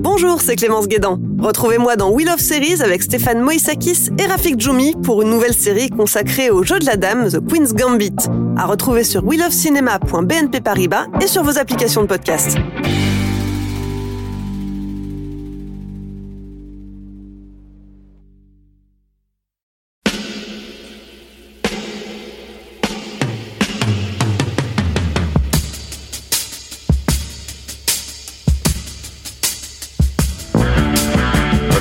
Bonjour, 0.00 0.40
c'est 0.40 0.54
Clémence 0.54 0.86
Guédan. 0.86 1.18
Retrouvez-moi 1.40 1.96
dans 1.96 2.12
Wheel 2.12 2.28
of 2.28 2.38
Series 2.38 2.82
avec 2.82 3.02
Stéphane 3.02 3.40
Moïsakis 3.40 4.10
et 4.16 4.26
Rafik 4.26 4.60
Djoumi 4.60 4.94
pour 5.02 5.22
une 5.22 5.30
nouvelle 5.30 5.52
série 5.52 5.90
consacrée 5.90 6.50
au 6.50 6.62
jeu 6.62 6.78
de 6.78 6.86
la 6.86 6.94
dame, 6.94 7.28
The 7.28 7.44
Queen's 7.44 7.74
Gambit. 7.74 8.14
À 8.56 8.66
retrouver 8.66 9.02
sur 9.02 9.24
wheelofcinema.bnp 9.24 10.60
Paribas 10.62 11.06
et 11.20 11.26
sur 11.26 11.42
vos 11.42 11.58
applications 11.58 12.02
de 12.02 12.06
podcast. 12.06 12.58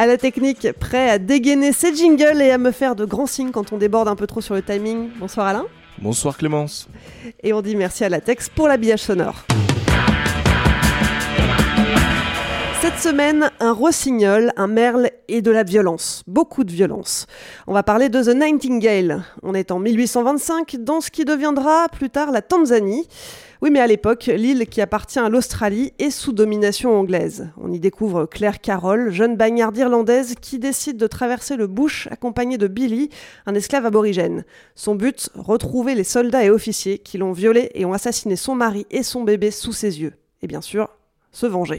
À 0.00 0.06
la 0.06 0.16
technique, 0.16 0.68
prêt 0.78 1.10
à 1.10 1.18
dégainer 1.18 1.72
ses 1.72 1.92
jingles 1.92 2.40
et 2.40 2.52
à 2.52 2.58
me 2.58 2.70
faire 2.70 2.94
de 2.94 3.04
grands 3.04 3.26
signes 3.26 3.50
quand 3.50 3.72
on 3.72 3.78
déborde 3.78 4.06
un 4.06 4.14
peu 4.14 4.28
trop 4.28 4.40
sur 4.40 4.54
le 4.54 4.62
timing. 4.62 5.08
Bonsoir 5.18 5.48
Alain. 5.48 5.66
Bonsoir 6.00 6.36
Clémence. 6.38 6.88
Et 7.42 7.52
on 7.52 7.62
dit 7.62 7.74
merci 7.74 8.04
à 8.04 8.08
Latex 8.08 8.48
pour 8.48 8.68
l'habillage 8.68 9.00
sonore. 9.00 9.44
Cette 12.98 13.12
semaine, 13.12 13.52
un 13.60 13.72
rossignol, 13.72 14.52
un 14.56 14.66
merle 14.66 15.10
et 15.28 15.40
de 15.40 15.52
la 15.52 15.62
violence. 15.62 16.24
Beaucoup 16.26 16.64
de 16.64 16.72
violence. 16.72 17.28
On 17.68 17.72
va 17.72 17.84
parler 17.84 18.08
de 18.08 18.20
The 18.20 18.34
Nightingale. 18.34 19.22
On 19.44 19.54
est 19.54 19.70
en 19.70 19.78
1825 19.78 20.78
dans 20.80 21.00
ce 21.00 21.12
qui 21.12 21.24
deviendra 21.24 21.86
plus 21.90 22.10
tard 22.10 22.32
la 22.32 22.42
Tanzanie. 22.42 23.06
Oui, 23.62 23.70
mais 23.70 23.78
à 23.78 23.86
l'époque, 23.86 24.26
l'île 24.26 24.66
qui 24.66 24.80
appartient 24.80 25.20
à 25.20 25.28
l'Australie 25.28 25.92
est 26.00 26.10
sous 26.10 26.32
domination 26.32 26.98
anglaise. 26.98 27.50
On 27.56 27.70
y 27.70 27.78
découvre 27.78 28.26
Claire 28.26 28.60
Carroll, 28.60 29.12
jeune 29.12 29.36
bagnarde 29.36 29.76
irlandaise 29.76 30.34
qui 30.40 30.58
décide 30.58 30.96
de 30.96 31.06
traverser 31.06 31.54
le 31.54 31.68
bush 31.68 32.08
accompagnée 32.10 32.58
de 32.58 32.66
Billy, 32.66 33.10
un 33.46 33.54
esclave 33.54 33.86
aborigène. 33.86 34.44
Son 34.74 34.96
but, 34.96 35.30
retrouver 35.36 35.94
les 35.94 36.02
soldats 36.02 36.42
et 36.42 36.50
officiers 36.50 36.98
qui 36.98 37.16
l'ont 37.16 37.32
violée 37.32 37.70
et 37.74 37.84
ont 37.84 37.92
assassiné 37.92 38.34
son 38.34 38.56
mari 38.56 38.86
et 38.90 39.04
son 39.04 39.22
bébé 39.22 39.52
sous 39.52 39.72
ses 39.72 40.00
yeux. 40.00 40.14
Et 40.42 40.48
bien 40.48 40.62
sûr, 40.62 40.88
se 41.30 41.46
venger. 41.46 41.78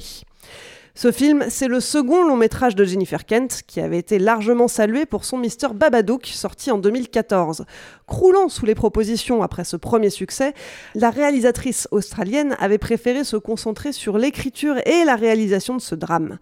Ce 0.95 1.11
film, 1.11 1.45
c'est 1.49 1.67
le 1.67 1.79
second 1.79 2.23
long 2.23 2.35
métrage 2.35 2.75
de 2.75 2.83
Jennifer 2.83 3.25
Kent, 3.25 3.61
qui 3.67 3.79
avait 3.79 3.99
été 3.99 4.19
largement 4.19 4.67
salué 4.67 5.05
pour 5.05 5.23
son 5.23 5.37
Mr 5.37 5.73
Babadook, 5.73 6.25
sorti 6.25 6.71
en 6.71 6.77
2014. 6.77 7.65
Croulant 8.07 8.49
sous 8.49 8.65
les 8.65 8.73
propositions 8.73 9.43
après 9.43 9.63
ce 9.63 9.77
premier 9.77 10.09
succès, 10.09 10.53
la 10.95 11.11
réalisatrice 11.11 11.87
australienne 11.91 12.55
avait 12.59 12.79
préféré 12.79 13.23
se 13.23 13.37
concentrer 13.37 13.91
sur 13.91 14.17
l'écriture 14.17 14.75
et 14.87 15.05
la 15.05 15.15
réalisation 15.15 15.75
de 15.75 15.81
ce 15.81 15.93
drame. 15.93 16.39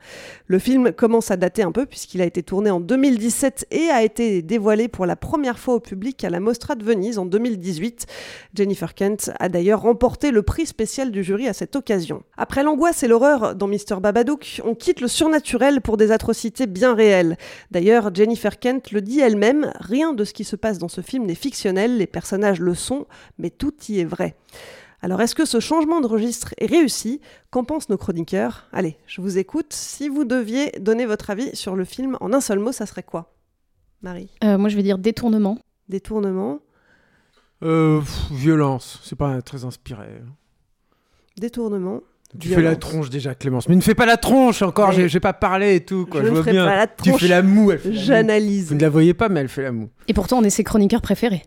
Le 0.47 0.59
film 0.59 0.94
commence 0.94 1.29
à 1.29 1.35
dater 1.35 1.64
un 1.64 1.74
peu 1.74 1.85
puisqu'il 1.85 2.22
a 2.22 2.25
été 2.25 2.41
tourné 2.41 2.72
en 2.72 2.79
2017 2.79 3.68
et 3.72 3.90
a 3.90 4.02
été 4.02 4.41
dévoilé 4.41 4.88
pour 4.88 5.06
la 5.06 5.18
première 5.18 5.59
fois 5.59 5.75
au 5.75 5.79
public 5.81 6.24
à 6.24 6.29
la 6.29 6.40
Mostra 6.40 6.75
de 6.75 6.85
Venise 6.85 7.19
en 7.19 7.25
2018. 7.25 8.06
Jennifer 8.53 8.96
Kent 8.96 9.31
a 9.40 9.50
d'ailleurs 9.50 9.81
remporté 9.81 10.31
le 10.31 10.41
prix 10.41 10.66
spécial 10.66 11.12
du 11.12 11.24
jury 11.24 11.50
à 11.50 11.53
cette 11.53 11.75
occasion. 11.75 12.24
Après 12.38 12.64
l'angoisse 12.64 13.03
et 13.03 13.08
l'horreur 13.08 13.56
dans 13.56 13.68
Mr 13.68 14.00
Babadook, 14.02 14.36
on 14.63 14.75
quitte 14.75 15.01
le 15.01 15.07
surnaturel 15.07 15.81
pour 15.81 15.97
des 15.97 16.11
atrocités 16.11 16.67
bien 16.67 16.93
réelles. 16.93 17.37
D'ailleurs, 17.71 18.13
Jennifer 18.13 18.59
Kent 18.59 18.91
le 18.91 19.01
dit 19.01 19.19
elle-même, 19.19 19.71
rien 19.79 20.13
de 20.13 20.23
ce 20.23 20.33
qui 20.33 20.43
se 20.43 20.55
passe 20.55 20.77
dans 20.77 20.87
ce 20.87 21.01
film 21.01 21.25
n'est 21.25 21.35
fictionnel, 21.35 21.97
les 21.97 22.07
personnages 22.07 22.59
le 22.59 22.75
sont, 22.75 23.05
mais 23.37 23.49
tout 23.49 23.73
y 23.89 23.99
est 23.99 24.05
vrai. 24.05 24.35
Alors 25.01 25.21
est-ce 25.21 25.35
que 25.35 25.45
ce 25.45 25.59
changement 25.59 26.01
de 26.01 26.07
registre 26.07 26.55
est 26.57 26.65
réussi? 26.65 27.21
Qu'en 27.51 27.63
pensent 27.63 27.89
nos 27.89 27.97
chroniqueurs? 27.97 28.65
Allez, 28.73 28.97
je 29.05 29.21
vous 29.21 29.37
écoute. 29.37 29.71
Si 29.73 30.09
vous 30.09 30.25
deviez 30.25 30.71
donner 30.79 31.05
votre 31.05 31.29
avis 31.29 31.55
sur 31.55 31.75
le 31.75 31.85
film 31.85 32.17
en 32.19 32.33
un 32.33 32.41
seul 32.41 32.57
mot, 32.59 32.71
ça 32.71 32.87
serait 32.87 33.03
quoi? 33.03 33.35
Marie? 34.01 34.29
Euh, 34.43 34.57
Moi, 34.57 34.69
je 34.69 34.75
vais 34.75 34.81
dire 34.83 34.97
détournement. 34.97 35.59
Détournement 35.87 36.59
Euh, 37.63 37.99
pff, 37.99 38.31
violence, 38.31 38.99
c'est 39.03 39.15
pas 39.17 39.41
très 39.43 39.65
inspiré. 39.65 40.07
Détournement 41.37 42.01
Tu 42.39 42.49
fais 42.49 42.61
la 42.61 42.75
tronche 42.75 43.09
déjà, 43.09 43.33
Clémence. 43.35 43.69
Mais 43.69 43.75
ne 43.75 43.81
fais 43.81 43.95
pas 43.95 44.05
la 44.05 44.17
tronche 44.17 44.61
encore, 44.61 44.91
j'ai 44.91 45.19
pas 45.19 45.33
parlé 45.33 45.75
et 45.75 45.85
tout. 45.85 46.05
Quoi. 46.05 46.21
Je 46.21 46.25
Je, 46.25 46.29
ne 46.29 46.35
vois 46.35 46.43
ferai 46.43 46.51
bien. 46.51 46.65
pas 46.65 46.75
la 46.75 46.88
tu 46.88 47.13
fais 47.13 47.27
la 47.27 47.41
moue, 47.41 47.71
elle 47.71 47.79
fait 47.79 47.89
la 47.89 47.95
moue. 47.95 48.01
J'analyse. 48.01 48.67
Vous 48.67 48.75
ne 48.75 48.81
la 48.81 48.89
voyez 48.89 49.13
pas, 49.13 49.29
mais 49.29 49.39
elle 49.39 49.47
fait 49.47 49.63
la 49.63 49.71
moue. 49.71 49.89
Et 50.09 50.13
pourtant, 50.13 50.37
on 50.39 50.43
est 50.43 50.49
ses 50.49 50.63
chroniqueurs 50.66 51.01
préférés. 51.01 51.43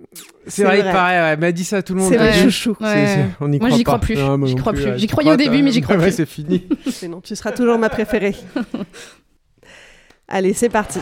C'est 0.46 0.64
vrai, 0.64 0.78
il 0.78 0.84
paraît, 0.84 1.20
ouais, 1.20 1.28
elle 1.34 1.38
m'a 1.38 1.52
dit 1.52 1.64
ça 1.64 1.76
à 1.78 1.82
tout 1.82 1.94
le 1.94 2.00
monde. 2.00 2.08
C'est 2.10 2.16
vrai, 2.16 2.32
chouchou. 2.42 2.76
Ouais. 2.80 3.26
on 3.40 3.52
y 3.52 3.58
Moi, 3.58 3.70
j'y 3.70 3.84
crois 3.84 3.98
plus. 3.98 4.16
Moi 4.16 4.48
J'y 4.48 4.54
crois 4.56 4.72
plus. 4.72 4.96
J'y 4.98 5.06
croyais 5.06 5.30
au 5.32 5.36
début, 5.36 5.62
mais 5.62 5.70
j'y 5.70 5.82
crois 5.82 5.96
Ouais, 5.96 6.04
plus. 6.04 6.12
c'est 6.12 6.26
fini. 6.26 6.66
Mais 7.02 7.08
non, 7.08 7.20
tu 7.20 7.36
seras 7.36 7.52
toujours 7.52 7.78
ma 7.78 7.90
préférée. 7.90 8.34
Allez, 10.28 10.54
c'est 10.54 10.70
parti. 10.70 10.98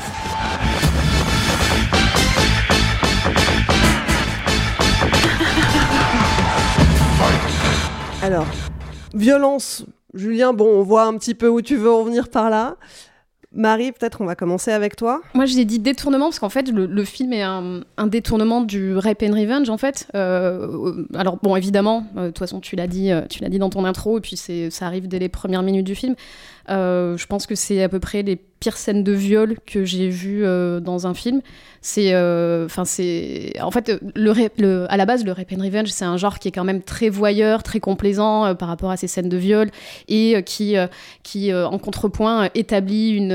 Alors, 8.22 8.46
violence, 9.14 9.84
Julien, 10.14 10.52
bon, 10.52 10.66
on 10.66 10.82
voit 10.82 11.04
un 11.04 11.16
petit 11.18 11.34
peu 11.34 11.48
où 11.48 11.62
tu 11.62 11.76
veux 11.76 11.92
en 11.92 12.02
venir 12.02 12.28
par 12.28 12.50
là. 12.50 12.76
Marie, 13.52 13.92
peut-être 13.92 14.20
on 14.20 14.26
va 14.26 14.34
commencer 14.34 14.70
avec 14.70 14.94
toi. 14.94 15.22
Moi, 15.32 15.46
j'ai 15.46 15.64
dit 15.64 15.78
détournement 15.78 16.26
parce 16.26 16.38
qu'en 16.38 16.50
fait, 16.50 16.70
le, 16.70 17.04
film 17.04 17.32
est 17.32 17.42
un, 17.42 17.82
détournement 18.06 18.60
du 18.60 18.94
Rape 18.96 19.22
and 19.22 19.32
Revenge, 19.32 19.70
en 19.70 19.78
fait. 19.78 20.06
Euh, 20.14 21.04
alors, 21.14 21.38
bon, 21.42 21.56
évidemment, 21.56 22.06
euh, 22.16 22.24
de 22.24 22.26
toute 22.28 22.40
façon, 22.40 22.60
tu 22.60 22.76
l'as 22.76 22.86
dit, 22.86 23.10
euh, 23.10 23.22
tu 23.28 23.42
l'as 23.42 23.48
dit 23.48 23.58
dans 23.58 23.70
ton 23.70 23.84
intro, 23.84 24.18
et 24.18 24.20
puis 24.20 24.36
ça 24.36 24.86
arrive 24.86 25.08
dès 25.08 25.18
les 25.18 25.30
premières 25.30 25.62
minutes 25.62 25.86
du 25.86 25.94
film. 25.94 26.14
Euh, 26.70 27.16
je 27.16 27.26
pense 27.26 27.46
que 27.46 27.54
c'est 27.54 27.82
à 27.82 27.88
peu 27.88 27.98
près 28.00 28.22
les 28.22 28.36
pires 28.36 28.76
scènes 28.76 29.04
de 29.04 29.12
viol 29.12 29.56
que 29.66 29.84
j'ai 29.84 30.08
vues 30.08 30.44
euh, 30.44 30.80
dans 30.80 31.06
un 31.06 31.14
film. 31.14 31.40
C'est, 31.80 32.12
euh, 32.12 32.66
enfin, 32.66 32.84
c'est, 32.84 33.52
en 33.60 33.70
fait, 33.70 33.92
le, 34.14 34.32
le- 34.58 34.86
à 34.90 34.96
la 34.96 35.06
base, 35.06 35.24
le 35.24 35.32
rape 35.32 35.52
and 35.56 35.62
revenge, 35.62 35.88
c'est 35.88 36.04
un 36.04 36.16
genre 36.16 36.38
qui 36.38 36.48
est 36.48 36.50
quand 36.52 36.64
même 36.64 36.82
très 36.82 37.08
voyeur, 37.08 37.62
très 37.62 37.80
complaisant 37.80 38.54
par 38.56 38.68
rapport 38.68 38.90
à 38.90 38.96
ces 38.96 39.06
scènes 39.06 39.28
de 39.28 39.36
viol 39.36 39.70
et 40.08 40.42
qui, 40.44 40.74
qui 41.22 41.54
en 41.54 41.78
contrepoint, 41.78 42.50
établit 42.54 43.10
une, 43.10 43.32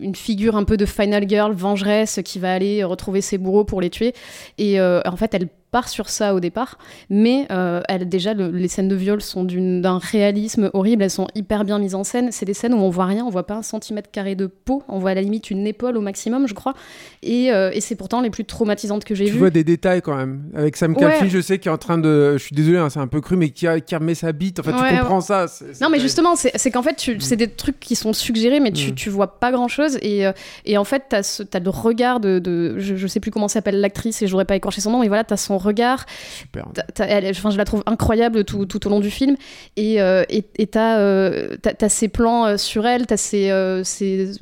une 0.00 0.14
figure 0.14 0.54
un 0.56 0.64
peu 0.64 0.76
de 0.76 0.84
final 0.86 1.28
girl 1.28 1.52
vengeresse 1.52 2.20
qui 2.24 2.38
va 2.38 2.52
aller 2.52 2.84
retrouver 2.84 3.22
ses 3.22 3.38
bourreaux 3.38 3.64
pour 3.64 3.80
les 3.80 3.90
tuer. 3.90 4.12
Et 4.58 4.80
en 4.80 5.16
fait, 5.16 5.32
elle 5.34 5.48
part 5.72 5.88
sur 5.88 6.08
ça 6.10 6.34
au 6.34 6.40
départ, 6.40 6.78
mais 7.10 7.46
euh, 7.50 7.80
elle, 7.88 8.08
déjà 8.08 8.34
le- 8.34 8.50
les 8.50 8.68
scènes 8.68 8.88
de 8.88 8.94
viol 8.94 9.20
sont 9.20 9.42
d'un 9.44 9.98
réalisme 9.98 10.70
horrible, 10.74 11.02
elles 11.02 11.10
sont 11.10 11.26
hyper 11.34 11.64
bien 11.64 11.78
mises 11.80 11.94
en 11.96 12.04
scène. 12.04 12.28
C'est 12.30 12.44
des 12.46 12.54
scènes 12.54 12.74
où 12.74 12.76
on 12.76 12.90
voit 12.90 13.06
rien, 13.06 13.24
on 13.24 13.30
voit 13.30 13.46
pas 13.46 13.54
un 13.56 13.62
centimètre 13.62 14.10
carré 14.12 14.34
de 14.36 14.46
peau, 14.46 14.82
on 14.88 14.98
voit 15.00 15.10
à 15.10 15.14
la 15.14 15.22
limite 15.22 15.50
une 15.50 15.66
épaule 15.66 15.96
au 15.96 16.00
maximum, 16.02 16.46
je 16.46 16.54
crois. 16.54 16.74
Et, 17.22 17.50
euh, 17.52 17.70
et 17.72 17.80
c'est 17.80 17.96
pourtant 17.96 18.20
les 18.20 18.30
plus 18.30 18.44
traumatisantes 18.44 19.04
que 19.04 19.14
j'ai 19.14 19.24
Tu 19.24 19.32
vues. 19.32 19.38
vois 19.38 19.50
des 19.50 19.64
détails 19.64 20.02
quand 20.02 20.14
même. 20.16 20.42
Avec 20.54 20.76
Sam 20.76 20.92
Ouais. 20.92 21.00
Caffey, 21.00 21.28
je 21.30 21.40
sais, 21.40 21.58
qui 21.58 21.68
est 21.68 21.72
en 21.72 21.78
train 21.78 21.96
de. 21.98 22.34
Je 22.36 22.42
suis 22.44 22.54
désolé, 22.54 22.76
hein, 22.78 22.90
c'est 22.90 23.00
un 23.00 23.06
peu 23.08 23.20
cru, 23.22 23.36
mais 23.36 23.48
qui, 23.50 23.66
a, 23.66 23.80
qui 23.80 23.96
remet 23.96 24.14
sa 24.14 24.32
bite. 24.32 24.60
En 24.60 24.62
fait, 24.62 24.72
Ouais, 24.72 24.90
tu 24.92 24.98
comprends 24.98 25.20
ça. 25.22 25.46
Non, 25.80 25.88
mais 25.90 25.98
justement, 26.00 26.36
c'est 26.36 26.70
qu'en 26.70 26.82
fait, 26.82 26.96
tu- 26.96 27.18
c'est 27.20 27.36
des 27.36 27.48
trucs 27.48 27.80
qui 27.80 27.96
sont 27.96 28.12
suggérés, 28.12 28.60
mais 28.60 28.72
tu, 28.72 28.90
Mm. 28.90 28.94
tu 28.94 29.08
vois 29.10 29.38
pas 29.40 29.50
grand 29.52 29.68
chose. 29.68 29.98
Et, 30.02 30.26
euh, 30.26 30.32
et 30.66 30.76
en 30.76 30.84
fait, 30.84 31.04
t'as 31.08 31.22
t'as 31.50 31.60
le 31.60 31.70
regard 31.70 32.20
de. 32.20 32.38
de- 32.38 32.74
je, 32.78 32.94
je 32.96 33.06
sais 33.06 33.20
plus 33.20 33.30
comment 33.30 33.48
s'appelle 33.48 33.80
l'actrice 33.80 34.20
et 34.20 34.26
j'aurais 34.26 34.44
pas 34.44 34.56
écorché 34.56 34.82
son 34.82 34.90
nom, 34.90 35.00
mais 35.00 35.08
voilà, 35.08 35.24
t'as 35.24 35.38
son 35.38 35.56
regard. 35.62 36.04
Super. 36.38 36.66
T'as- 36.74 36.82
t'as- 36.94 37.06
elle- 37.06 37.26
enfin, 37.30 37.50
je 37.50 37.56
la 37.58 37.64
trouve 37.64 37.82
incroyable 37.86 38.44
tout, 38.44 38.66
tout 38.66 38.86
au 38.86 38.90
long 38.90 39.00
du 39.00 39.10
film. 39.10 39.36
Et 39.76 40.00
euh, 40.02 40.24
t'as 40.70 40.98
euh, 40.98 41.56
ces 41.88 42.08
plans 42.08 42.46
euh, 42.46 42.56
sur 42.56 42.86
elle, 42.86 43.06
t'as 43.06 43.16
ces, 43.16 43.50
euh, 43.50 43.84
ces- 43.84 44.32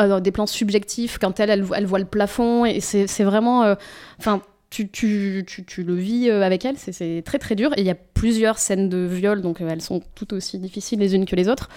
euh, 0.00 0.20
des 0.20 0.30
plans 0.32 0.46
subjectifs 0.46 1.18
quand 1.18 1.40
elle, 1.40 1.50
elle, 1.50 1.62
voit- 1.62 1.78
elle 1.78 1.86
voit 1.86 1.98
le 1.98 2.04
plafond. 2.04 2.64
Et 2.64 2.80
c'est 2.80 3.24
vraiment. 3.24 3.64
euh, 3.64 3.74
Enfin. 4.18 4.40
tu, 4.68 4.88
tu, 4.90 5.44
tu, 5.46 5.64
tu 5.64 5.84
le 5.84 5.94
vis 5.94 6.28
euh, 6.28 6.42
avec 6.42 6.64
elle, 6.64 6.74
c'est- 6.76 7.22
très 7.24 7.38
très 7.38 7.54
dur. 7.54 7.70
Et 7.76 7.80
il 7.82 7.86
y 7.86 7.90
a 7.90 7.94
plusieurs 7.94 8.58
scènes 8.58 8.88
de 8.88 9.06
viol, 9.06 9.40
donc 9.40 9.60
euh, 9.60 9.68
elles 9.70 9.80
sont 9.80 10.02
toutes 10.16 10.32
aussi 10.32 10.58
difficiles 10.58 10.98
les 10.98 11.14
unes 11.14 11.24
que 11.24 11.36
les 11.36 11.48
autres. 11.48 11.68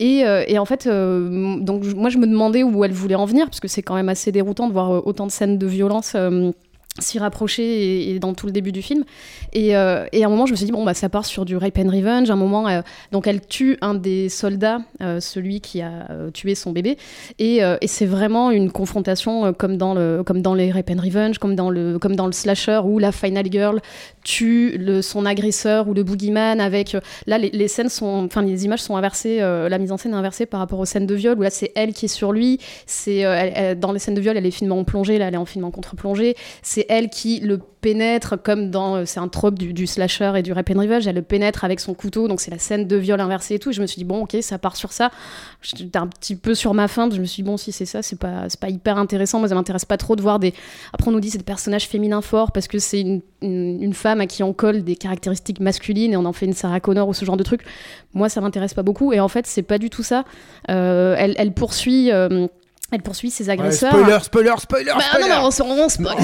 Et, 0.00 0.24
euh, 0.26 0.42
et 0.48 0.58
en 0.58 0.64
fait, 0.64 0.86
euh, 0.86 1.56
donc 1.60 1.84
moi 1.94 2.08
je 2.08 2.16
me 2.18 2.26
demandais 2.26 2.62
où 2.64 2.84
elle 2.84 2.92
voulait 2.92 3.14
en 3.16 3.26
venir, 3.26 3.44
parce 3.46 3.60
que 3.60 3.68
c'est 3.68 3.82
quand 3.82 3.94
même 3.94 4.08
assez 4.08 4.32
déroutant 4.32 4.66
de 4.66 4.72
voir 4.72 4.90
euh, 4.92 5.02
autant 5.04 5.26
de 5.26 5.30
scènes 5.30 5.58
de 5.58 5.66
violence. 5.66 6.12
euh, 6.16 6.50
s'y 7.00 7.18
rapprocher 7.18 8.10
et, 8.10 8.18
dans 8.18 8.34
tout 8.34 8.46
le 8.46 8.52
début 8.52 8.72
du 8.72 8.82
film. 8.82 9.04
Et, 9.52 9.76
euh, 9.76 10.06
et 10.12 10.24
à 10.24 10.26
un 10.26 10.30
moment 10.30 10.46
je 10.46 10.52
me 10.52 10.56
suis 10.56 10.66
dit 10.66 10.72
bon 10.72 10.84
bah 10.84 10.94
ça 10.94 11.08
part 11.08 11.24
sur 11.24 11.44
du 11.44 11.56
rape 11.56 11.78
and 11.78 11.90
revenge. 11.90 12.30
À 12.30 12.34
un 12.34 12.36
moment 12.36 12.68
euh, 12.68 12.82
donc 13.12 13.26
elle 13.26 13.40
tue 13.40 13.78
un 13.80 13.94
des 13.94 14.28
soldats 14.28 14.80
euh, 15.00 15.20
celui 15.20 15.60
qui 15.60 15.82
a 15.82 16.08
tué 16.32 16.54
son 16.54 16.72
bébé. 16.72 16.98
Et, 17.38 17.58
et 17.58 17.86
c'est 17.86 18.06
vraiment 18.06 18.50
une 18.50 18.70
confrontation 18.70 19.52
comme 19.52 19.76
dans 19.76 19.94
le 19.94 20.22
comme 20.24 20.42
dans 20.42 20.54
les 20.54 20.70
rape 20.70 20.90
and 20.90 21.00
revenge 21.02 21.38
comme 21.38 21.54
dans 21.54 21.70
le 21.70 21.98
comme 21.98 22.16
dans 22.16 22.26
le 22.26 22.32
slasher 22.32 22.80
où 22.84 22.98
la 22.98 23.12
final 23.12 23.46
girl 23.50 23.80
tue 24.24 24.76
le, 24.78 25.02
son 25.02 25.24
agresseur 25.26 25.88
ou 25.88 25.94
le 25.94 26.02
boogeyman 26.02 26.60
avec 26.60 26.96
là 27.26 27.38
les, 27.38 27.68
scènes 27.68 27.88
sont 27.88 28.24
enfin 28.26 28.42
les 28.42 28.64
images 28.64 28.82
sont 28.82 28.96
inversées 28.96 29.38
la 29.38 29.78
mise 29.78 29.92
en 29.92 29.96
scène 29.96 30.12
est 30.12 30.16
inversée 30.16 30.46
par 30.46 30.60
rapport 30.60 30.78
aux 30.78 30.84
scènes 30.84 31.06
de 31.06 31.14
viol 31.14 31.38
où 31.38 31.42
là 31.42 31.50
c'est 31.50 31.72
elle 31.74 31.92
qui 31.92 32.06
est 32.06 32.08
sur 32.08 32.32
lui. 32.32 32.58
C'est 32.86 33.24
dans 33.76 33.92
les 33.92 33.98
scènes 33.98 34.14
de 34.14 34.20
viol 34.20 34.36
elle 34.36 34.46
est 34.46 34.50
filmée 34.50 34.74
en 34.74 34.84
plongée 34.84 35.18
là 35.18 35.28
elle 35.28 35.34
est 35.34 35.38
en 35.38 35.46
film 35.46 35.64
en 35.64 35.70
contre-plongée. 35.70 36.36
C'est 36.62 36.87
elle 36.88 37.10
qui 37.10 37.40
le 37.40 37.58
pénètre 37.80 38.42
comme 38.42 38.70
dans 38.70 38.96
euh, 38.96 39.04
c'est 39.06 39.20
un 39.20 39.28
trope 39.28 39.58
du, 39.58 39.72
du 39.72 39.86
slasher 39.86 40.32
et 40.36 40.42
du 40.42 40.52
rap 40.52 40.68
and 40.70 40.80
revenge 40.80 41.06
elle 41.06 41.14
le 41.14 41.22
pénètre 41.22 41.64
avec 41.64 41.78
son 41.78 41.94
couteau 41.94 42.26
donc 42.26 42.40
c'est 42.40 42.50
la 42.50 42.58
scène 42.58 42.88
de 42.88 42.96
viol 42.96 43.20
inversée 43.20 43.54
et 43.54 43.58
tout 43.58 43.70
je 43.72 43.80
me 43.80 43.86
suis 43.86 43.98
dit 43.98 44.04
bon 44.04 44.22
ok 44.22 44.36
ça 44.40 44.58
part 44.58 44.76
sur 44.76 44.92
ça. 44.92 45.10
J'étais 45.62 45.98
un 45.98 46.06
petit 46.06 46.34
peu 46.34 46.54
sur 46.54 46.74
ma 46.74 46.88
fin 46.88 47.08
je 47.10 47.20
me 47.20 47.24
suis 47.24 47.42
dit 47.42 47.48
bon 47.48 47.56
si 47.56 47.70
c'est 47.70 47.86
ça 47.86 48.02
c'est 48.02 48.18
pas 48.18 48.46
pas 48.60 48.68
hyper 48.68 48.98
intéressant 48.98 49.38
moi 49.38 49.48
ça 49.48 49.54
m'intéresse 49.54 49.84
pas 49.84 49.96
trop 49.96 50.16
de 50.16 50.22
voir 50.22 50.38
des 50.38 50.54
après 50.92 51.08
on 51.08 51.12
nous 51.12 51.20
dit 51.20 51.30
c'est 51.30 51.38
des 51.38 51.44
personnages 51.44 51.86
féminins 51.86 52.22
forts 52.22 52.50
parce 52.50 52.66
que 52.66 52.78
c'est 52.78 53.00
une, 53.00 53.20
une, 53.42 53.82
une 53.82 53.94
femme 53.94 54.20
à 54.20 54.26
qui 54.26 54.42
on 54.42 54.52
colle 54.52 54.82
des 54.82 54.96
caractéristiques 54.96 55.60
masculines 55.60 56.12
et 56.12 56.16
on 56.16 56.24
en 56.24 56.32
fait 56.32 56.46
une 56.46 56.54
Sarah 56.54 56.80
Connor 56.80 57.08
ou 57.08 57.14
ce 57.14 57.24
genre 57.24 57.36
de 57.36 57.44
truc. 57.44 57.62
Moi 58.14 58.28
ça 58.28 58.40
m'intéresse 58.40 58.74
pas 58.74 58.82
beaucoup 58.82 59.12
et 59.12 59.20
en 59.20 59.28
fait 59.28 59.46
c'est 59.46 59.62
pas 59.62 59.78
du 59.78 59.90
tout 59.90 60.02
ça. 60.02 60.24
Euh, 60.70 61.14
elle, 61.16 61.34
elle 61.38 61.52
poursuit 61.52 62.10
euh, 62.10 62.48
elle 62.90 63.02
poursuit 63.02 63.30
ses 63.30 63.44
Ouais, 63.44 63.50
agresseurs 63.50 63.92
spoiler, 63.92 64.18
spoiler, 64.22 64.52
spoiler, 64.58 64.92
bah, 64.96 65.00
spoiler. 65.10 65.28
non, 65.28 65.36
non, 65.42 65.46
on, 65.48 65.50
se- 65.50 65.62
on 65.62 65.88
spoil. 65.88 66.16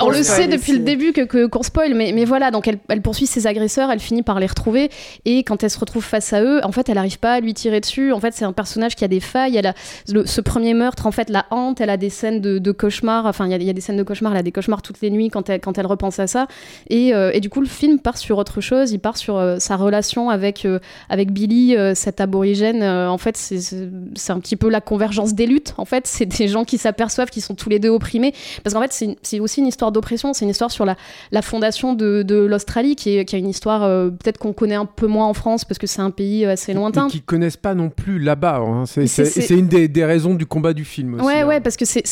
On 0.00 0.10
le 0.10 0.22
sait, 0.22 0.48
depuis 0.48 0.72
le 0.72 0.78
début 0.80 1.12
que 1.12 1.22
que- 1.22 1.46
qu'on 1.46 1.62
spoil, 1.62 1.94
mais, 1.94 2.12
mais 2.14 2.24
voilà, 2.24 2.50
donc 2.50 2.66
elle, 2.68 2.78
elle 2.88 3.02
poursuit 3.02 3.26
ses 3.26 3.46
agresseurs, 3.46 3.90
elle 3.90 4.00
finit 4.00 4.22
par 4.22 4.40
les 4.40 4.46
retrouver, 4.46 4.90
et 5.24 5.42
quand 5.44 5.62
elle 5.62 5.70
se 5.70 5.78
retrouve 5.78 6.04
face 6.04 6.32
à 6.32 6.42
eux, 6.42 6.60
en 6.64 6.72
fait, 6.72 6.88
elle 6.88 6.94
n'arrive 6.94 7.18
pas 7.18 7.34
à 7.34 7.40
lui 7.40 7.52
tirer 7.54 7.80
dessus. 7.80 8.12
En 8.12 8.20
fait, 8.20 8.32
c'est 8.34 8.44
un 8.44 8.52
personnage 8.52 8.96
qui 8.96 9.04
a 9.04 9.08
des 9.08 9.20
failles. 9.20 9.56
Elle 9.56 9.66
a 9.66 9.74
le- 10.10 10.24
ce 10.26 10.40
premier 10.40 10.74
meurtre, 10.74 11.06
en 11.06 11.12
fait, 11.12 11.28
la 11.30 11.44
hante. 11.50 11.80
Elle 11.80 11.90
a 11.90 11.96
des 11.96 12.10
scènes 12.10 12.40
de, 12.40 12.58
de 12.58 12.72
cauchemars. 12.72 13.26
Enfin, 13.26 13.44
il 13.46 13.50
y, 13.50 13.54
a- 13.54 13.58
il 13.58 13.64
y 13.64 13.70
a 13.70 13.74
des 13.74 13.80
scènes 13.80 13.96
de 13.96 14.02
cauchemars. 14.02 14.32
Elle 14.32 14.38
a 14.38 14.42
des 14.42 14.52
cauchemars 14.52 14.82
toutes 14.82 15.00
les 15.00 15.10
nuits 15.10 15.28
quand 15.28 15.48
elle, 15.50 15.60
quand 15.60 15.76
elle 15.78 15.86
repense 15.86 16.18
à 16.18 16.26
ça. 16.26 16.46
Et, 16.88 17.14
euh, 17.14 17.30
et 17.34 17.40
du 17.40 17.50
coup, 17.50 17.60
le 17.60 17.66
film 17.68 17.98
part 17.98 18.16
sur 18.18 18.38
autre 18.38 18.60
chose. 18.60 18.92
Il 18.92 18.98
part 18.98 19.16
sur 19.16 19.36
euh, 19.36 19.56
sa 19.58 19.76
relation 19.76 20.30
avec 20.30 20.64
euh, 20.64 20.78
avec 21.10 21.32
Billy, 21.32 21.76
euh, 21.76 21.94
cet 21.94 22.20
aborigène. 22.20 22.82
Euh, 22.82 23.08
en 23.10 23.18
fait, 23.18 23.36
c'est 23.36 23.60
c'est 23.60 23.88
c'est 24.14 24.32
un 24.32 24.40
petit 24.40 24.56
peu 24.56 24.68
la 24.70 24.80
convergence 24.80 25.17
des 25.26 25.46
luttes. 25.46 25.74
En 25.78 25.84
fait, 25.84 26.06
c'est 26.06 26.26
des 26.26 26.48
gens 26.48 26.64
qui 26.64 26.78
s'aperçoivent 26.78 27.30
qu'ils 27.30 27.42
sont 27.42 27.54
tous 27.54 27.68
les 27.68 27.78
deux 27.78 27.88
opprimés. 27.90 28.32
Parce 28.64 28.74
qu'en 28.74 28.82
fait, 28.82 29.16
c'est 29.22 29.40
aussi 29.40 29.60
une 29.60 29.66
histoire 29.66 29.92
d'oppression. 29.92 30.32
C'est 30.32 30.44
une 30.44 30.50
histoire 30.50 30.70
sur 30.70 30.84
la, 30.84 30.96
la 31.32 31.42
fondation 31.42 31.94
de, 31.94 32.22
de 32.22 32.36
l'Australie, 32.36 32.96
qui, 32.96 33.24
qui 33.24 33.34
a 33.36 33.38
une 33.38 33.48
histoire 33.48 33.82
euh, 33.84 34.10
peut-être 34.10 34.38
qu'on 34.38 34.52
connaît 34.52 34.74
un 34.74 34.86
peu 34.86 35.06
moins 35.06 35.26
en 35.26 35.34
France 35.34 35.64
parce 35.64 35.78
que 35.78 35.86
c'est 35.86 36.00
un 36.00 36.10
pays 36.10 36.44
euh, 36.44 36.52
assez 36.52 36.72
lointain. 36.74 37.04
Mais 37.06 37.10
qui 37.10 37.20
connaissent 37.20 37.56
pas 37.56 37.74
non 37.74 37.90
plus 37.90 38.18
là-bas. 38.18 38.56
hein. 38.58 38.84
C'est 38.86 39.50
une 39.50 39.68
des, 39.68 39.88
des 39.88 40.04
raisons 40.04 40.34
du 40.34 40.46
combat 40.46 40.72
du 40.72 40.84
film 40.84 41.14
aussi. 41.14 41.24
Ouais, 41.24 41.40
hein. 41.40 41.46
ouais, 41.46 41.60
parce 41.60 41.76
que 41.76 41.84
c'est- 41.84 42.02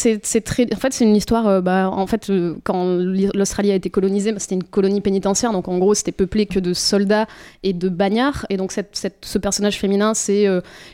très. 0.45 0.67
En 0.73 0.77
fait, 0.79 0.93
c'est 0.93 1.05
une 1.05 1.17
histoire. 1.17 1.47
euh, 1.47 1.61
bah, 1.61 1.91
en 1.93 2.07
fait, 2.07 2.31
euh, 2.31 2.55
quand 2.65 2.97
l'I- 2.99 3.31
l'Australie 3.35 3.71
a 3.73 3.75
été 3.75 3.91
colonisée, 3.91 4.33
bah, 4.33 4.39
c'était 4.39 4.55
une 4.55 4.65
colonie 4.65 5.01
pénitentiaire. 5.01 5.53
Donc, 5.53 5.69
en 5.69 5.79
gros, 5.79 5.95
c'était 5.95 6.13
peuplé 6.13 6.47
que 6.47 6.59
de 6.61 6.73
soldats 6.75 7.27
et 7.63 7.73
de 7.73 7.89
bagnards. 7.89 8.47
Et 8.51 8.57
donc, 8.57 8.73
cette, 8.73 8.91
cette- 8.97 9.25
ce 9.25 9.39
personnage 9.39 9.79
féminin, 9.79 10.15
c'est 10.15 10.47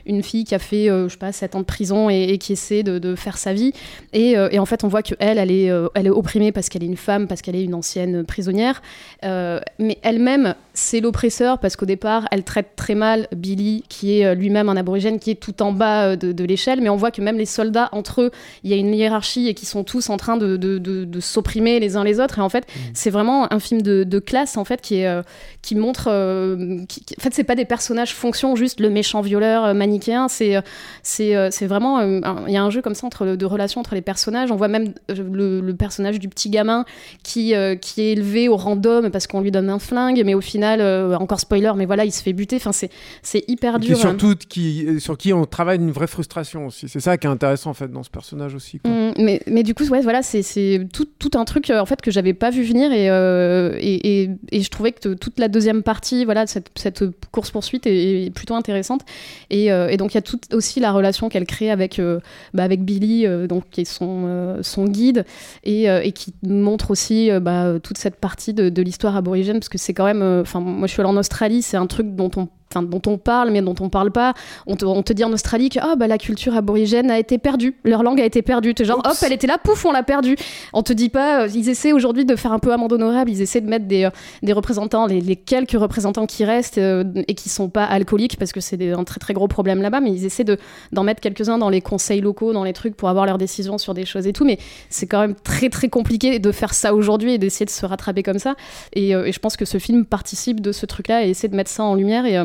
une 0.06 0.22
fille 0.22 0.44
qui 0.44 0.54
a 0.54 0.58
fait, 0.58 0.86
je 0.86 1.08
sais 1.08 1.16
pas, 1.16 1.32
7 1.32 1.54
ans 1.54 1.60
de 1.60 1.64
prison 1.64 2.01
et, 2.08 2.38
qui 2.38 2.52
essaie 2.52 2.82
de, 2.82 3.14
faire 3.14 3.38
sa 3.38 3.52
vie. 3.52 3.72
Et, 4.12 4.36
euh, 4.36 4.48
et 4.50 4.58
en 4.58 4.66
fait, 4.66 4.84
on 4.84 4.88
voit 4.88 5.02
que 5.02 5.14
elle, 5.18 5.38
euh, 5.38 5.88
elle 5.94 6.06
est 6.06 6.10
opprimée 6.10 6.52
parce 6.52 6.68
qu'elle 6.68 6.82
est 6.82 6.86
une 6.86 6.96
femme, 6.96 7.26
parce 7.26 7.42
qu'elle 7.42 7.56
est 7.56 7.64
une 7.64 7.74
ancienne 7.74 8.24
prisonnière. 8.24 8.82
Euh, 9.24 9.60
mais 9.78 9.98
elle-même, 10.02 10.54
c'est 10.74 11.00
l'oppresseur 11.00 11.58
parce 11.58 11.76
qu'au 11.76 11.84
départ, 11.86 12.26
elle 12.30 12.44
traite 12.44 12.70
très 12.76 12.94
mal 12.94 13.28
Billy, 13.36 13.84
qui 13.88 14.18
est 14.18 14.24
euh, 14.26 14.34
lui-même 14.34 14.68
un 14.68 14.76
aborigène, 14.76 15.18
qui 15.18 15.30
est 15.30 15.34
tout 15.40 15.62
en 15.62 15.72
bas 15.72 16.04
euh, 16.08 16.16
de, 16.16 16.32
de 16.32 16.44
l'échelle. 16.44 16.80
Mais 16.80 16.88
on 16.88 16.96
voit 16.96 17.10
que 17.10 17.20
même 17.20 17.36
les 17.36 17.44
soldats, 17.46 17.88
entre 17.92 18.22
eux, 18.22 18.30
il 18.64 18.70
y 18.70 18.72
a 18.72 18.76
une 18.76 18.94
hiérarchie 18.94 19.48
et 19.48 19.54
qui 19.54 19.66
sont 19.66 19.84
tous 19.84 20.08
en 20.08 20.16
train 20.16 20.36
de, 20.36 20.56
de, 20.56 20.78
de- 20.78 21.04
de 21.04 21.20
s'opprimer 21.20 21.78
les 21.78 21.96
uns 21.96 22.04
les 22.04 22.20
autres. 22.20 22.38
Et 22.38 22.42
en 22.42 22.48
fait, 22.48 22.66
c'est 22.94 23.10
vraiment 23.10 23.52
un 23.52 23.58
film 23.58 23.82
de, 23.82 24.18
classe, 24.18 24.56
en 24.56 24.64
fait, 24.64 24.80
qui, 24.80 24.96
est, 24.96 25.06
euh, 25.06 25.22
qui 25.60 25.74
montre. 25.74 26.06
euh, 26.08 26.78
qui- 26.88 27.04
qui- 27.04 27.14
en 27.18 27.22
fait, 27.22 27.34
c'est 27.34 27.44
pas 27.44 27.54
des 27.54 27.66
personnages 27.66 28.14
fonction, 28.14 28.56
juste 28.56 28.80
le 28.80 28.88
méchant 28.88 29.20
violeur 29.20 29.74
manichéen. 29.74 30.28
C'est 30.28 30.56
c'est 31.02 31.50
c'est 31.50 31.66
vraiment. 31.66 31.98
euh, 32.00 32.20
Il 32.48 32.52
y 32.54 32.56
a 32.56 32.62
un 32.62 32.70
jeu 32.70 32.80
comme 32.80 32.94
ça 32.94 33.06
entre, 33.06 33.26
de 33.36 33.46
relations 33.46 33.80
entre 33.80 33.94
les 33.94 34.00
personnages. 34.02 34.50
On 34.50 34.56
voit 34.56 34.68
même 34.68 34.94
le, 35.08 35.60
le 35.60 35.74
personnage 35.74 36.18
du 36.18 36.28
petit 36.28 36.48
gamin 36.48 36.84
qui, 37.22 37.52
qui 37.80 38.00
est 38.00 38.12
élevé 38.12 38.48
au 38.48 38.56
random 38.56 39.10
parce 39.10 39.26
qu'on 39.26 39.40
lui 39.42 39.50
donne 39.50 39.68
un 39.68 39.78
flingue, 39.78 40.22
mais 40.24 40.34
au 40.34 40.40
final, 40.40 40.61
euh, 40.64 41.14
encore 41.16 41.40
spoiler, 41.40 41.72
mais 41.76 41.86
voilà, 41.86 42.04
il 42.04 42.12
se 42.12 42.22
fait 42.22 42.32
buter. 42.32 42.56
Enfin, 42.56 42.72
c'est 42.72 42.90
c'est 43.22 43.44
hyper 43.48 43.76
Et 43.76 43.78
dur. 43.80 43.96
hein. 43.96 44.00
surtout 44.00 44.34
qui, 44.48 45.00
sur 45.00 45.16
qui 45.18 45.32
on 45.32 45.44
travaille 45.44 45.78
une 45.78 45.90
vraie 45.90 46.06
frustration 46.06 46.66
aussi. 46.66 46.88
C'est 46.88 47.00
ça 47.00 47.16
qui 47.18 47.26
est 47.26 47.30
intéressant 47.30 47.70
en 47.70 47.74
fait 47.74 47.90
dans 47.90 48.02
ce 48.02 48.10
personnage 48.10 48.54
aussi. 48.54 48.78
quoi. 48.78 48.90
Mm, 48.90 49.12
mais, 49.18 49.40
mais 49.46 49.62
du 49.62 49.74
coup, 49.74 49.84
ouais, 49.88 50.00
voilà, 50.00 50.22
c'est- 50.22 50.42
c'est 50.42 50.86
tout, 50.92 51.06
tout 51.18 51.30
un 51.34 51.44
truc 51.44 51.70
euh, 51.70 51.80
en 51.80 51.86
fait 51.86 52.00
que 52.00 52.10
j'avais 52.10 52.34
pas 52.34 52.50
vu 52.50 52.62
venir 52.62 52.92
et, 52.92 53.10
euh, 53.10 53.76
et, 53.78 54.22
et, 54.24 54.30
et 54.50 54.62
je 54.62 54.70
trouvais 54.70 54.92
que 54.92 55.14
toute 55.14 55.38
la 55.38 55.48
deuxième 55.48 55.82
partie, 55.82 56.24
voilà, 56.24 56.46
cette, 56.46 56.68
cette 56.76 57.04
course 57.30 57.50
poursuite 57.50 57.86
est, 57.86 58.26
est 58.26 58.30
plutôt 58.30 58.54
intéressante. 58.54 59.02
Et, 59.50 59.72
euh, 59.72 59.88
et 59.88 59.96
donc 59.96 60.12
il 60.12 60.16
y 60.16 60.18
a 60.18 60.22
tout 60.22 60.38
aussi 60.52 60.80
la 60.80 60.92
relation 60.92 61.28
qu'elle 61.28 61.46
crée 61.46 61.70
avec 61.70 61.98
euh, 61.98 62.20
bah, 62.54 62.62
avec 62.64 62.84
Billy, 62.84 63.26
euh, 63.26 63.46
donc 63.46 63.64
qui 63.70 63.82
est 63.82 63.84
son 63.84 64.24
euh, 64.26 64.58
son 64.62 64.84
guide 64.84 65.24
et, 65.64 65.90
euh, 65.90 66.00
et 66.02 66.12
qui 66.12 66.32
montre 66.46 66.90
aussi 66.90 67.30
euh, 67.30 67.40
bah, 67.40 67.74
toute 67.82 67.98
cette 67.98 68.16
partie 68.16 68.54
de, 68.54 68.68
de 68.68 68.82
l'histoire 68.82 69.16
aborigène 69.16 69.58
parce 69.58 69.68
que 69.68 69.78
c'est 69.78 69.94
quand 69.94 70.04
même, 70.04 70.22
euh, 70.22 70.44
enfin 70.52 70.60
moi 70.60 70.86
je 70.86 70.92
suis 70.92 71.00
allée 71.00 71.10
en 71.10 71.16
Australie, 71.16 71.62
c'est 71.62 71.76
un 71.76 71.86
truc 71.86 72.14
dont 72.14 72.30
on 72.36 72.48
dont 72.80 73.02
on 73.06 73.18
parle 73.18 73.50
mais 73.50 73.60
dont 73.60 73.74
on 73.80 73.88
parle 73.88 74.10
pas. 74.10 74.34
On 74.66 74.76
te, 74.76 74.84
on 74.84 75.02
te 75.02 75.12
dit 75.12 75.24
en 75.24 75.32
Australie 75.32 75.68
que 75.68 75.78
ah, 75.82 75.96
bah, 75.96 76.06
la 76.06 76.18
culture 76.18 76.56
aborigène 76.56 77.10
a 77.10 77.18
été 77.18 77.38
perdue, 77.38 77.76
leur 77.84 78.02
langue 78.02 78.20
a 78.20 78.24
été 78.24 78.42
perdue. 78.42 78.74
T'es 78.74 78.84
genre 78.84 79.02
hop, 79.04 79.16
elle 79.22 79.32
était 79.32 79.46
là, 79.46 79.58
pouf, 79.62 79.84
on 79.84 79.92
l'a 79.92 80.02
perdue. 80.02 80.36
On 80.72 80.82
te 80.82 80.92
dit 80.92 81.08
pas, 81.08 81.42
euh, 81.42 81.48
ils 81.54 81.68
essaient 81.68 81.92
aujourd'hui 81.92 82.24
de 82.24 82.36
faire 82.36 82.52
un 82.52 82.58
peu 82.58 82.72
amende 82.72 82.92
honorable, 82.92 83.30
ils 83.30 83.42
essaient 83.42 83.60
de 83.60 83.68
mettre 83.68 83.86
des, 83.86 84.04
euh, 84.04 84.10
des 84.42 84.52
représentants, 84.52 85.06
les, 85.06 85.20
les 85.20 85.36
quelques 85.36 85.72
représentants 85.72 86.26
qui 86.26 86.44
restent 86.44 86.78
euh, 86.78 87.04
et 87.28 87.34
qui 87.34 87.48
sont 87.48 87.68
pas 87.68 87.84
alcooliques 87.84 88.38
parce 88.38 88.52
que 88.52 88.60
c'est 88.60 88.92
un 88.92 89.04
très 89.04 89.18
très 89.18 89.34
gros 89.34 89.48
problème 89.48 89.82
là-bas, 89.82 90.00
mais 90.00 90.10
ils 90.10 90.24
essaient 90.24 90.44
de 90.44 90.58
d'en 90.92 91.04
mettre 91.04 91.20
quelques-uns 91.20 91.58
dans 91.58 91.70
les 91.70 91.80
conseils 91.80 92.20
locaux, 92.20 92.52
dans 92.52 92.64
les 92.64 92.72
trucs 92.72 92.96
pour 92.96 93.08
avoir 93.08 93.26
leurs 93.26 93.38
décisions 93.38 93.78
sur 93.78 93.94
des 93.94 94.04
choses 94.04 94.26
et 94.26 94.32
tout. 94.32 94.44
Mais 94.44 94.58
c'est 94.88 95.06
quand 95.06 95.20
même 95.20 95.34
très 95.34 95.68
très 95.68 95.88
compliqué 95.88 96.38
de 96.38 96.52
faire 96.52 96.74
ça 96.74 96.94
aujourd'hui 96.94 97.34
et 97.34 97.38
d'essayer 97.38 97.66
de 97.66 97.70
se 97.70 97.84
rattraper 97.86 98.22
comme 98.22 98.38
ça. 98.38 98.54
Et, 98.94 99.10
et 99.10 99.32
je 99.32 99.38
pense 99.38 99.56
que 99.56 99.64
ce 99.64 99.78
film 99.78 100.04
participe 100.04 100.60
de 100.60 100.72
ce 100.72 100.86
truc-là 100.86 101.26
et 101.26 101.30
essaie 101.30 101.48
de 101.48 101.56
mettre 101.56 101.70
ça 101.70 101.84
en 101.84 101.94
lumière 101.94 102.26
et 102.26 102.36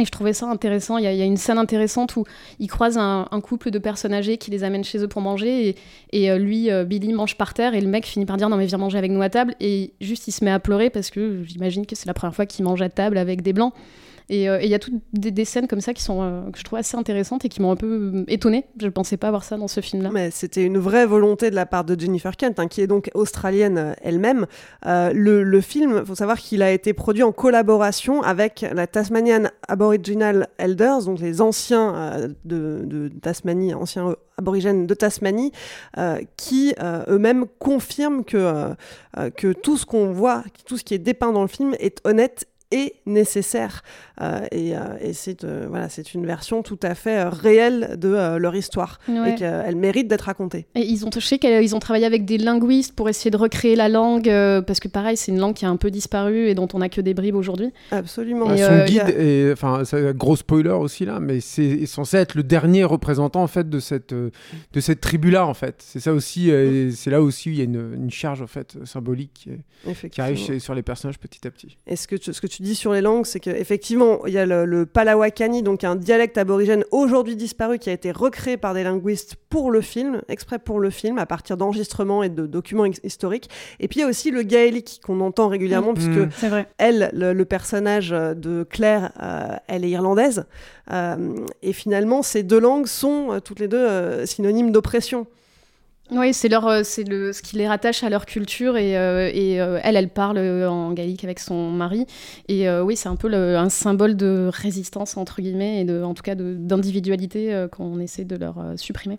et 0.00 0.04
je 0.04 0.10
trouvais 0.10 0.32
ça 0.32 0.46
intéressant. 0.46 0.98
Il 0.98 1.04
y, 1.04 1.06
a, 1.06 1.24
une 1.24 1.36
scène 1.36 1.56
intéressante 1.56 2.16
où 2.16 2.24
ils 2.58 2.66
croisent 2.66 2.98
un, 2.98 3.28
un 3.30 3.40
couple 3.40 3.70
de 3.70 3.78
personnes 3.78 4.12
âgées 4.12 4.38
qui 4.38 4.50
les 4.50 4.64
amènent 4.64 4.82
chez 4.82 4.98
eux 4.98 5.06
pour 5.06 5.22
manger. 5.22 5.68
Et, 5.68 5.76
et, 6.12 6.30
euh, 6.32 6.38
lui, 6.38 6.68
euh, 6.68 6.84
Billy, 6.84 7.12
mange 7.12 7.36
par 7.36 7.54
terre. 7.54 7.74
Et 7.74 7.80
le 7.80 7.86
mec 7.86 8.04
finit 8.04 8.26
par 8.26 8.36
dire 8.36 8.48
Non, 8.48 8.56
mais 8.56 8.66
viens 8.66 8.78
manger 8.78 8.98
avec 8.98 9.12
nous 9.12 9.22
à 9.22 9.30
table. 9.30 9.54
Et 9.60 9.92
juste, 10.00 10.26
il 10.26 10.32
se 10.32 10.44
met 10.44 10.50
à 10.50 10.58
pleurer 10.58 10.90
parce 10.90 11.10
que 11.10 11.44
j'imagine 11.44 11.86
que 11.86 11.94
c'est 11.94 12.06
la 12.06 12.14
première 12.14 12.34
fois 12.34 12.44
qu'il 12.44 12.64
mange 12.64 12.82
à 12.82 12.88
table 12.88 13.18
avec 13.18 13.42
des 13.42 13.52
blancs. 13.52 13.72
Et 14.28 14.48
euh, 14.48 14.58
et 14.60 14.64
il 14.64 14.70
y 14.70 14.74
a 14.74 14.78
toutes 14.78 14.94
des, 15.12 15.44
scènes 15.44 15.68
comme 15.68 15.80
ça 15.80 15.92
qui 15.92 16.02
sont, 16.02 16.22
euh, 16.22 16.50
que 16.50 16.58
je 16.58 16.64
trouve 16.64 16.78
assez 16.78 16.96
intéressantes 16.96 17.44
et 17.44 17.48
qui 17.48 17.60
m'ont 17.60 17.72
un 17.72 17.76
peu 17.76 18.12
euh, 18.14 18.24
étonnée. 18.28 18.64
Je 18.80 18.86
ne 18.86 18.90
pensais 18.90 19.16
pas 19.16 19.28
avoir 19.28 19.44
ça 19.44 19.56
dans 19.56 19.68
ce 19.68 19.80
film-là. 19.80 20.10
Mais 20.12 20.30
c'était 20.30 20.64
une 20.64 20.78
vraie 20.78 21.04
volonté 21.04 21.50
de 21.50 21.54
la 21.54 21.66
part 21.66 21.84
de 21.84 21.98
Jennifer 21.98 22.34
Kent, 22.36 22.58
hein, 22.58 22.68
qui 22.68 22.80
est 22.80 22.86
donc 22.86 23.10
australienne 23.14 23.94
elle-même. 24.02 24.46
Le, 24.84 25.60
film, 25.60 25.98
il 26.00 26.06
faut 26.06 26.14
savoir 26.14 26.38
qu'il 26.38 26.62
a 26.62 26.72
été 26.72 26.92
produit 26.92 27.22
en 27.22 27.32
collaboration 27.32 28.22
avec 28.22 28.64
la 28.72 28.86
Tasmanian 28.86 29.44
Aboriginal 29.68 30.48
Elders, 30.58 31.04
donc 31.04 31.20
les 31.20 31.40
anciens 31.40 32.28
de, 32.44 33.10
Tasmanie, 33.22 33.74
anciens 33.74 34.14
aborigènes 34.36 34.86
de 34.86 34.94
Tasmanie, 34.94 35.52
qui 36.36 36.74
eux-mêmes 37.08 37.46
confirment 37.58 38.24
que, 38.24 38.74
que 39.36 39.52
tout 39.52 39.76
ce 39.76 39.86
qu'on 39.86 40.12
voit, 40.12 40.44
tout 40.66 40.76
ce 40.76 40.84
qui 40.84 40.94
est 40.94 40.98
dépeint 40.98 41.32
dans 41.32 41.42
le 41.42 41.48
film 41.48 41.74
est 41.78 42.00
honnête 42.04 42.46
nécessaire. 43.06 43.82
Euh, 44.20 44.46
et 44.52 44.76
euh, 44.76 44.80
et 45.00 45.12
c'est 45.12 45.42
euh, 45.44 45.66
voilà, 45.68 45.88
c'est 45.88 46.14
une 46.14 46.24
version 46.24 46.62
tout 46.62 46.78
à 46.82 46.94
fait 46.94 47.18
euh, 47.24 47.28
réelle 47.30 47.96
de 47.98 48.08
euh, 48.08 48.38
leur 48.38 48.54
histoire 48.54 49.00
Ouais. 49.08 49.32
et 49.32 49.34
qu'elle 49.34 49.74
mérite 49.76 50.06
d'être 50.08 50.22
racontée. 50.22 50.66
Et 50.76 50.82
ils 50.82 51.04
ont 51.04 51.10
touché 51.10 51.38
qu'ils 51.38 51.74
ont 51.74 51.80
travaillé 51.80 52.06
avec 52.06 52.24
des 52.24 52.38
linguistes 52.38 52.94
pour 52.94 53.08
essayer 53.08 53.30
de 53.32 53.36
recréer 53.36 53.74
la 53.76 53.88
langue, 53.88 54.28
euh, 54.28 54.62
parce 54.62 54.78
que 54.80 54.86
pareil, 54.88 55.16
c'est 55.16 55.32
une 55.32 55.38
langue 55.38 55.54
qui 55.54 55.64
a 55.66 55.68
un 55.68 55.76
peu 55.76 55.90
disparu 55.90 56.46
et 56.48 56.54
dont 56.54 56.68
on 56.74 56.80
a 56.80 56.88
que 56.88 57.00
des 57.00 57.12
bribes 57.14 57.34
aujourd'hui. 57.34 57.70
Absolument. 57.90 58.46
Ah, 58.50 58.54
Et, 58.54 58.58
son 58.58 58.64
euh, 58.72 58.84
guide, 58.84 58.94
y 58.96 59.00
a- 59.00 59.08
est- 59.10 59.52
enfin, 59.52 59.82
gros 60.12 60.36
spoiler 60.36 60.70
aussi 60.70 61.04
là, 61.04 61.18
mais 61.20 61.40
c'est 61.40 61.84
censé 61.86 62.16
être 62.18 62.34
le 62.36 62.42
dernier 62.44 62.84
représentant 62.84 63.42
en 63.42 63.48
fait 63.48 63.68
de 63.68 63.80
cette 63.80 64.14
de 64.14 64.80
cette 64.80 65.00
tribu-là 65.00 65.46
en 65.46 65.54
fait. 65.54 65.76
C'est 65.78 66.00
ça 66.00 66.12
aussi, 66.12 66.50
euh, 66.50 66.90
c'est 66.92 67.10
là 67.10 67.20
aussi 67.20 67.48
où 67.48 67.52
il 67.52 67.58
y 67.58 67.60
a 67.60 67.64
une, 67.64 67.94
une 67.94 68.10
charge 68.10 68.42
en 68.42 68.46
fait 68.46 68.76
symbolique 68.84 69.48
qui, 70.10 70.20
arrive 70.20 70.36
chez- 70.38 70.58
sur 70.60 70.74
les 70.74 70.82
personnages 70.82 71.18
petit 71.18 71.46
à 71.46 71.50
petit. 71.50 71.76
Et 71.86 71.96
ce 71.96 72.06
que, 72.06 72.16
tu, 72.16 72.32
ce 72.32 72.40
que 72.40 72.46
tu 72.46 72.62
dis 72.64 72.74
sur 72.74 72.92
les 72.92 73.00
langues, 73.00 73.26
c'est 73.26 73.40
qu'effectivement, 73.40 74.26
il 74.26 74.32
y 74.32 74.38
a 74.38 74.46
le, 74.46 74.64
le 74.64 74.86
Palawakani, 74.86 75.62
donc 75.62 75.84
un 75.84 75.96
dialecte 75.96 76.38
aborigène 76.38 76.84
aujourd'hui 76.90 77.36
disparu 77.36 77.78
qui 77.78 77.90
a 77.90 77.92
été 77.92 78.10
recréé 78.12 78.56
par 78.56 78.74
des 78.74 78.82
linguistes 78.82 79.36
pour 79.48 79.70
le 79.70 79.80
film, 79.80 80.20
exprès 80.28 80.58
pour 80.58 80.80
le 80.80 80.90
film, 80.90 81.18
à 81.18 81.26
partir 81.26 81.56
d'enregistrements 81.56 82.22
et 82.22 82.28
de 82.28 82.46
documents 82.46 82.86
historiques. 83.02 83.48
Et 83.80 83.88
puis 83.88 84.00
il 84.00 84.02
y 84.02 84.06
a 84.06 84.08
aussi 84.08 84.30
le 84.30 84.42
gaélique 84.42 85.00
qu'on 85.04 85.20
entend 85.20 85.48
régulièrement, 85.48 85.92
Mm. 85.92 85.94
puisque 85.94 86.44
Mm. 86.44 86.48
Vrai. 86.48 86.66
elle, 86.78 87.10
le, 87.12 87.32
le 87.32 87.44
personnage 87.44 88.12
euh, 88.12 88.34
de 88.34 88.64
Claire, 88.68 89.12
euh, 89.22 89.56
elle 89.68 89.84
est 89.84 89.90
irlandaise. 89.90 90.44
Euh, 90.90 91.34
et 91.62 91.72
finalement, 91.72 92.22
ces 92.22 92.42
deux 92.42 92.60
langues 92.60 92.86
sont 92.86 93.40
toutes 93.44 93.60
les 93.60 93.68
deux 93.68 94.24
synonymes 94.26 94.72
d'oppression. 94.72 95.26
Oui, 96.10 96.34
c'est 96.34 96.48
leur, 96.48 96.66
euh, 96.66 96.82
c'est 96.84 97.04
le, 97.04 97.32
ce 97.32 97.40
qui 97.40 97.56
les 97.56 97.66
rattache 97.66 98.04
à 98.04 98.10
leur 98.10 98.26
culture 98.26 98.76
et, 98.76 98.96
euh, 98.98 99.30
et 99.32 99.60
euh, 99.60 99.80
elle, 99.82 99.96
elle 99.96 100.10
parle 100.10 100.38
en 100.38 100.92
gaélique 100.92 101.24
avec 101.24 101.38
son 101.40 101.70
mari 101.70 102.06
et 102.48 102.68
oui, 102.70 102.94
c'est 102.94 103.08
un 103.08 103.16
peu 103.16 103.32
un 103.34 103.68
symbole 103.70 104.16
de 104.16 104.50
résistance 104.52 105.16
entre 105.16 105.40
guillemets 105.40 105.80
et 105.80 105.84
de, 105.84 106.02
en 106.02 106.12
tout 106.14 106.22
cas 106.22 106.34
d'individualité 106.34 107.66
qu'on 107.72 107.98
essaie 108.00 108.24
de 108.24 108.36
leur 108.36 108.56
supprimer. 108.76 109.18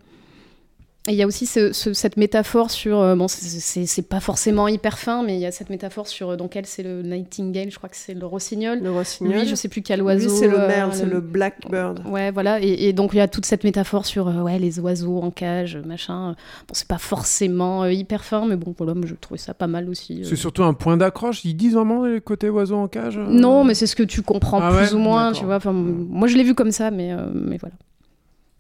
Et 1.07 1.11
il 1.11 1.17
y 1.17 1.21
a 1.21 1.27
aussi 1.27 1.45
ce- 1.45 1.71
ce- 1.71 1.93
cette 1.93 2.17
métaphore 2.17 2.71
sur, 2.71 2.99
euh, 2.99 3.15
bon, 3.15 3.27
c'est- 3.27 4.01
pas 4.09 4.19
forcément 4.19 4.67
hyper 4.67 4.97
fin, 4.97 5.21
mais 5.23 5.35
il 5.35 5.39
y 5.39 5.45
a 5.45 5.51
cette 5.51 5.69
métaphore 5.69 6.07
sur, 6.07 6.29
euh, 6.31 6.35
donc 6.35 6.55
elle, 6.55 6.65
c'est 6.65 6.81
le 6.81 7.03
nightingale, 7.03 7.69
je 7.69 7.77
crois 7.77 7.89
que 7.89 7.95
c'est 7.95 8.15
le 8.15 8.25
rossignol. 8.25 8.79
Le 8.81 8.89
rossignol. 8.91 9.33
Lui, 9.33 9.47
je 9.47 9.53
sais 9.53 9.67
plus 9.67 9.83
quel 9.83 9.99
Lui, 9.99 10.05
oiseau. 10.07 10.29
c'est 10.29 10.47
le 10.47 10.59
euh, 10.59 10.67
merle, 10.67 10.93
c'est 10.93 11.05
le 11.05 11.21
blackbird. 11.21 12.01
Ouais, 12.07 12.31
voilà. 12.31 12.59
Et, 12.59 12.87
et 12.87 12.93
donc, 12.93 13.11
il 13.13 13.17
y 13.17 13.21
a 13.21 13.27
toute 13.27 13.45
cette 13.45 13.63
métaphore 13.63 14.07
sur 14.07 14.27
euh, 14.29 14.41
ouais, 14.41 14.57
les 14.57 14.79
oiseaux 14.79 15.19
en 15.21 15.29
cage, 15.29 15.77
machin. 15.85 16.31
Bon, 16.67 16.73
c'est 16.73 16.87
pas 16.87 16.97
forcément 16.97 17.83
euh, 17.83 17.91
hyper 17.91 18.23
fin, 18.25 18.47
mais 18.47 18.55
bon, 18.55 18.73
voilà, 18.75 18.95
moi, 18.95 19.05
je 19.05 19.13
trouvais 19.13 19.37
ça 19.37 19.53
pas 19.53 19.67
mal 19.67 19.87
aussi. 19.89 20.21
euh. 20.21 20.25
C'est 20.27 20.35
surtout 20.35 20.63
un 20.63 20.73
point 20.73 20.97
d'accroche. 20.97 21.45
Ils 21.45 21.53
disent 21.55 21.73
vraiment 21.75 22.03
le 22.03 22.19
côté 22.19 22.49
oiseau 22.49 22.77
en 22.77 22.87
cage. 22.87 23.17
euh? 23.19 23.27
Non, 23.29 23.63
mais 23.63 23.75
c'est 23.75 23.85
ce 23.87 23.95
que 23.95 24.01
tu 24.03 24.23
comprends 24.23 24.59
Ah 24.59 24.71
plus 24.71 24.87
ouais 24.87 24.93
ou 24.93 24.97
moins, 24.97 25.31
tu 25.33 25.45
vois. 25.45 25.57
Enfin, 25.57 25.71
moi, 25.71 26.27
je 26.27 26.35
l'ai 26.35 26.43
vu 26.43 26.55
comme 26.55 26.71
ça, 26.71 26.89
mais, 26.89 27.11
euh, 27.11 27.27
mais 27.33 27.57
voilà. 27.57 27.75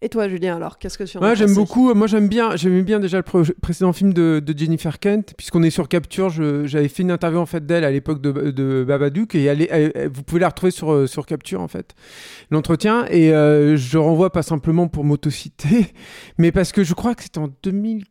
Et 0.05 0.09
toi, 0.09 0.29
Julien, 0.29 0.55
alors, 0.57 0.77
qu'est-ce 0.77 0.99
que 0.99 1.03
tu 1.03 1.17
en 1.17 1.21
as 1.23 1.29
Ouais, 1.29 1.35
j'aime 1.35 1.55
beaucoup. 1.55 1.91
Moi, 1.95 2.05
j'aime 2.05 2.27
bien. 2.27 2.55
J'aimais 2.55 2.83
bien 2.83 2.99
déjà 2.99 3.17
le 3.17 3.23
pré- 3.23 3.41
précédent 3.59 3.91
film 3.91 4.13
de, 4.13 4.39
de 4.39 4.55
Jennifer 4.55 4.99
Kent, 4.99 5.33
puisqu'on 5.35 5.63
est 5.63 5.71
sur 5.71 5.87
Capture. 5.87 6.29
J'avais 6.29 6.87
fait 6.89 7.01
une 7.01 7.09
interview 7.09 7.39
en 7.39 7.47
fait 7.47 7.65
d'elle 7.65 7.83
à 7.83 7.89
l'époque 7.89 8.21
de, 8.21 8.51
de 8.51 8.85
Babadook, 8.87 9.33
et 9.33 9.45
elle 9.45 9.63
est- 9.63 9.67
elle- 9.71 9.91
elle- 9.95 10.09
vous 10.09 10.21
pouvez 10.21 10.41
la 10.41 10.49
retrouver 10.49 10.69
sur 10.71 10.93
euh, 10.93 11.07
sur 11.07 11.25
Capture 11.25 11.59
en 11.59 11.67
fait. 11.67 11.95
L'entretien 12.51 13.07
et 13.09 13.33
euh, 13.33 13.77
je 13.77 13.97
renvoie 13.97 14.31
pas 14.31 14.43
simplement 14.43 14.87
pour 14.87 15.03
m'autociter, 15.05 15.87
mais 16.37 16.51
parce 16.51 16.71
que 16.71 16.83
je 16.83 16.93
crois 16.93 17.15
que 17.15 17.23
c'était 17.23 17.39
en 17.39 17.49
2014 17.63 18.05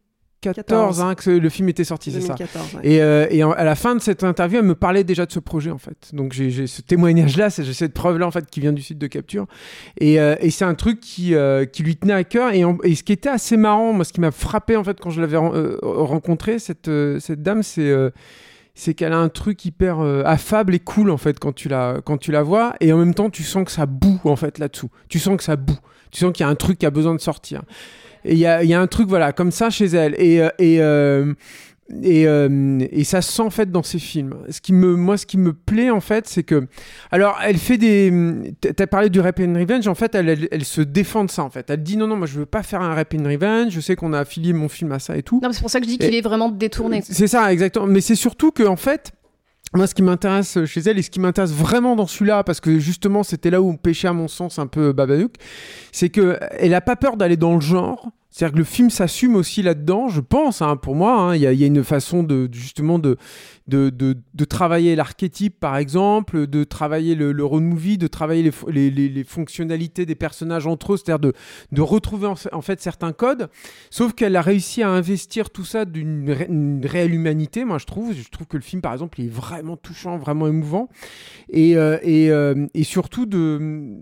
14. 0.52 1.00
hein, 1.00 1.14
que 1.14 1.30
le 1.30 1.48
film 1.48 1.68
était 1.68 1.84
sorti, 1.84 2.10
c'est 2.12 2.20
ça. 2.20 2.34
2014, 2.34 2.74
ouais. 2.74 2.80
Et, 2.84 3.00
euh, 3.02 3.26
et 3.30 3.42
en- 3.44 3.52
à 3.52 3.64
la 3.64 3.74
fin 3.74 3.94
de 3.94 4.00
cette 4.00 4.24
interview, 4.24 4.58
elle 4.58 4.64
me 4.66 4.74
parlait 4.74 5.04
déjà 5.04 5.24
de 5.26 5.32
ce 5.32 5.38
projet 5.38 5.70
en 5.70 5.78
fait. 5.78 6.10
Donc 6.12 6.32
j'ai 6.32 6.66
ce 6.66 6.82
témoignage-là, 6.82 7.50
c'est- 7.50 7.64
j'ai 7.64 7.72
cette 7.72 7.94
preuve-là 7.94 8.26
en 8.26 8.30
fait 8.30 8.48
qui 8.50 8.60
vient 8.60 8.72
du 8.72 8.82
site 8.82 8.98
de 8.98 9.06
capture. 9.06 9.46
Et, 10.00 10.20
euh, 10.20 10.36
et 10.40 10.50
c'est 10.50 10.64
un 10.64 10.74
truc 10.74 11.00
qui, 11.00 11.34
euh, 11.34 11.64
qui 11.64 11.82
lui 11.82 11.96
tenait 11.96 12.12
à 12.12 12.24
cœur. 12.24 12.52
Et, 12.52 12.64
en- 12.64 12.78
et 12.84 12.94
ce 12.94 13.02
qui 13.02 13.12
était 13.12 13.28
assez 13.30 13.56
marrant, 13.56 13.92
moi, 13.92 14.04
ce 14.04 14.12
qui 14.12 14.20
m'a 14.20 14.30
frappé 14.30 14.76
en 14.76 14.84
fait 14.84 15.00
quand 15.00 15.10
je 15.10 15.20
l'avais 15.20 15.36
ren- 15.36 15.52
rencontrée, 15.82 16.58
cette, 16.58 16.90
cette 17.20 17.42
dame, 17.42 17.62
c'est 17.62 17.92
c'est 18.76 18.94
qu'elle 18.94 19.12
a 19.12 19.18
un 19.18 19.28
truc 19.28 19.64
hyper 19.64 20.00
euh, 20.00 20.22
affable 20.26 20.74
et 20.74 20.80
cool 20.80 21.10
en 21.10 21.16
fait 21.16 21.38
quand 21.38 21.52
tu 21.54 21.68
la 21.68 21.98
quand 22.04 22.16
tu 22.18 22.32
la 22.32 22.42
vois. 22.42 22.74
Et 22.80 22.92
en 22.92 22.98
même 22.98 23.14
temps, 23.14 23.30
tu 23.30 23.44
sens 23.44 23.64
que 23.64 23.70
ça 23.70 23.86
boue 23.86 24.18
en 24.24 24.34
fait 24.34 24.58
là-dessous. 24.58 24.90
Tu 25.08 25.20
sens 25.20 25.36
que 25.36 25.44
ça 25.44 25.54
boue. 25.54 25.78
Tu 26.10 26.18
sens 26.20 26.32
qu'il 26.32 26.44
y 26.44 26.46
a 26.48 26.50
un 26.50 26.56
truc 26.56 26.78
qui 26.78 26.86
a 26.86 26.90
besoin 26.90 27.14
de 27.14 27.20
sortir. 27.20 27.62
Et 28.24 28.32
il 28.32 28.38
y 28.38 28.46
a, 28.46 28.64
y 28.64 28.74
a 28.74 28.80
un 28.80 28.86
truc, 28.86 29.08
voilà, 29.08 29.32
comme 29.32 29.50
ça 29.50 29.70
chez 29.70 29.86
elle. 29.86 30.14
Et, 30.18 30.40
euh, 30.40 30.48
et, 30.58 30.80
euh, 30.80 31.34
et, 32.02 32.26
euh, 32.26 32.78
et 32.90 33.04
ça 33.04 33.20
se 33.20 33.30
sent 33.30 33.42
en 33.42 33.50
fait 33.50 33.70
dans 33.70 33.82
ses 33.82 33.98
films. 33.98 34.34
Ce 34.48 34.60
qui 34.60 34.72
me, 34.72 34.96
moi, 34.96 35.18
ce 35.18 35.26
qui 35.26 35.36
me 35.36 35.52
plaît 35.52 35.90
en 35.90 36.00
fait, 36.00 36.26
c'est 36.26 36.42
que, 36.42 36.66
alors, 37.10 37.38
elle 37.44 37.58
fait 37.58 37.76
des. 37.76 38.12
T'as 38.60 38.86
parlé 38.86 39.10
du 39.10 39.20
Rap 39.20 39.38
and 39.40 39.54
Revenge. 39.54 39.86
En 39.86 39.94
fait, 39.94 40.14
elle, 40.14 40.28
elle, 40.28 40.48
elle 40.50 40.64
se 40.64 40.80
défend 40.80 41.24
de 41.24 41.30
ça. 41.30 41.44
En 41.44 41.50
fait, 41.50 41.68
elle 41.68 41.82
dit 41.82 41.96
non, 41.96 42.06
non, 42.06 42.16
moi, 42.16 42.26
je 42.26 42.38
veux 42.38 42.46
pas 42.46 42.62
faire 42.62 42.80
un 42.80 42.94
Rap 42.94 43.14
and 43.14 43.24
Revenge. 43.24 43.72
Je 43.72 43.80
sais 43.80 43.96
qu'on 43.96 44.12
a 44.14 44.20
affilié 44.20 44.52
mon 44.54 44.68
film 44.68 44.92
à 44.92 44.98
ça 44.98 45.16
et 45.16 45.22
tout. 45.22 45.40
Non, 45.42 45.50
c'est 45.52 45.60
pour 45.60 45.70
ça 45.70 45.80
que 45.80 45.84
je 45.84 45.90
dis 45.90 45.98
qu'il 45.98 46.14
est 46.14 46.22
vraiment 46.22 46.48
détourné. 46.48 47.02
C'est 47.02 47.26
ça, 47.26 47.52
exactement. 47.52 47.86
Mais 47.86 48.00
c'est 48.00 48.14
surtout 48.14 48.50
que, 48.50 48.62
en 48.62 48.76
fait, 48.76 49.12
moi, 49.74 49.86
ce 49.86 49.94
qui 49.94 50.02
m'intéresse 50.02 50.64
chez 50.66 50.80
elle 50.80 50.98
et 50.98 51.02
ce 51.02 51.10
qui 51.10 51.20
m'intéresse 51.20 51.52
vraiment 51.52 51.96
dans 51.96 52.06
celui-là, 52.06 52.44
parce 52.44 52.60
que 52.60 52.78
justement, 52.78 53.22
c'était 53.22 53.50
là 53.50 53.60
où 53.60 53.68
on 53.68 53.76
pêchait, 53.76 54.08
à 54.08 54.12
mon 54.12 54.28
sens, 54.28 54.58
un 54.58 54.66
peu 54.66 54.92
Babadook, 54.92 55.34
c'est 55.92 56.10
que 56.10 56.38
elle 56.58 56.74
a 56.74 56.80
pas 56.80 56.96
peur 56.96 57.16
d'aller 57.16 57.36
dans 57.36 57.54
le 57.54 57.60
genre. 57.60 58.10
C'est-à-dire 58.36 58.54
que 58.54 58.58
le 58.58 58.64
film 58.64 58.90
s'assume 58.90 59.36
aussi 59.36 59.62
là-dedans, 59.62 60.08
je 60.08 60.20
pense, 60.20 60.60
hein, 60.60 60.74
pour 60.76 60.96
moi. 60.96 61.16
hein. 61.20 61.36
Il 61.36 61.42
y, 61.42 61.46
a- 61.46 61.52
une 61.52 61.84
façon 61.84 62.24
de 62.24 62.48
justement 62.50 62.98
de, 62.98 63.16
travailler 64.44 64.96
l'archétype, 64.96 65.60
par 65.60 65.76
exemple, 65.76 66.48
de 66.48 66.64
travailler 66.64 67.14
le, 67.14 67.30
le 67.30 67.44
road 67.44 67.62
movie, 67.62 67.96
de 67.96 68.08
travailler 68.08 68.42
les, 68.42 68.50
fo- 68.50 68.68
les, 68.72 68.90
les- 68.90 69.08
les 69.08 69.22
fonctionnalités 69.22 70.04
des 70.04 70.16
personnages 70.16 70.66
entre 70.66 70.94
eux, 70.94 70.96
c'est-à-dire 70.96 71.32
de, 71.70 71.80
retrouver 71.80 72.26
en, 72.26 72.60
fait 72.60 72.80
certains 72.80 73.12
codes. 73.12 73.48
Sauf 73.90 74.14
qu'elle 74.14 74.34
a 74.34 74.42
réussi 74.42 74.82
à 74.82 74.90
investir 74.90 75.50
tout 75.50 75.64
ça 75.64 75.84
d'une 75.84 76.28
ré- 76.28 76.48
une 76.48 76.84
réelle 76.84 77.14
humanité, 77.14 77.64
moi 77.64 77.78
je 77.78 77.86
trouve. 77.86 78.14
Je 78.14 78.28
trouve 78.30 78.48
que 78.48 78.56
le 78.56 78.64
film, 78.64 78.82
par 78.82 78.94
exemple, 78.94 79.20
est 79.20 79.28
vraiment 79.28 79.76
touchant, 79.76 80.18
vraiment 80.18 80.48
émouvant. 80.48 80.88
Et, 81.50 81.76
euh, 81.76 81.98
euh, 82.04 82.66
et 82.74 82.82
surtout 82.82 83.26
de 83.26 83.94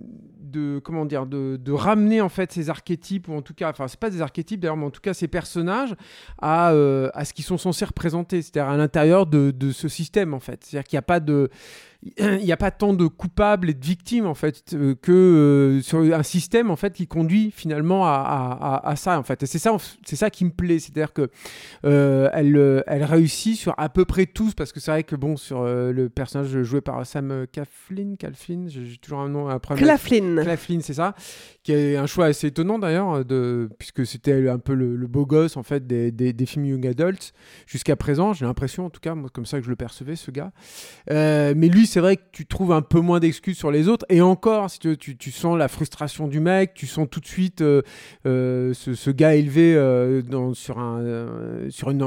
de 0.52 0.80
comment 0.84 1.04
dire 1.04 1.26
de, 1.26 1.56
de 1.56 1.72
ramener 1.72 2.20
en 2.20 2.28
fait 2.28 2.52
ces 2.52 2.70
archétypes 2.70 3.28
ou 3.28 3.34
en 3.34 3.42
tout 3.42 3.54
cas 3.54 3.70
enfin 3.70 3.88
c'est 3.88 3.98
pas 3.98 4.10
des 4.10 4.22
archétypes 4.22 4.60
d'ailleurs 4.60 4.76
mais 4.76 4.86
en 4.86 4.90
tout 4.90 5.00
cas 5.00 5.14
ces 5.14 5.28
personnages 5.28 5.96
à, 6.40 6.70
euh, 6.72 7.10
à 7.14 7.24
ce 7.24 7.32
qu'ils 7.32 7.44
sont 7.44 7.58
censés 7.58 7.84
représenter 7.84 8.42
c'est-à-dire 8.42 8.70
à 8.70 8.76
l'intérieur 8.76 9.26
de, 9.26 9.50
de 9.50 9.72
ce 9.72 9.88
système 9.88 10.34
en 10.34 10.40
fait. 10.40 10.62
C'est-à-dire 10.64 10.86
qu'il 10.86 10.96
n'y 10.96 11.00
a 11.00 11.02
pas 11.02 11.20
de 11.20 11.50
il 12.18 12.38
n'y 12.44 12.52
a 12.52 12.56
pas 12.56 12.70
tant 12.72 12.94
de 12.94 13.06
coupables 13.06 13.70
et 13.70 13.74
de 13.74 13.84
victimes 13.84 14.26
en 14.26 14.34
fait 14.34 14.72
euh, 14.74 14.94
que 15.00 15.12
euh, 15.12 15.82
sur 15.82 16.00
un 16.00 16.22
système 16.24 16.70
en 16.70 16.76
fait 16.76 16.92
qui 16.92 17.06
conduit 17.06 17.52
finalement 17.52 18.06
à, 18.06 18.80
à- 18.84 18.96
ça 18.96 19.18
en 19.18 19.22
fait 19.22 19.42
et 19.42 19.46
c'est 19.46 19.58
ça 19.60 19.76
c'est 20.04 20.16
ça 20.16 20.28
qui 20.28 20.44
me 20.44 20.50
plaît 20.50 20.78
c'est-à-dire 20.80 21.12
que 21.12 21.30
euh, 21.84 22.28
elle 22.32 22.82
elle 22.86 23.04
réussit 23.04 23.56
sur 23.56 23.74
à 23.78 23.88
peu 23.88 24.04
près 24.04 24.26
tous 24.26 24.54
parce 24.54 24.72
que 24.72 24.80
c'est 24.80 24.90
vrai 24.90 25.04
que 25.04 25.14
bon 25.16 25.36
sur 25.36 25.62
le 25.64 26.08
personnage 26.08 26.62
joué 26.62 26.80
par 26.80 27.06
Sam 27.06 27.46
Claflin 27.52 28.16
Claflin 28.18 28.64
j'ai 28.66 28.96
toujours 28.96 29.20
un 29.20 29.28
nom 29.28 29.48
après 29.48 29.76
Claflin. 29.76 30.42
Claflin, 30.42 30.80
c'est 30.82 30.94
ça, 30.94 31.14
qui 31.62 31.72
est 31.72 31.96
un 31.96 32.06
choix 32.06 32.26
assez 32.26 32.48
étonnant 32.48 32.78
d'ailleurs, 32.78 33.24
de, 33.24 33.68
puisque 33.78 34.04
c'était 34.06 34.48
un 34.48 34.58
peu 34.58 34.74
le, 34.74 34.96
le 34.96 35.06
beau 35.06 35.26
gosse 35.26 35.56
en 35.56 35.62
fait 35.62 35.86
des, 35.86 36.10
des, 36.10 36.32
des 36.32 36.46
films 36.46 36.64
young 36.66 36.86
adults 36.86 37.32
jusqu'à 37.66 37.96
présent. 37.96 38.32
J'ai 38.32 38.44
l'impression, 38.44 38.86
en 38.86 38.90
tout 38.90 39.00
cas, 39.00 39.14
moi, 39.14 39.30
comme 39.32 39.46
ça 39.46 39.58
que 39.58 39.64
je 39.64 39.70
le 39.70 39.76
percevais, 39.76 40.16
ce 40.16 40.30
gars. 40.30 40.52
Euh, 41.10 41.54
mais 41.56 41.68
lui, 41.68 41.86
c'est 41.92 42.00
vrai 42.00 42.16
que 42.16 42.22
tu 42.32 42.46
trouves 42.46 42.72
un 42.72 42.80
peu 42.80 43.00
moins 43.00 43.20
d'excuses 43.20 43.58
sur 43.58 43.70
les 43.70 43.86
autres. 43.86 44.06
Et 44.08 44.22
encore, 44.22 44.70
si 44.70 44.78
tu, 44.78 45.30
sens 45.30 45.58
la 45.58 45.68
frustration 45.68 46.26
du 46.26 46.40
mec, 46.40 46.72
tu 46.72 46.86
sens 46.86 47.06
tout 47.10 47.20
de 47.20 47.26
suite 47.26 47.60
euh, 47.60 47.82
euh, 48.24 48.72
ce, 48.72 49.10
gars 49.10 49.34
élevé 49.34 49.74
euh, 49.74 50.22
dans, 50.22 50.54
sur, 50.54 50.78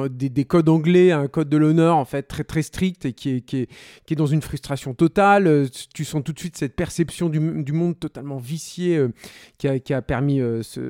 des, 0.10 0.30
des 0.30 0.46
codes 0.46 0.70
anglais, 0.70 1.12
un 1.12 1.28
code 1.28 1.50
de 1.50 1.58
l'honneur 1.58 1.98
en 1.98 2.06
fait 2.06 2.24
très 2.24 2.44
très 2.44 2.64
strict 2.64 3.06
et 3.06 3.14
qui 3.14 3.30
est, 3.30 4.16
dans 4.16 4.26
une 4.26 4.42
frustration 4.42 4.96
totale. 4.96 5.70
Tu 5.94 6.04
sens 6.04 6.24
tout 6.24 6.34
de 6.34 6.40
suite 6.40 6.58
cette 6.58 6.76
perception 6.76 7.30
du, 7.30 7.40
monde 7.40 8.00
totalement 8.00 8.38
vicié 8.38 9.00
qui, 9.60 9.68
a, 9.68 10.02
permis 10.02 10.40
ce, 10.64 10.82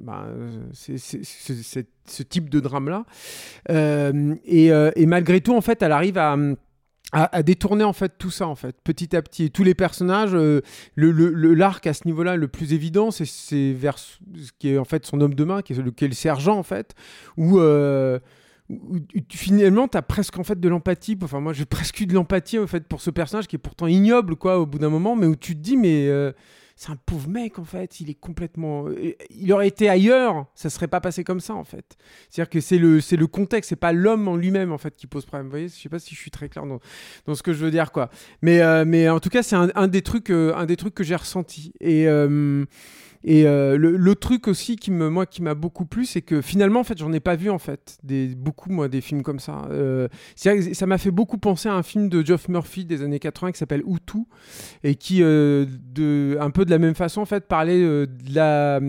bah, 0.00 0.28
ce, 0.74 2.22
type 2.22 2.50
de 2.50 2.60
drame-là. 2.60 3.04
Et, 3.68 5.06
malgré 5.06 5.40
tout, 5.40 5.56
en 5.56 5.60
fait, 5.60 5.82
elle 5.82 5.92
arrive 5.92 6.18
à, 6.18 6.36
à 7.12 7.42
détourner 7.42 7.84
en 7.84 7.92
fait 7.92 8.14
tout 8.18 8.30
ça 8.30 8.46
en 8.48 8.54
fait 8.54 8.74
petit 8.82 9.14
à 9.14 9.20
petit. 9.22 9.44
Et 9.44 9.50
tous 9.50 9.64
les 9.64 9.74
personnages 9.74 10.34
euh, 10.34 10.62
le 10.94 11.10
le- 11.10 11.54
l'arc 11.54 11.86
à 11.86 11.92
ce 11.92 12.06
niveau-là 12.06 12.36
le 12.36 12.48
plus 12.48 12.72
évident 12.72 13.10
c'est 13.10 13.26
c'est 13.26 13.72
vers 13.72 13.96
qui 14.58 14.70
est 14.70 14.78
en 14.78 14.84
fait 14.84 15.04
son 15.04 15.20
homme 15.20 15.34
de 15.34 15.44
main 15.44 15.60
qui 15.62 15.74
est 15.74 15.76
le, 15.76 16.12
sergent 16.12 16.56
en 16.56 16.62
fait 16.62 16.94
où 17.36 17.58
euh, 17.60 18.18
finalement 19.30 19.88
tu 19.88 19.96
as 19.98 20.02
presque 20.02 20.38
en 20.38 20.44
fait 20.44 20.58
de 20.58 20.68
l'empathie. 20.68 21.18
Enfin 21.22 21.40
moi 21.40 21.52
j'ai 21.52 21.64
presque 21.66 22.00
eu 22.00 22.06
de 22.06 22.14
l'empathie 22.14 22.58
en 22.58 22.66
fait 22.66 22.86
pour 22.86 23.00
ce 23.00 23.10
personnage 23.10 23.46
qui 23.46 23.56
est 23.56 23.58
pourtant 23.58 23.86
ignoble 23.86 24.36
quoi 24.36 24.58
au 24.58 24.66
bout 24.66 24.78
d'un 24.78 24.90
moment 24.90 25.14
mais 25.16 25.26
où 25.26 25.36
tu 25.36 25.54
te 25.54 25.60
dis 25.60 25.76
mais 25.76 26.08
euh, 26.08 26.32
c'est 26.82 26.90
un 26.90 26.96
pauvre 27.06 27.28
mec 27.28 27.60
en 27.60 27.64
fait, 27.64 28.00
il 28.00 28.10
est 28.10 28.18
complètement. 28.18 28.88
euh, 28.88 29.14
Il 29.30 29.52
aurait 29.52 29.68
été 29.68 29.88
ailleurs, 29.88 30.46
ça 30.56 30.68
serait 30.68 30.88
pas 30.88 31.00
passé 31.00 31.22
comme 31.22 31.38
ça 31.38 31.54
en 31.54 31.62
fait. 31.62 31.96
C'est-à-dire 32.28 32.50
que 32.50 32.60
c'est 32.60 32.78
le, 32.78 33.00
c'est 33.00 33.16
le 33.16 33.28
contexte, 33.28 33.68
c'est 33.68 33.76
pas 33.76 33.92
l'homme 33.92 34.26
en 34.26 34.34
lui-même 34.34 34.72
en 34.72 34.78
fait 34.78 34.96
qui 34.96 35.06
pose 35.06 35.24
problème. 35.24 35.46
Vous 35.46 35.52
voyez, 35.52 35.68
je 35.68 35.74
sais 35.74 35.88
pas 35.88 36.00
si 36.00 36.16
je 36.16 36.20
suis 36.20 36.32
très 36.32 36.48
clair 36.48 36.64
dans, 36.66 36.80
ce 37.34 37.42
que 37.44 37.52
je 37.52 37.64
veux 37.64 37.70
dire 37.70 37.92
quoi. 37.92 38.10
Mais, 38.42 38.60
euh, 38.62 39.14
en 39.14 39.20
tout 39.20 39.28
cas, 39.28 39.44
c'est 39.44 39.54
un, 39.54 39.70
un 39.76 39.86
des 39.86 40.02
trucs, 40.02 40.30
euh, 40.30 40.52
un 40.56 40.66
des 40.66 40.76
trucs 40.76 40.94
que 40.94 41.04
j'ai 41.04 41.14
ressenti. 41.14 41.72
Et 41.78 42.08
et 43.24 43.46
euh, 43.46 43.76
le, 43.76 44.14
truc 44.14 44.48
aussi 44.48 44.76
qui 44.76 44.90
me, 44.90 45.08
moi, 45.08 45.26
qui 45.26 45.42
m'a 45.42 45.54
beaucoup 45.54 45.84
plu, 45.84 46.04
c'est 46.04 46.22
que 46.22 46.40
finalement, 46.40 46.80
en 46.80 46.84
fait, 46.84 46.98
j'en 46.98 47.12
ai 47.12 47.20
pas 47.20 47.36
vu 47.36 47.50
en 47.50 47.58
fait 47.58 47.98
beaucoup 48.36 48.70
moi 48.70 48.88
des 48.88 49.00
films 49.00 49.22
comme 49.22 49.38
ça. 49.38 49.66
Euh, 49.70 50.08
ça 50.36 50.86
m'a 50.86 50.98
fait 50.98 51.10
beaucoup 51.10 51.38
penser 51.38 51.68
à 51.68 51.74
un 51.74 51.82
film 51.82 52.08
de 52.08 52.24
Geoff 52.24 52.48
Murphy 52.48 52.84
des 52.84 53.02
années 53.02 53.18
80 53.18 53.52
qui 53.52 53.58
s'appelle 53.58 53.82
Hutu 53.86 54.24
et 54.82 54.96
qui, 54.96 55.22
euh, 55.22 55.66
un 56.40 56.50
peu 56.50 56.64
de 56.64 56.70
la 56.70 56.78
même 56.78 56.94
façon, 56.94 57.20
en 57.20 57.26
fait, 57.26 57.46
parlait 57.46 57.80
de 57.80 58.08
la. 58.34 58.80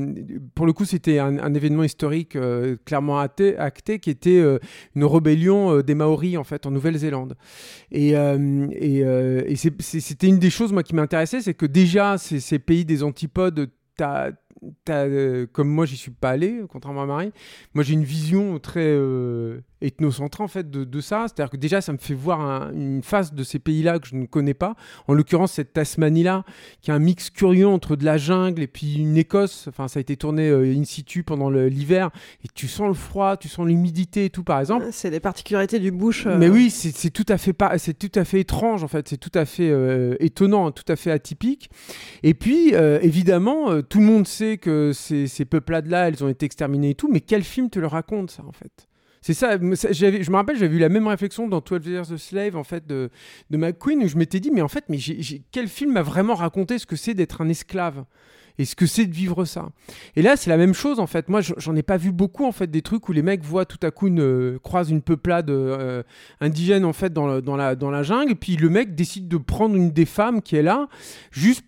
Pour 0.55 0.65
le 0.65 0.73
coup, 0.73 0.85
c'était 0.85 1.19
un, 1.19 1.53
événement 1.53 1.83
historique 1.83 2.37
clairement 2.85 3.19
acté, 3.19 3.99
qui 3.99 4.09
était 4.09 4.41
une 4.95 5.05
rébellion 5.05 5.81
des 5.81 5.93
Maoris 5.93 6.37
en 6.37 6.43
fait 6.43 6.65
en 6.65 6.71
Nouvelle-Zélande. 6.71 7.35
Et, 7.91 8.15
c'était 9.79 10.27
une 10.27 10.39
des 10.39 10.49
choses 10.49 10.73
moi 10.73 10.83
qui 10.83 10.95
m'intéressait, 10.95 11.41
c'est 11.41 11.53
que 11.53 11.65
déjà 11.65 12.17
ces 12.17 12.59
pays 12.59 12.85
des 12.85 13.03
antipodes, 13.03 13.69
t'as 13.95 14.31
t'as, 14.85 15.05
euh, 15.07 15.45
comme 15.45 15.69
moi 15.69 15.85
j'y 15.85 15.97
suis 15.97 16.11
pas 16.11 16.31
allé, 16.31 16.61
contrairement 16.69 17.03
à 17.03 17.05
Marie, 17.05 17.31
moi 17.73 17.83
j'ai 17.83 17.93
une 17.93 18.03
vision 18.03 18.59
très 18.59 18.85
euh, 18.85 19.61
ethnocentrée 19.83 20.43
en 20.43 20.47
fait 20.47 20.69
de, 20.71 20.83
de 20.83 21.01
ça. 21.01 21.25
C'est-à-dire 21.27 21.51
que 21.51 21.57
déjà 21.57 21.81
ça 21.81 21.91
me 21.93 21.97
fait 21.97 22.13
voir 22.13 22.41
un- 22.41 22.71
une 22.73 23.03
face 23.03 23.33
de 23.33 23.43
ces 23.43 23.59
pays-là 23.59 23.99
que 23.99 24.07
je 24.07 24.15
ne 24.15 24.25
connais 24.25 24.53
pas. 24.53 24.75
En 25.07 25.13
l'occurrence 25.13 25.51
cette 25.53 25.73
Tasmanie-là, 25.73 26.43
qui 26.81 26.91
est 26.91 26.93
un 26.93 26.99
mix 26.99 27.29
curieux 27.29 27.67
entre 27.67 27.95
de 27.95 28.05
la 28.05 28.17
jungle 28.17 28.61
et 28.61 28.67
puis 28.67 28.95
une 28.95 29.17
Écosse. 29.17 29.67
Enfin 29.67 29.87
ça 29.87 29.99
a 29.99 30.01
été 30.01 30.15
tourné 30.17 30.49
euh, 30.49 30.73
in 30.75 30.83
situ 30.83 31.23
pendant 31.23 31.49
l'hiver 31.49 32.09
et 32.43 32.47
tu 32.53 32.67
sens 32.67 32.87
le 32.87 32.93
froid, 32.93 33.37
tu 33.37 33.47
sens 33.49 33.67
l'humidité 33.67 34.25
et 34.25 34.29
tout 34.29 34.43
par 34.43 34.59
exemple. 34.59 34.85
C'est 34.91 35.09
les 35.09 35.19
particularités 35.19 35.79
du 35.79 35.91
bush. 35.91 36.25
euh, 36.25 36.37
Mais 36.37 36.49
oui, 36.49 36.69
c'est 36.69 37.09
tout 37.11 37.25
à 37.29 37.37
fait 37.37 37.53
pas, 37.53 37.77
c'est 37.77 37.97
tout 37.97 38.11
à 38.19 38.25
fait 38.25 38.39
étrange 38.39 38.83
en 38.83 38.87
fait, 38.87 39.07
c'est 39.07 39.17
tout 39.17 39.31
à 39.33 39.45
fait 39.45 39.69
euh, 39.69 40.15
étonnant, 40.19 40.71
tout 40.71 40.83
à 40.87 40.95
fait 40.95 41.11
atypique. 41.11 41.69
Et 42.23 42.33
puis 42.33 42.73
euh, 42.73 42.99
évidemment, 43.01 43.81
tout 43.81 43.99
le 43.99 44.05
monde 44.05 44.27
sait 44.27 44.57
que 44.57 44.91
ces, 44.93 45.27
ces 45.27 45.45
peuplades-là, 45.45 46.07
elles 46.07 46.23
ont 46.23 46.27
été 46.29 46.45
exterminées 46.45 46.91
et 46.91 46.95
tout, 46.95 47.09
mais 47.11 47.19
quel 47.21 47.43
film 47.43 47.69
te 47.69 47.79
le 47.79 47.87
raconte 47.87 48.31
ça 48.31 48.43
en 48.47 48.51
fait? 48.51 48.87
C'est 49.23 49.33
ça, 49.33 49.57
je 49.57 50.31
me 50.31 50.35
rappelle, 50.35 50.57
j'avais 50.57 50.75
eu 50.75 50.79
la 50.79 50.89
même 50.89 51.07
réflexion 51.07 51.47
dans 51.47 51.61
12 51.61 51.87
Years 51.87 52.11
a 52.11 52.17
Slave, 52.17 52.57
en 52.57 52.65
fait, 52.65 52.85
de, 52.85 53.09
McQueen, 53.49 54.03
où 54.03 54.07
je 54.09 54.17
m'étais 54.17 54.41
dit, 54.41 54.51
mais 54.51 54.61
en 54.61 54.67
fait, 54.67 54.83
mais 54.89 54.97
quel 55.53 55.69
film 55.69 55.93
m'a 55.93 56.01
vraiment 56.01 56.35
raconté 56.35 56.77
ce 56.77 56.85
que 56.85 56.97
c'est 56.97 57.13
d'être 57.13 57.39
un 57.39 57.47
esclave 57.47 58.03
et 58.57 58.65
ce 58.65 58.75
que 58.75 58.85
c'est 58.85 59.05
de 59.05 59.13
vivre 59.13 59.45
ça? 59.45 59.69
Et 60.17 60.21
là, 60.21 60.35
c'est 60.35 60.49
la 60.49 60.57
même 60.57 60.73
chose, 60.73 60.99
en 60.99 61.07
fait. 61.07 61.29
Moi, 61.29 61.39
j'en 61.39 61.73
ai 61.73 61.83
pas 61.83 61.95
vu 61.95 62.11
beaucoup, 62.11 62.45
en 62.45 62.51
fait, 62.51 62.69
des 62.69 62.81
trucs 62.81 63.07
où 63.07 63.13
les 63.13 63.21
mecs 63.21 63.45
voient 63.45 63.65
tout 63.65 63.79
à 63.81 63.91
coup 63.91 64.07
une, 64.07 64.19
euh, 64.19 64.59
croisent 64.61 64.91
une 64.91 65.01
peuplade 65.01 65.49
euh, 65.49 66.03
indigène, 66.41 66.83
en 66.83 66.93
fait, 66.93 67.13
dans, 67.13 67.25
la, 67.55 67.75
dans 67.75 67.91
la 67.91 68.03
jungle, 68.03 68.33
et 68.33 68.35
puis 68.35 68.57
le 68.57 68.67
mec 68.67 68.93
décide 68.93 69.29
de 69.29 69.37
prendre 69.37 69.77
une 69.77 69.91
des 69.91 70.05
femmes 70.05 70.41
qui 70.41 70.57
est 70.57 70.63
là, 70.63 70.89
juste 71.31 71.63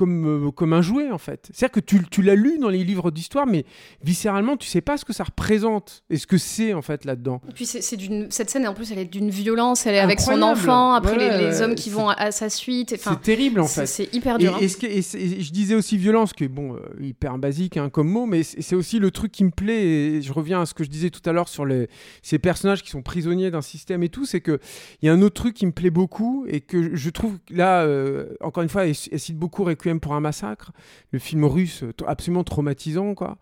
comme, 0.00 0.46
euh, 0.46 0.50
comme 0.50 0.72
un 0.72 0.80
jouet 0.80 1.10
en 1.10 1.18
fait. 1.18 1.50
C'est-à-dire 1.52 1.72
que 1.72 1.80
tu, 1.80 2.00
tu 2.10 2.22
l'as 2.22 2.34
lu 2.34 2.58
dans 2.58 2.70
les 2.70 2.84
livres 2.84 3.10
d'histoire, 3.10 3.46
mais 3.46 3.66
viscéralement, 4.02 4.56
tu 4.56 4.66
sais 4.66 4.80
pas 4.80 4.96
ce 4.96 5.04
que 5.04 5.12
ça 5.12 5.24
représente 5.24 6.02
et 6.08 6.16
ce 6.16 6.26
que 6.26 6.38
c'est 6.38 6.72
en 6.72 6.80
fait 6.82 7.04
là-dedans. 7.04 7.42
Et 7.48 7.52
puis 7.52 7.66
c'est 7.66 7.96
d'une 7.96 8.30
cette 8.30 8.48
scène 8.50 8.66
en 8.66 8.72
plus 8.74 8.90
elle 8.92 8.98
est 8.98 9.04
d'une 9.04 9.28
violence, 9.30 9.86
elle 9.86 9.94
est 9.94 9.98
avec 10.00 10.20
son 10.20 10.40
enfant, 10.42 10.94
après 10.94 11.16
Ouais, 11.16 11.38
les, 11.38 11.46
les 11.48 11.60
hommes 11.62 11.74
qui 11.74 11.90
vont 11.90 12.08
à, 12.08 12.14
à 12.14 12.30
sa 12.30 12.48
suite. 12.48 12.94
Enfin, 12.96 13.12
C'est 13.14 13.22
terrible 13.22 13.60
en 13.60 13.66
fait. 13.66 13.86
C'est 13.86 14.14
hyper 14.14 14.38
dur. 14.38 14.54
hein. 14.54 14.58
et 14.60 14.68
ce 14.68 14.76
que- 14.76 14.86
et 14.86 15.02
je 15.42 15.52
disais 15.52 15.74
aussi 15.74 15.96
violence, 15.96 16.32
qui 16.32 16.44
est 16.44 16.48
bon, 16.48 16.74
euh, 16.76 16.78
hyper 17.00 17.36
basique 17.38 17.76
hein, 17.76 17.90
comme 17.90 18.08
mot, 18.08 18.26
mais 18.26 18.42
c'est 18.42 18.74
aussi 18.76 18.98
le 18.98 19.10
truc 19.10 19.32
qui 19.32 19.44
me 19.44 19.50
plaît. 19.50 19.84
Et 19.84 20.22
je 20.22 20.32
reviens 20.32 20.60
à 20.62 20.66
ce 20.66 20.72
que 20.74 20.84
je 20.84 20.88
disais 20.88 21.10
tout 21.10 21.20
à 21.28 21.32
l'heure 21.32 21.48
sur 21.48 21.66
les, 21.66 21.88
ces 22.22 22.38
personnages 22.38 22.82
qui 22.82 22.90
sont 22.90 23.02
prisonniers 23.02 23.50
d'un 23.50 23.60
système 23.62 24.02
et 24.02 24.08
tout. 24.08 24.24
C'est 24.24 24.40
que 24.40 24.58
il 25.02 25.06
y 25.06 25.08
a 25.08 25.12
un 25.12 25.20
autre 25.22 25.34
truc 25.34 25.54
qui 25.54 25.66
me 25.66 25.72
plaît 25.72 25.90
beaucoup 25.90 26.44
et 26.48 26.60
que 26.60 26.94
je 26.94 27.10
trouve 27.10 27.38
là, 27.50 27.82
euh, 27.82 28.26
encore 28.40 28.62
une 28.62 28.68
fois, 28.68 28.86
elle, 28.86 28.94
elle 29.10 29.18
cite 29.20 29.36
beaucoup 29.36 29.64
Requiem 29.64 29.89
pour 29.98 30.14
un 30.14 30.20
massacre, 30.20 30.70
le 31.10 31.18
film 31.18 31.44
russe 31.44 31.82
euh, 31.82 31.92
absolument 32.06 32.44
traumatisant, 32.44 33.14
quoi. 33.14 33.38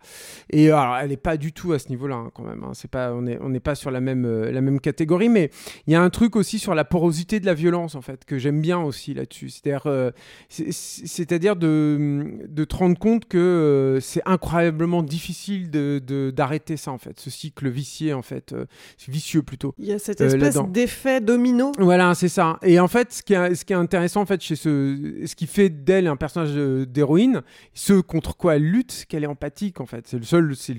Et 0.49 0.71
alors, 0.71 0.95
elle 0.97 1.11
est 1.11 1.17
pas 1.17 1.37
du 1.37 1.53
tout 1.53 1.73
à 1.73 1.77
ce 1.79 1.89
niveau-là 1.89 2.15
hein, 2.15 2.31
quand 2.33 2.43
même. 2.43 2.63
hein. 2.63 2.71
C'est 2.73 2.89
pas, 2.89 3.13
on 3.13 3.21
n'est 3.21 3.37
on 3.41 3.49
n'est 3.49 3.59
pas 3.59 3.75
sur 3.75 3.91
la 3.91 3.99
même, 4.01 4.25
euh, 4.25 4.51
la 4.51 4.61
même 4.61 4.79
catégorie, 4.79 5.29
mais 5.29 5.51
il 5.85 5.93
y 5.93 5.95
a 5.95 6.01
un 6.01 6.09
truc 6.09 6.35
aussi 6.35 6.57
sur 6.57 6.73
la 6.73 6.85
porosité 6.85 7.39
de 7.39 7.45
la 7.45 7.53
violence 7.53 7.93
en 7.95 8.01
fait 8.01 8.25
que 8.25 8.37
j'aime 8.39 8.61
bien 8.61 8.79
aussi 8.79 9.13
là-dessus. 9.13 9.49
C'est-à-dire, 9.49 9.83
euh, 9.85 10.11
c'est- 10.47 10.71
c'est-à-dire 10.71 11.55
de, 11.55 12.37
de 12.47 12.63
te 12.63 12.75
rendre 12.75 12.97
compte 12.97 13.25
que 13.27 13.37
euh, 13.37 13.99
c'est 13.99 14.21
incroyablement 14.25 15.03
difficile 15.03 15.69
de, 15.69 16.31
d'arrêter 16.35 16.77
ça 16.77 16.91
en 16.91 16.97
fait, 16.97 17.19
ce 17.19 17.29
cycle 17.29 17.67
vicié 17.69 18.13
en 18.13 18.21
fait, 18.21 18.53
euh, 18.53 18.65
vicieux 19.07 19.41
plutôt. 19.43 19.73
Il 19.77 19.85
y 19.85 19.91
a 19.93 19.99
cette 19.99 20.21
Euh, 20.21 20.27
espèce 20.27 20.57
d'effet 20.69 21.19
domino. 21.21 21.71
Voilà, 21.79 22.13
c'est 22.15 22.29
ça. 22.29 22.57
Et 22.63 22.79
en 22.79 22.87
fait, 22.87 23.11
ce 23.11 23.23
qui 23.23 23.33
est, 23.33 23.55
ce 23.55 23.65
qui 23.65 23.73
est 23.73 23.75
intéressant 23.75 24.21
en 24.21 24.25
fait 24.25 24.41
chez 24.41 24.55
ce, 24.55 25.21
ce 25.25 25.35
qui 25.35 25.47
fait 25.47 25.69
d'elle 25.69 26.07
un 26.07 26.15
personnage 26.15 26.28
euh, 26.37 26.85
d'héroïne, 26.85 27.41
ce 27.73 27.93
contre 27.99 28.35
quoi 28.37 28.55
elle 28.55 28.69
lutte, 28.69 29.05
qu'elle 29.09 29.23
est 29.23 29.27
empathique 29.27 29.81
en 29.81 29.85
fait. 29.85 30.15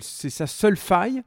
C'est 0.02 0.30
sa 0.30 0.46
seule 0.46 0.76
faille 0.76 1.22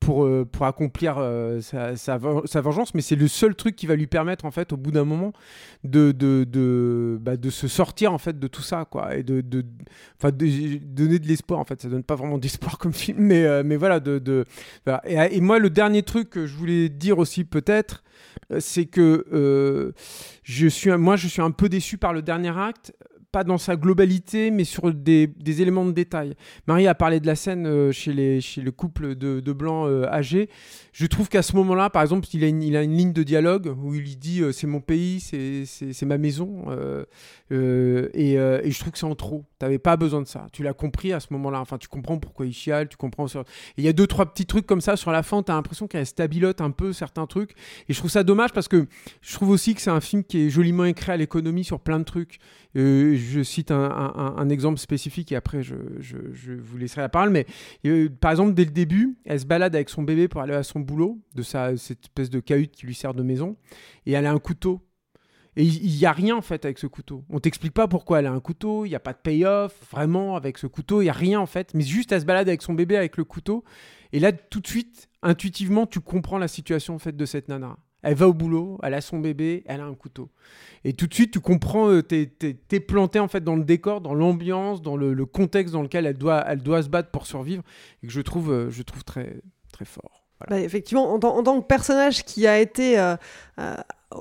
pour, 0.00 0.24
euh, 0.24 0.44
pour 0.44 0.64
accomplir 0.64 1.16
euh, 1.18 1.60
sa, 1.60 1.96
sa, 1.96 2.18
ven- 2.18 2.42
sa 2.44 2.60
vengeance, 2.60 2.94
mais 2.94 3.00
c'est 3.00 3.16
le 3.16 3.26
seul 3.26 3.56
truc 3.56 3.74
qui 3.74 3.88
va 3.88 3.96
lui 3.96 4.06
permettre 4.06 4.44
en 4.44 4.52
fait 4.52 4.72
au 4.72 4.76
bout 4.76 4.92
d'un 4.92 5.04
moment 5.04 5.32
de, 5.82 6.12
de, 6.12 6.44
de, 6.44 7.18
bah, 7.20 7.36
de 7.36 7.50
se 7.50 7.66
sortir 7.66 8.12
en 8.12 8.18
fait 8.18 8.38
de 8.38 8.46
tout 8.46 8.62
ça 8.62 8.84
quoi 8.88 9.16
et 9.16 9.24
de, 9.24 9.40
de, 9.40 9.64
donner 10.22 11.18
de 11.18 11.26
l'espoir 11.26 11.58
en 11.58 11.64
fait. 11.64 11.82
Ça 11.82 11.88
donne 11.88 12.04
pas 12.04 12.14
vraiment 12.14 12.38
d'espoir 12.38 12.78
comme 12.78 12.92
film, 12.92 13.18
mais, 13.18 13.64
mais 13.64 13.74
voilà. 13.74 13.98
De, 13.98 14.44
voilà. 14.86 15.02
Et, 15.32 15.40
moi, 15.40 15.58
le 15.58 15.68
dernier 15.68 16.04
truc 16.04 16.30
que 16.30 16.46
je 16.46 16.54
voulais 16.56 16.88
dire 16.88 17.18
aussi 17.18 17.42
peut-être, 17.44 18.04
c'est 18.60 18.86
que 18.86 19.92
je 20.44 20.66
suis, 20.68 20.90
moi, 20.92 21.16
je 21.16 21.26
suis 21.26 21.42
un 21.42 21.50
peu 21.50 21.68
déçu 21.68 21.98
par 21.98 22.12
le 22.12 22.22
dernier 22.22 22.56
acte, 22.56 22.92
pas 23.30 23.44
dans 23.44 23.58
sa 23.58 23.76
globalité, 23.76 24.50
mais 24.50 24.64
sur 24.64 24.92
des, 24.92 25.30
éléments 25.46 25.84
de 25.84 25.92
détail. 25.92 26.34
Marie 26.66 26.86
a 26.86 26.94
parlé 26.94 27.20
de 27.20 27.26
la 27.26 27.34
scène 27.34 27.66
euh, 27.66 27.92
chez, 27.92 28.12
les, 28.12 28.40
chez 28.40 28.62
le 28.62 28.70
couple 28.70 29.14
de, 29.14 29.52
blancs 29.52 29.86
euh, 29.88 30.06
âgés. 30.08 30.48
Je 30.92 31.06
trouve 31.06 31.28
qu'à 31.28 31.42
ce 31.42 31.54
moment-là, 31.56 31.90
par 31.90 32.02
exemple, 32.02 32.26
il 32.32 32.42
a, 32.44 32.48
une, 32.48 32.62
il 32.62 32.76
a 32.76 32.82
une 32.82 32.96
ligne 32.96 33.12
de 33.12 33.22
dialogue 33.22 33.74
où 33.82 33.94
il 33.94 34.18
dit 34.18 34.40
euh, 34.40 34.52
c'est 34.52 34.66
mon 34.66 34.80
pays, 34.80 35.20
c'est- 35.20 36.06
ma 36.06 36.16
maison. 36.16 36.64
et 37.50 38.34
je 38.34 38.78
trouve 38.78 38.92
que 38.92 38.98
c'est 38.98 39.04
en 39.04 39.14
trop. 39.14 39.44
T'avais 39.58 39.78
pas 39.78 39.96
besoin 39.96 40.22
de 40.22 40.26
ça. 40.26 40.46
Tu 40.52 40.62
l'as 40.62 40.72
compris 40.72 41.12
à 41.12 41.20
ce 41.20 41.28
moment-là. 41.32 41.60
Enfin, 41.60 41.78
tu 41.78 41.88
comprends 41.88 42.18
pourquoi 42.18 42.46
il 42.46 42.52
chiale, 42.52 42.88
tu 42.88 42.96
comprends. 42.96 43.26
il 43.76 43.84
y 43.84 43.88
a 43.88 43.92
deux, 43.92 44.06
trois 44.06 44.26
petits 44.26 44.46
trucs 44.46 44.66
comme 44.66 44.80
ça 44.80 44.96
sur 44.96 45.10
la 45.10 45.22
fin. 45.22 45.42
T'as 45.42 45.54
l'impression 45.54 45.88
qu'elle 45.88 46.06
stabilote 46.06 46.60
un 46.60 46.70
peu 46.70 46.92
certains 46.92 47.26
trucs. 47.26 47.52
Et 47.88 47.92
je 47.92 47.98
trouve 47.98 48.10
ça 48.10 48.22
dommage 48.22 48.52
parce 48.52 48.68
que 48.68 48.86
je 49.20 49.34
trouve 49.34 49.50
aussi 49.50 49.74
que 49.74 49.80
c'est 49.80 49.90
un 49.90 50.00
film 50.00 50.22
qui 50.22 50.46
est 50.46 50.50
joliment 50.50 50.84
écrit 50.84 51.12
à 51.12 51.16
l'économie 51.16 51.64
sur 51.64 51.80
plein 51.80 51.98
de 51.98 52.04
trucs. 52.04 52.38
Euh, 52.76 53.16
je 53.16 53.42
cite 53.42 53.70
un, 53.70 54.48
exemple 54.50 54.78
spécifique 54.78 55.32
et 55.32 55.36
après 55.36 55.62
je 55.62 55.74
vous 55.74 56.78
laisserai 56.78 57.00
la 57.00 57.08
parole. 57.08 57.30
Mais 57.30 57.46
euh, 57.86 58.08
par 58.08 58.30
exemple, 58.30 58.54
dès 58.54 58.64
le 58.64 58.70
début, 58.70 59.16
elle 59.24 59.40
se 59.40 59.46
balade 59.46 59.74
avec 59.74 59.88
son 59.88 60.02
bébé 60.02 60.28
pour 60.28 60.40
aller 60.40 60.54
à 60.54 60.62
son 60.62 60.80
boulot, 60.80 61.18
de 61.34 61.42
sa, 61.42 61.76
cette 61.76 62.04
espèce 62.04 62.30
de 62.30 62.40
cahute 62.40 62.72
qui 62.72 62.86
lui 62.86 62.94
sert 62.94 63.14
de 63.14 63.22
maison, 63.22 63.56
et 64.06 64.12
elle 64.12 64.26
a 64.26 64.32
un 64.32 64.38
couteau. 64.38 64.80
Et 65.58 65.64
il 65.64 65.98
n'y 65.98 66.06
a 66.06 66.12
rien 66.12 66.36
en 66.36 66.40
fait 66.40 66.64
avec 66.64 66.78
ce 66.78 66.86
couteau. 66.86 67.24
On 67.30 67.40
t'explique 67.40 67.74
pas 67.74 67.88
pourquoi 67.88 68.20
elle 68.20 68.26
a 68.26 68.30
un 68.30 68.38
couteau, 68.38 68.84
il 68.84 68.90
n'y 68.90 68.94
a 68.94 69.00
pas 69.00 69.12
de 69.12 69.18
payoff, 69.18 69.74
vraiment 69.90 70.36
avec 70.36 70.56
ce 70.56 70.68
couteau, 70.68 71.00
il 71.02 71.06
n'y 71.06 71.10
a 71.10 71.14
rien 71.14 71.40
en 71.40 71.46
fait, 71.46 71.74
mais 71.74 71.82
juste 71.82 72.12
elle 72.12 72.20
se 72.20 72.26
balade 72.26 72.48
avec 72.48 72.62
son 72.62 72.74
bébé 72.74 72.96
avec 72.96 73.16
le 73.16 73.24
couteau. 73.24 73.64
Et 74.12 74.20
là, 74.20 74.30
tout 74.30 74.60
de 74.60 74.68
suite, 74.68 75.08
intuitivement, 75.20 75.88
tu 75.88 75.98
comprends 75.98 76.38
la 76.38 76.46
situation 76.46 76.94
en 76.94 77.00
fait 77.00 77.16
de 77.16 77.26
cette 77.26 77.48
nana. 77.48 77.76
Elle 78.02 78.14
va 78.14 78.28
au 78.28 78.34
boulot, 78.34 78.78
elle 78.84 78.94
a 78.94 79.00
son 79.00 79.18
bébé, 79.18 79.64
elle 79.66 79.80
a 79.80 79.84
un 79.84 79.94
couteau. 79.94 80.30
Et 80.84 80.92
tout 80.92 81.08
de 81.08 81.14
suite, 81.14 81.32
tu 81.32 81.40
comprends, 81.40 81.90
euh, 81.90 82.02
t'es, 82.02 82.80
planté 82.80 83.18
en 83.18 83.26
fait 83.26 83.42
dans 83.42 83.56
le 83.56 83.64
décor, 83.64 84.00
dans 84.00 84.14
l'ambiance, 84.14 84.80
dans 84.80 84.96
le, 84.96 85.26
contexte 85.26 85.72
dans 85.72 85.82
lequel 85.82 86.06
elle 86.06 86.18
doit, 86.18 86.44
elle 86.46 86.62
doit 86.62 86.84
se 86.84 86.88
battre 86.88 87.10
pour 87.10 87.26
survivre, 87.26 87.64
et 88.04 88.06
que 88.06 88.12
je 88.12 88.20
trouve, 88.20 88.52
euh, 88.52 88.70
très 89.72 89.84
fort. 89.84 90.17
Voilà. 90.40 90.60
Bah, 90.60 90.64
effectivement, 90.66 91.12
en, 91.12 91.18
tant- 91.18 91.36
en 91.36 91.42
tant 91.42 91.60
que 91.60 91.66
personnage 91.66 92.24
qui 92.24 92.46
a 92.46 92.58
été 92.58 92.98
euh, 92.98 93.16
euh, 93.58 93.74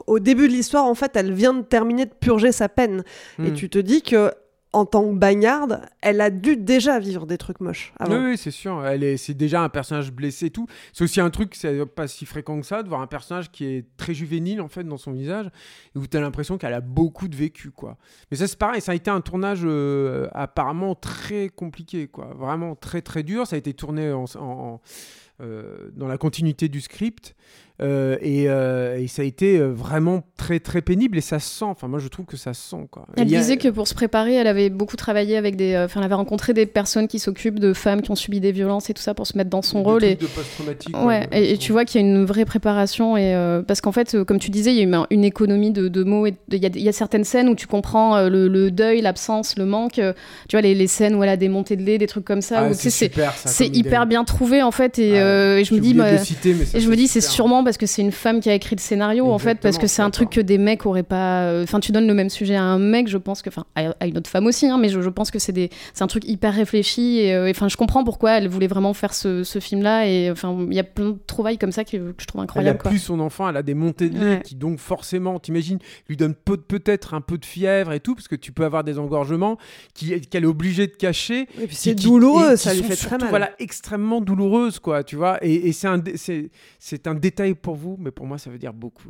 au 0.08 0.20
début 0.20 0.48
de 0.48 0.54
l'histoire, 0.54 0.86
en 0.86 0.96
fait, 0.96 1.16
elle 1.16 1.34
vient 1.34 1.54
de 1.54 1.62
terminer 1.62 2.06
de 2.06 2.14
purger 2.14 2.52
sa 2.52 2.70
peine. 2.70 3.04
Et 3.40 3.52
Mm. 3.52 3.54
tu 3.54 3.70
te 3.70 3.78
dis 3.80 4.02
que 4.02 4.32
en 4.74 4.86
tant 4.86 5.08
que 5.10 5.16
bagnarde, 5.16 5.82
elle 6.02 6.20
a 6.20 6.30
dû 6.30 6.58
déjà 6.58 7.00
vivre 7.00 7.26
des 7.26 7.38
trucs 7.38 7.62
moches 7.62 7.94
avant. 8.00 8.16
Oui, 8.18 8.32
oui, 8.32 8.38
c'est 8.38 8.52
sûr. 8.52 8.86
Elle 8.86 9.02
est, 9.02 9.16
c'est 9.18 9.34
déjà 9.34 9.62
un 9.62 9.70
personnage 9.70 10.12
blessé 10.12 10.48
et 10.48 10.50
tout. 10.50 10.68
C'est 10.92 11.06
aussi 11.06 11.22
un 11.22 11.30
truc, 11.30 11.56
c'est 11.56 11.86
pas 11.86 12.06
si 12.08 12.26
fréquent 12.26 12.60
que 12.60 12.66
ça, 12.66 12.84
de 12.84 12.90
voir 12.90 13.00
un 13.02 13.08
personnage 13.08 13.50
qui 13.50 13.66
est 13.66 13.86
très 13.96 14.14
juvénile 14.14 14.60
en 14.60 14.68
fait 14.68 14.84
dans 14.84 14.98
son 14.98 15.14
visage, 15.14 15.48
et 15.96 15.98
où 15.98 16.06
tu 16.06 16.18
as 16.18 16.20
l'impression 16.20 16.58
qu'elle 16.58 16.74
a 16.74 16.82
beaucoup 16.82 17.30
de 17.30 17.36
vécu, 17.36 17.72
quoi. 17.72 17.96
Mais 18.30 18.38
ça, 18.38 18.46
c'est 18.46 18.60
pareil, 18.60 18.82
ça 18.82 18.92
a 18.92 18.96
été 18.96 19.10
un 19.10 19.22
tournage 19.22 19.62
euh, 19.64 20.28
apparemment 20.34 20.96
très 20.96 21.48
compliqué, 21.48 22.08
quoi. 22.08 22.34
Vraiment 22.38 22.76
très 22.76 23.02
très 23.02 23.24
dur. 23.24 23.48
Ça 23.48 23.56
a 23.56 23.60
été 23.60 23.74
tourné 23.74 24.12
en- 24.12 24.26
en- 24.38 24.82
dans 25.40 26.08
la 26.08 26.18
continuité 26.18 26.70
du 26.70 26.82
script. 26.82 27.36
Euh, 27.82 28.18
et, 28.22 28.50
euh, 28.50 29.00
et 29.00 29.08
ça 29.08 29.22
a 29.22 29.26
été 29.26 29.60
euh, 29.60 29.68
vraiment 29.68 30.22
très 30.48 30.60
très 30.62 30.82
pénible 30.82 31.18
et 31.18 31.22
ça 31.22 31.40
se 31.40 31.50
sent. 31.60 31.66
Enfin, 31.66 31.88
moi 31.90 32.00
je 32.00 32.08
trouve 32.08 32.26
que 32.26 32.38
ça 32.38 32.54
se 32.54 32.70
sent 32.70 32.88
quoi. 32.90 33.06
Elle 33.18 33.24
a- 33.24 33.26
disait 33.40 33.58
que 33.58 33.68
pour 33.68 33.88
se 33.88 33.94
préparer, 33.94 34.36
elle 34.36 34.48
avait 34.48 34.70
beaucoup 34.70 34.96
travaillé 34.96 35.36
avec 35.36 35.56
des. 35.58 35.74
euh, 35.74 35.86
Enfin, 35.86 36.00
elle 36.00 36.06
avait 36.06 36.16
rencontré 36.16 36.54
des 36.54 36.66
personnes 36.66 37.08
qui 37.10 37.20
s'occupent 37.20 37.60
de 37.60 37.74
femmes 37.74 38.02
qui 38.02 38.12
ont 38.12 38.16
subi 38.16 38.40
des 38.40 38.52
violences 38.54 38.90
et 38.90 38.94
tout 38.94 39.02
ça 39.02 39.14
pour 39.14 39.28
se 39.28 39.38
mettre 39.38 39.50
dans 39.50 39.62
son 39.62 39.80
des 39.80 39.86
rôle. 39.86 40.02
trucs 40.02 40.12
Et, 40.12 40.16
de 40.16 40.26
post-traumatique, 40.28 40.98
ouais, 40.98 41.04
ouais, 41.06 41.28
et, 41.34 41.52
et 41.54 41.58
tu 41.58 41.72
vois 41.74 41.84
qu'il 41.86 42.00
y 42.02 42.04
a 42.04 42.08
une 42.08 42.24
vraie 42.26 42.46
préparation. 42.46 43.18
Et, 43.18 43.36
euh, 43.36 43.62
parce 43.62 43.82
qu'en 43.82 43.92
fait, 43.92 44.16
euh, 44.16 44.24
comme 44.24 44.40
tu 44.40 44.50
disais, 44.50 44.72
il 44.72 44.78
y 44.78 44.82
a 44.82 44.84
eu 44.84 44.94
un- 44.94 45.08
une 45.12 45.24
économie 45.26 45.72
de, 45.72 45.88
de 45.90 46.04
mots. 46.04 46.26
et 46.28 46.34
Il 46.52 46.60
y, 46.62 46.66
a- 46.66 46.70
il 46.74 46.82
y 46.82 46.90
a 46.90 46.94
certaines 46.94 47.24
scènes 47.26 47.50
où 47.50 47.56
tu 47.56 47.68
comprends 47.68 48.16
euh, 48.16 48.30
le, 48.30 48.48
le 48.48 48.72
deuil, 48.72 49.02
l'absence, 49.02 49.58
le 49.58 49.66
manque. 49.66 50.00
euh, 50.00 50.14
tu 50.48 50.56
vois, 50.56 50.62
les, 50.62 50.74
les 50.76 50.88
scènes 50.88 51.16
où 51.16 51.24
elle 51.24 51.30
a 51.30 51.38
des 51.38 51.50
montées 51.50 51.76
de 51.76 51.84
lait, 51.84 51.98
des 51.98 52.08
trucs 52.08 52.26
comme 52.26 52.42
ça. 52.42 52.68
Ah, 52.70 52.74
c'est 52.74 52.90
super, 52.90 53.34
hyper 53.74 54.02
idée. 54.04 54.10
bien 54.10 54.24
trouvé 54.24 54.62
en 54.64 54.72
fait. 54.72 54.98
Et, 55.00 55.20
euh, 55.20 55.64
je 55.64 55.74
me 55.74 55.80
dis. 55.80 55.94
bah, 55.94 56.18
citer, 56.20 56.52
et 56.52 56.80
je 56.80 56.88
me 56.88 56.92
c'est 56.94 56.96
dis, 56.96 57.08
c'est 57.08 57.22
super. 57.22 57.34
sûrement 57.34 57.64
parce 57.64 57.78
que 57.78 57.86
c'est 57.86 58.02
une 58.02 58.12
femme 58.12 58.40
qui 58.40 58.50
a 58.50 58.54
écrit 58.54 58.76
le 58.76 58.82
scénario 58.82 59.30
en 59.32 59.38
fait, 59.40 59.60
parce 59.60 59.78
que 59.78 59.88
c'est 59.88 60.02
un 60.02 60.10
truc 60.12 60.37
que 60.38 60.42
des 60.42 60.58
mecs 60.58 60.86
auraient 60.86 61.04
pas. 61.04 61.44
euh, 61.50 61.64
Enfin, 61.64 61.80
tu 61.80 61.92
donnes 61.92 62.08
le 62.08 62.14
même 62.14 62.30
sujet 62.30 62.56
à 62.56 62.64
un 62.64 62.80
mec, 62.80 63.08
je 63.08 63.18
pense 63.18 63.42
que. 63.42 63.50
Enfin, 63.50 63.66
à, 63.76 64.06
une 64.08 64.18
autre 64.18 64.30
femme 64.30 64.46
aussi, 64.46 64.68
hein, 64.68 64.78
mais 64.78 64.90
je, 64.90 65.02
je 65.02 65.10
pense 65.10 65.32
que 65.32 65.40
c'est 65.40 65.52
des, 65.52 65.70
c'est 65.94 66.04
un 66.04 66.08
truc 66.08 66.24
hyper 66.28 66.54
réfléchi. 66.54 67.18
Et 67.20 67.34
euh, 67.34 67.48
et, 67.48 67.52
enfin, 67.52 67.68
je 67.70 67.78
comprends 67.78 68.04
pourquoi 68.04 68.32
elle 68.38 68.48
voulait 68.48 68.68
vraiment 68.68 68.94
faire 68.94 69.14
ce, 69.14 69.44
ce 69.44 69.60
film-là. 69.60 70.08
Et 70.08 70.30
enfin, 70.32 70.56
il 70.70 70.74
y 70.76 70.80
a 70.80 70.84
plein 70.84 71.10
de 71.12 71.18
trouvailles 71.28 71.58
comme 71.58 71.72
ça 71.72 71.84
que, 71.84 71.98
que 72.12 72.22
je 72.22 72.26
trouve 72.26 72.40
Elle 72.42 72.44
a 72.44 72.44
incroyables. 72.44 72.80
quoi. 72.80 72.92
plus 72.92 73.00
son 73.00 73.20
enfant, 73.20 73.50
elle 73.50 73.58
a 73.58 73.64
des 73.64 73.74
montées 73.74 74.10
de 74.10 74.20
lait 74.20 74.26
Ouais. 74.28 74.42
qui 74.44 74.56
donc 74.56 74.80
forcément, 74.80 75.40
t'imagines, 75.40 75.80
lui 76.10 76.18
donne 76.18 76.36
peu- 76.36 76.58
peut-être 76.58 77.14
un 77.14 77.22
peu 77.22 77.38
de 77.38 77.46
fièvre 77.46 77.94
et 77.94 78.00
tout, 78.00 78.14
parce 78.16 78.28
que 78.28 78.36
tu 78.36 78.52
peux 78.52 78.66
avoir 78.66 78.84
des 78.84 79.00
engorgements 79.00 79.58
qu'elle 79.96 80.44
est 80.44 80.48
obligée 80.48 80.88
de 80.88 80.96
cacher. 80.96 81.48
Et 81.62 81.68
puis 81.68 81.76
c'est 81.76 81.96
douloureux, 81.96 82.54
et 82.54 82.58
ça 82.58 82.74
lui 82.74 82.82
fait 82.84 82.90
très 82.96 83.08
surtout, 83.08 83.18
mal. 83.22 83.30
Voilà, 83.30 83.52
extrêmement 83.60 84.22
douloureuses, 84.22 84.80
quoi, 84.80 85.04
tu 85.04 85.16
vois. 85.16 85.38
Et, 85.44 85.68
et 85.70 85.72
c'est 85.72 85.88
un, 85.88 86.02
c'est 86.80 87.08
un 87.08 87.16
détail 87.16 87.56
pour 87.56 87.76
vous, 87.76 87.96
mais 88.00 88.12
pour 88.12 88.26
moi, 88.26 88.38
ça 88.38 88.50
veut 88.50 88.58
dire 88.60 88.74
beaucoup. 88.74 89.10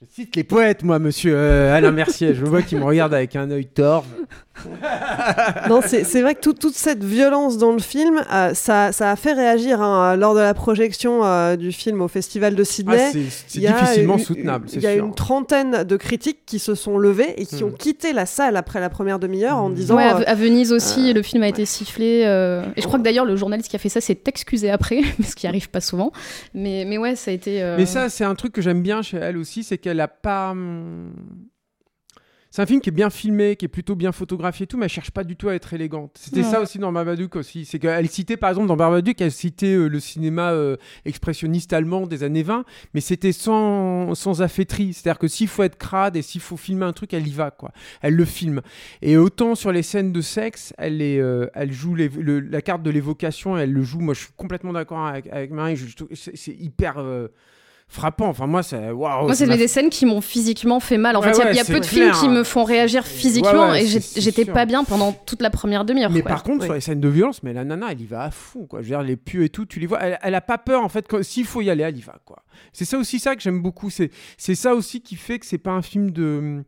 Je 0.00 0.06
cite 0.14 0.36
les 0.36 0.44
poètes, 0.44 0.84
moi, 0.84 0.98
monsieur 1.00 1.34
euh, 1.36 1.74
Alain 1.76 1.90
Mercier. 1.90 2.32
Je 2.34 2.44
vois 2.44 2.62
qu'il 2.62 2.78
me 2.78 2.84
regarde 2.84 3.12
avec 3.14 3.34
un 3.34 3.50
œil 3.50 3.66
torve. 3.66 4.06
non, 5.68 5.80
c'est 5.84 6.20
vrai 6.20 6.34
que 6.34 6.40
tout- 6.40 6.52
toute 6.52 6.74
cette 6.74 7.04
violence 7.04 7.58
dans 7.58 7.70
le 7.72 7.78
film, 7.78 8.20
euh, 8.32 8.54
ça, 8.54 8.90
ça 8.92 9.10
a 9.12 9.16
fait 9.16 9.32
réagir 9.32 9.80
hein, 9.80 10.16
lors 10.16 10.34
de 10.34 10.40
la 10.40 10.52
projection 10.54 11.24
euh, 11.24 11.54
du 11.56 11.70
film 11.72 12.00
au 12.00 12.08
Festival 12.08 12.54
de 12.56 12.64
Sydney. 12.64 12.96
Ah, 13.00 13.10
c'est, 13.12 13.22
c'est 13.46 13.60
difficilement 13.60 14.14
une- 14.18 14.24
soutenable, 14.24 14.64
c'est 14.68 14.76
Il 14.76 14.82
y 14.82 14.86
a 14.88 14.94
sûr. 14.94 15.04
une 15.04 15.14
trentaine 15.14 15.84
de 15.84 15.96
critiques 15.96 16.40
qui 16.46 16.58
se 16.58 16.74
sont 16.74 16.98
levées 16.98 17.34
et 17.40 17.46
qui 17.46 17.62
Hmm. 17.62 17.68
ont 17.68 17.70
quitté 17.70 18.12
la 18.12 18.26
salle 18.26 18.56
après 18.56 18.80
la 18.80 18.90
première 18.90 19.18
demi-heure 19.18 19.56
en 19.58 19.68
Hmm. 19.70 19.74
disant. 19.74 19.96
Ouais, 19.96 20.04
à, 20.04 20.16
euh, 20.18 20.24
à 20.26 20.34
Venise 20.34 20.72
aussi, 20.72 21.12
le 21.12 21.22
film 21.22 21.42
a 21.44 21.48
été 21.48 21.64
sifflé. 21.64 22.22
euh, 22.26 22.62
et 22.76 22.82
je 22.82 22.86
crois 22.86 22.98
que 22.98 23.04
d'ailleurs, 23.04 23.24
le 23.26 23.36
journaliste 23.36 23.68
qui 23.70 23.76
a 23.76 23.78
fait 23.80 23.88
ça 23.88 24.00
s'est 24.00 24.18
excusé 24.26 24.70
après, 24.70 25.02
ce 25.24 25.34
qui 25.36 25.46
arrive 25.46 25.70
pas 25.70 25.80
souvent. 25.80 26.12
Mais, 26.54 26.84
mais 26.86 26.98
ouais, 26.98 27.14
ça 27.16 27.30
a 27.30 27.34
été. 27.34 27.62
euh, 27.62 27.76
Mais 27.76 27.86
ça, 27.86 28.08
c'est 28.08 28.24
un 28.24 28.34
truc 28.34 28.52
que 28.52 28.62
j'aime 28.62 28.82
bien 28.82 29.02
chez 29.02 29.18
elle 29.18 29.36
aussi, 29.38 29.62
c'est 29.62 29.78
qu'elle 29.88 30.00
a 30.00 30.08
pas. 30.08 30.50
hum, 30.50 31.12
C'est 32.50 32.62
un 32.62 32.66
film 32.66 32.80
qui 32.80 32.88
est 32.88 32.92
bien 32.92 33.10
filmé, 33.10 33.56
qui 33.56 33.66
est 33.66 33.68
plutôt 33.68 33.94
bien 33.94 34.10
photographié 34.10 34.64
et 34.64 34.66
tout, 34.66 34.78
mais 34.78 34.86
elle 34.86 34.90
cherche 34.90 35.10
pas 35.10 35.22
du 35.22 35.36
tout 35.36 35.50
à 35.50 35.54
être 35.54 35.74
élégante. 35.74 36.16
C'était 36.18 36.38
Ouais. 36.40 36.50
ça 36.50 36.62
aussi 36.62 36.78
dans 36.78 36.90
Babadook 36.90 37.36
aussi. 37.36 37.66
C'est 37.66 37.78
qu'elle 37.78 38.08
citait, 38.08 38.38
par 38.38 38.48
exemple, 38.48 38.68
dans 38.68 38.74
Babadook, 38.76 39.20
elle 39.20 39.30
citait 39.32 39.74
euh, 39.74 39.86
le 39.86 40.00
cinéma 40.00 40.52
euh, 40.52 40.78
expressionniste 41.04 41.74
allemand 41.74 42.06
des 42.06 42.22
années 42.24 42.42
20, 42.42 42.64
mais 42.94 43.02
c'était 43.02 43.32
sans, 43.32 44.14
sans 44.14 44.40
affaîtrie. 44.40 44.94
C'est-à-dire 44.94 45.18
que 45.18 45.28
s'il 45.28 45.46
faut 45.46 45.62
être 45.62 45.76
crade 45.76 46.16
et 46.16 46.22
s'il 46.22 46.40
faut 46.40 46.56
filmer 46.56 46.86
un 46.86 46.94
truc, 46.94 47.12
elle 47.12 47.28
y 47.28 47.32
va, 47.32 47.50
quoi. 47.50 47.70
Elle 48.00 48.14
le 48.14 48.24
filme. 48.24 48.62
Et 49.02 49.18
autant 49.18 49.54
sur 49.54 49.70
les 49.70 49.82
scènes 49.82 50.12
de 50.14 50.22
sexe, 50.22 50.72
elle, 50.78 51.02
est, 51.02 51.20
euh, 51.20 51.48
elle 51.52 51.70
joue 51.70 51.94
les- 51.94 52.08
le- 52.08 52.40
la 52.40 52.62
carte 52.62 52.82
de 52.82 52.90
l'évocation, 52.90 53.58
elle 53.58 53.74
le 53.74 53.82
joue. 53.82 54.00
Moi, 54.00 54.14
je 54.14 54.20
suis 54.20 54.32
complètement 54.38 54.72
d'accord 54.72 55.04
avec, 55.06 55.26
avec 55.26 55.50
Marie. 55.50 55.76
C'est 56.14 56.56
hyper. 56.58 56.94
Frappant. 57.88 58.28
Enfin, 58.28 58.46
moi, 58.46 58.62
c'est 58.62 58.90
waouh. 58.90 59.24
Moi, 59.24 59.34
c'est 59.34 59.46
des 59.48 59.66
scènes 59.66 59.88
qui 59.90 60.04
m'ont 60.06 60.20
physiquement 60.20 60.78
fait 60.78 60.98
mal. 60.98 61.16
En 61.16 61.20
Ouais, 61.20 61.32
fait, 61.32 61.40
il 61.50 61.56
y 61.56 61.58
a- 61.58 61.62
y 61.62 61.64
peu 61.64 61.80
de 61.80 61.86
clair. 61.86 61.88
films 61.88 62.12
qui 62.12 62.28
me 62.28 62.44
font 62.44 62.62
réagir 62.64 63.06
physiquement 63.06 63.70
Ouais, 63.70 63.84
et 63.84 64.00
j'étais 64.16 64.44
pas 64.44 64.66
bien 64.66 64.84
pendant 64.84 65.12
toute 65.12 65.40
la 65.42 65.50
première 65.50 65.84
demi-heure. 65.84 66.10
Mais 66.10 66.20
quoi. 66.20 66.28
par 66.30 66.42
contre, 66.42 66.64
sur 66.64 66.74
les 66.74 66.80
scènes 66.80 67.00
de 67.00 67.08
violence, 67.08 67.42
mais 67.42 67.52
la 67.52 67.64
nana, 67.64 67.88
elle 67.92 68.00
y 68.00 68.06
va 68.06 68.22
à 68.24 68.30
fond, 68.30 68.66
quoi. 68.66 68.80
Je 68.80 68.84
veux 68.84 68.90
dire, 68.90 69.02
les 69.02 69.16
pieux 69.16 69.44
et 69.44 69.48
tout, 69.48 69.64
tu 69.66 69.80
les 69.80 69.86
vois. 69.86 70.00
Elle, 70.00 70.18
elle 70.22 70.34
a 70.34 70.40
pas 70.40 70.58
peur, 70.58 70.84
en 70.84 70.88
fait. 70.88 71.06
S'il 71.22 71.46
faut 71.46 71.60
y 71.62 71.70
aller, 71.70 71.82
elle 71.82 71.96
y 71.96 72.02
va, 72.02 72.16
quoi. 72.24 72.42
C'est 72.72 72.84
ça 72.84 72.98
aussi, 72.98 73.18
ça 73.18 73.34
que 73.34 73.42
j'aime 73.42 73.62
beaucoup. 73.62 73.90
C'est, 73.90 74.10
c'est 74.36 74.54
ça 74.54 74.74
aussi 74.74 75.00
qui 75.00 75.16
fait 75.16 75.38
que 75.38 75.46
c'est 75.46 75.58
pas 75.58 75.72
un 75.72 75.82
film 75.82 76.10
de. 76.10 76.62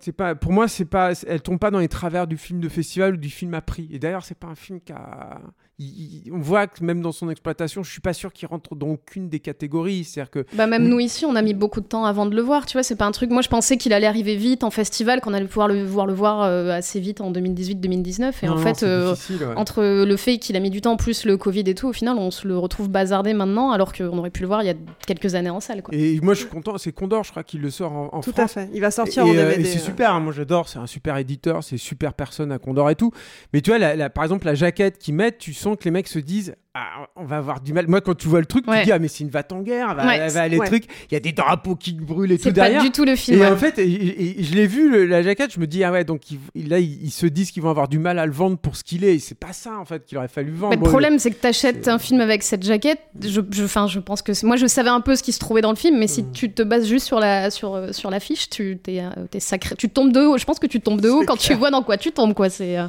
C'est 0.00 0.12
pas, 0.12 0.34
pour 0.34 0.52
moi, 0.52 0.68
c'est 0.68 0.86
pas, 0.86 1.12
elle 1.26 1.42
tombe 1.42 1.58
pas 1.58 1.70
dans 1.70 1.78
les 1.78 1.88
travers 1.88 2.26
du 2.26 2.38
film 2.38 2.60
de 2.60 2.70
festival 2.70 3.14
ou 3.14 3.16
du 3.18 3.28
film 3.28 3.52
à 3.52 3.60
prix. 3.60 3.88
Et 3.92 3.98
d'ailleurs, 3.98 4.24
c'est 4.24 4.38
pas 4.38 4.46
un 4.46 4.54
film 4.54 4.80
qui 4.80 4.92
a. 4.92 5.38
il- 5.82 6.22
il- 6.26 6.32
on 6.32 6.38
voit 6.38 6.66
que 6.66 6.84
même 6.84 7.00
dans 7.02 7.12
son 7.12 7.28
exploitation, 7.30 7.82
je 7.82 7.90
suis 7.90 8.00
pas 8.00 8.12
sûr 8.12 8.32
qu'il 8.32 8.48
rentre 8.48 8.74
dans 8.74 8.88
aucune 8.88 9.28
des 9.28 9.40
catégories. 9.40 10.04
C'est-à-dire 10.04 10.30
que. 10.30 10.46
Bah 10.54 10.66
même 10.66 10.86
nous 10.88 11.00
ici, 11.00 11.24
on 11.26 11.34
a 11.36 11.42
mis 11.42 11.54
beaucoup 11.54 11.80
de 11.80 11.86
temps 11.86 12.04
avant 12.04 12.26
de 12.26 12.34
le 12.34 12.42
voir. 12.42 12.66
Tu 12.66 12.74
vois, 12.74 12.82
c'est 12.82 12.96
pas 12.96 13.06
un 13.06 13.10
truc. 13.12 13.30
Moi, 13.30 13.42
je 13.42 13.48
pensais 13.48 13.76
qu'il 13.76 13.92
allait 13.92 14.06
arriver 14.06 14.36
vite 14.36 14.64
en 14.64 14.70
festival, 14.70 15.20
qu'on 15.20 15.34
allait 15.34 15.46
pouvoir 15.46 15.68
le 15.68 15.82
voir 15.84 16.06
le 16.06 16.12
voir 16.14 16.42
euh, 16.42 16.70
assez 16.70 17.00
vite 17.00 17.20
en 17.20 17.30
2018-2019. 17.32 18.32
Et 18.42 18.46
Non, 18.46 18.54
en 18.54 18.56
fait, 18.58 18.82
euh, 18.82 19.14
ouais. 19.30 19.44
entre 19.56 19.82
le 20.04 20.16
fait 20.16 20.38
qu'il 20.38 20.56
a 20.56 20.60
mis 20.60 20.70
du 20.70 20.80
temps 20.80 20.96
plus 20.96 21.24
le 21.24 21.36
Covid 21.36 21.64
et 21.66 21.74
tout, 21.74 21.88
au 21.88 21.92
final, 21.92 22.16
on 22.18 22.30
se 22.30 22.46
le 22.46 22.58
retrouve 22.58 22.88
bazardé 22.88 23.34
maintenant, 23.34 23.70
alors 23.70 23.92
qu'on 23.92 24.16
aurait 24.18 24.30
pu 24.30 24.42
le 24.42 24.46
voir 24.46 24.62
il 24.62 24.66
y 24.66 24.70
a 24.70 24.74
quelques 25.06 25.34
années 25.34 25.50
en 25.50 25.60
salle. 25.60 25.82
Quoi. 25.82 25.94
Et 25.94 26.20
moi, 26.20 26.34
je 26.34 26.40
suis 26.40 26.48
content. 26.48 26.76
C'est 26.78 26.92
Condor, 26.92 27.24
je 27.24 27.30
crois, 27.30 27.42
qu'il 27.44 27.60
le 27.60 27.70
sort 27.70 27.92
en, 27.92 28.08
en 28.12 28.20
Tout 28.20 28.30
France. 28.32 28.56
à 28.56 28.60
fait. 28.62 28.70
Il 28.74 28.80
va 28.80 28.90
sortir 28.90 29.24
et, 29.26 29.30
en 29.30 29.34
euh, 29.34 29.50
DVD. 29.50 29.62
et 29.62 29.64
c'est 29.64 29.78
euh. 29.78 29.82
super, 29.84 30.12
hein, 30.14 30.20
moi 30.20 30.32
j'adore, 30.32 30.68
c'est 30.68 30.78
un 30.78 30.86
super 30.86 31.16
éditeur, 31.16 31.62
c'est 31.64 31.76
super 31.76 32.14
personne 32.14 32.52
à 32.52 32.58
Condor 32.58 32.90
et 32.90 32.94
tout. 32.96 33.10
Mais 33.52 33.60
tu 33.60 33.70
vois, 33.70 33.78
la- 33.78 33.96
la- 33.96 34.10
par 34.10 34.24
exemple, 34.24 34.46
la 34.46 34.54
jaquette 34.54 34.98
qu'ils 34.98 35.14
mettent, 35.14 35.38
tu 35.38 35.52
sens 35.54 35.71
que 35.76 35.84
les 35.84 35.90
mecs 35.90 36.08
se 36.08 36.18
disent 36.18 36.54
ah, 36.74 37.06
on 37.16 37.24
va 37.26 37.36
avoir 37.36 37.60
du 37.60 37.74
mal. 37.74 37.86
Moi, 37.86 38.00
quand 38.00 38.14
tu 38.14 38.28
vois 38.28 38.40
le 38.40 38.46
truc, 38.46 38.66
Ouais. 38.66 38.78
tu 38.80 38.84
dis 38.86 38.92
ah, 38.92 38.98
mais 38.98 39.08
c'est 39.08 39.24
une 39.24 39.30
en 39.52 39.60
guerre, 39.60 39.88
elle 39.90 39.96
va, 39.96 40.06
Ouais, 40.06 40.16
elle 40.16 40.30
va 40.32 40.40
aller 40.40 40.56
ouais. 40.56 40.66
truc. 40.66 40.84
Il 41.10 41.14
y 41.14 41.16
a 41.16 41.20
des 41.20 41.32
drapeaux 41.32 41.76
qui 41.76 41.92
brûlent 41.92 42.32
et 42.32 42.38
tout 42.38 42.44
C'est 42.44 42.50
pas 42.50 42.62
derrière. 42.62 42.82
du 42.82 42.90
tout 42.90 43.04
le 43.04 43.14
film. 43.14 43.42
Et 43.42 43.46
en 43.46 43.56
fait, 43.58 43.78
et- 43.78 43.82
et- 43.92 44.40
et 44.40 44.42
je 44.42 44.54
l'ai 44.54 44.66
vu, 44.66 44.88
le- 44.90 45.04
la 45.04 45.22
jaquette, 45.22 45.52
je 45.52 45.60
me 45.60 45.66
dis, 45.66 45.84
ah 45.84 45.92
ouais, 45.92 46.04
donc 46.04 46.22
là, 46.54 46.78
ils, 46.78 47.04
ils 47.04 47.10
se 47.10 47.26
disent 47.26 47.50
qu'ils 47.50 47.62
vont 47.62 47.68
avoir 47.68 47.88
du 47.88 47.98
mal 47.98 48.18
à 48.18 48.24
le 48.24 48.32
vendre 48.32 48.56
pour 48.56 48.76
ce 48.76 48.84
qu'il 48.84 49.04
est. 49.04 49.18
C'est 49.18 49.34
pas 49.38 49.52
ça, 49.52 49.78
en 49.78 49.84
fait, 49.84 50.06
qu'il 50.06 50.16
aurait 50.16 50.28
fallu 50.28 50.50
vendre. 50.52 50.74
Le 50.74 50.80
problème, 50.82 51.18
c'est 51.18 51.30
que 51.30 51.36
t'achètes 51.40 51.88
un 51.88 51.98
film 51.98 52.22
avec 52.22 52.42
cette 52.42 52.62
jaquette. 52.64 53.00
Je, 53.22 53.42
je, 53.50 53.98
pense 53.98 54.22
que 54.22 54.32
moi, 54.46 54.56
je 54.56 54.66
savais 54.66 54.88
un 54.88 55.02
peu 55.02 55.14
ce 55.14 55.22
qui 55.22 55.32
se 55.32 55.38
trouvait 55.40 55.60
dans 55.60 55.70
le 55.72 55.76
film, 55.76 55.98
mais 55.98 56.06
si 56.06 56.22
Mm. 56.22 56.32
tu 56.32 56.50
te 56.52 56.62
bases 56.62 56.86
juste 56.88 57.06
sur 57.06 57.20
la 57.20 57.50
sur 57.50 57.74
euh, 57.74 57.92
sur 57.92 58.10
l'affiche, 58.10 58.48
tu 58.48 58.78
t'es 58.82 59.00
euh, 59.00 59.10
t'es 59.30 59.40
sacré. 59.40 59.74
Tu 59.76 59.90
tombes 59.90 60.12
de 60.12 60.20
haut. 60.20 60.38
Je 60.38 60.44
pense 60.46 60.58
que 60.58 60.66
tu 60.66 60.80
tombes 60.80 61.02
de 61.02 61.10
haut 61.10 61.22
quand 61.26 61.36
tu 61.36 61.52
vois 61.52 61.70
dans 61.70 61.82
quoi 61.82 61.98
tu 61.98 62.12
tombes, 62.12 62.32
quoi. 62.32 62.48
C'est 62.48 62.78
euh, 62.78 62.86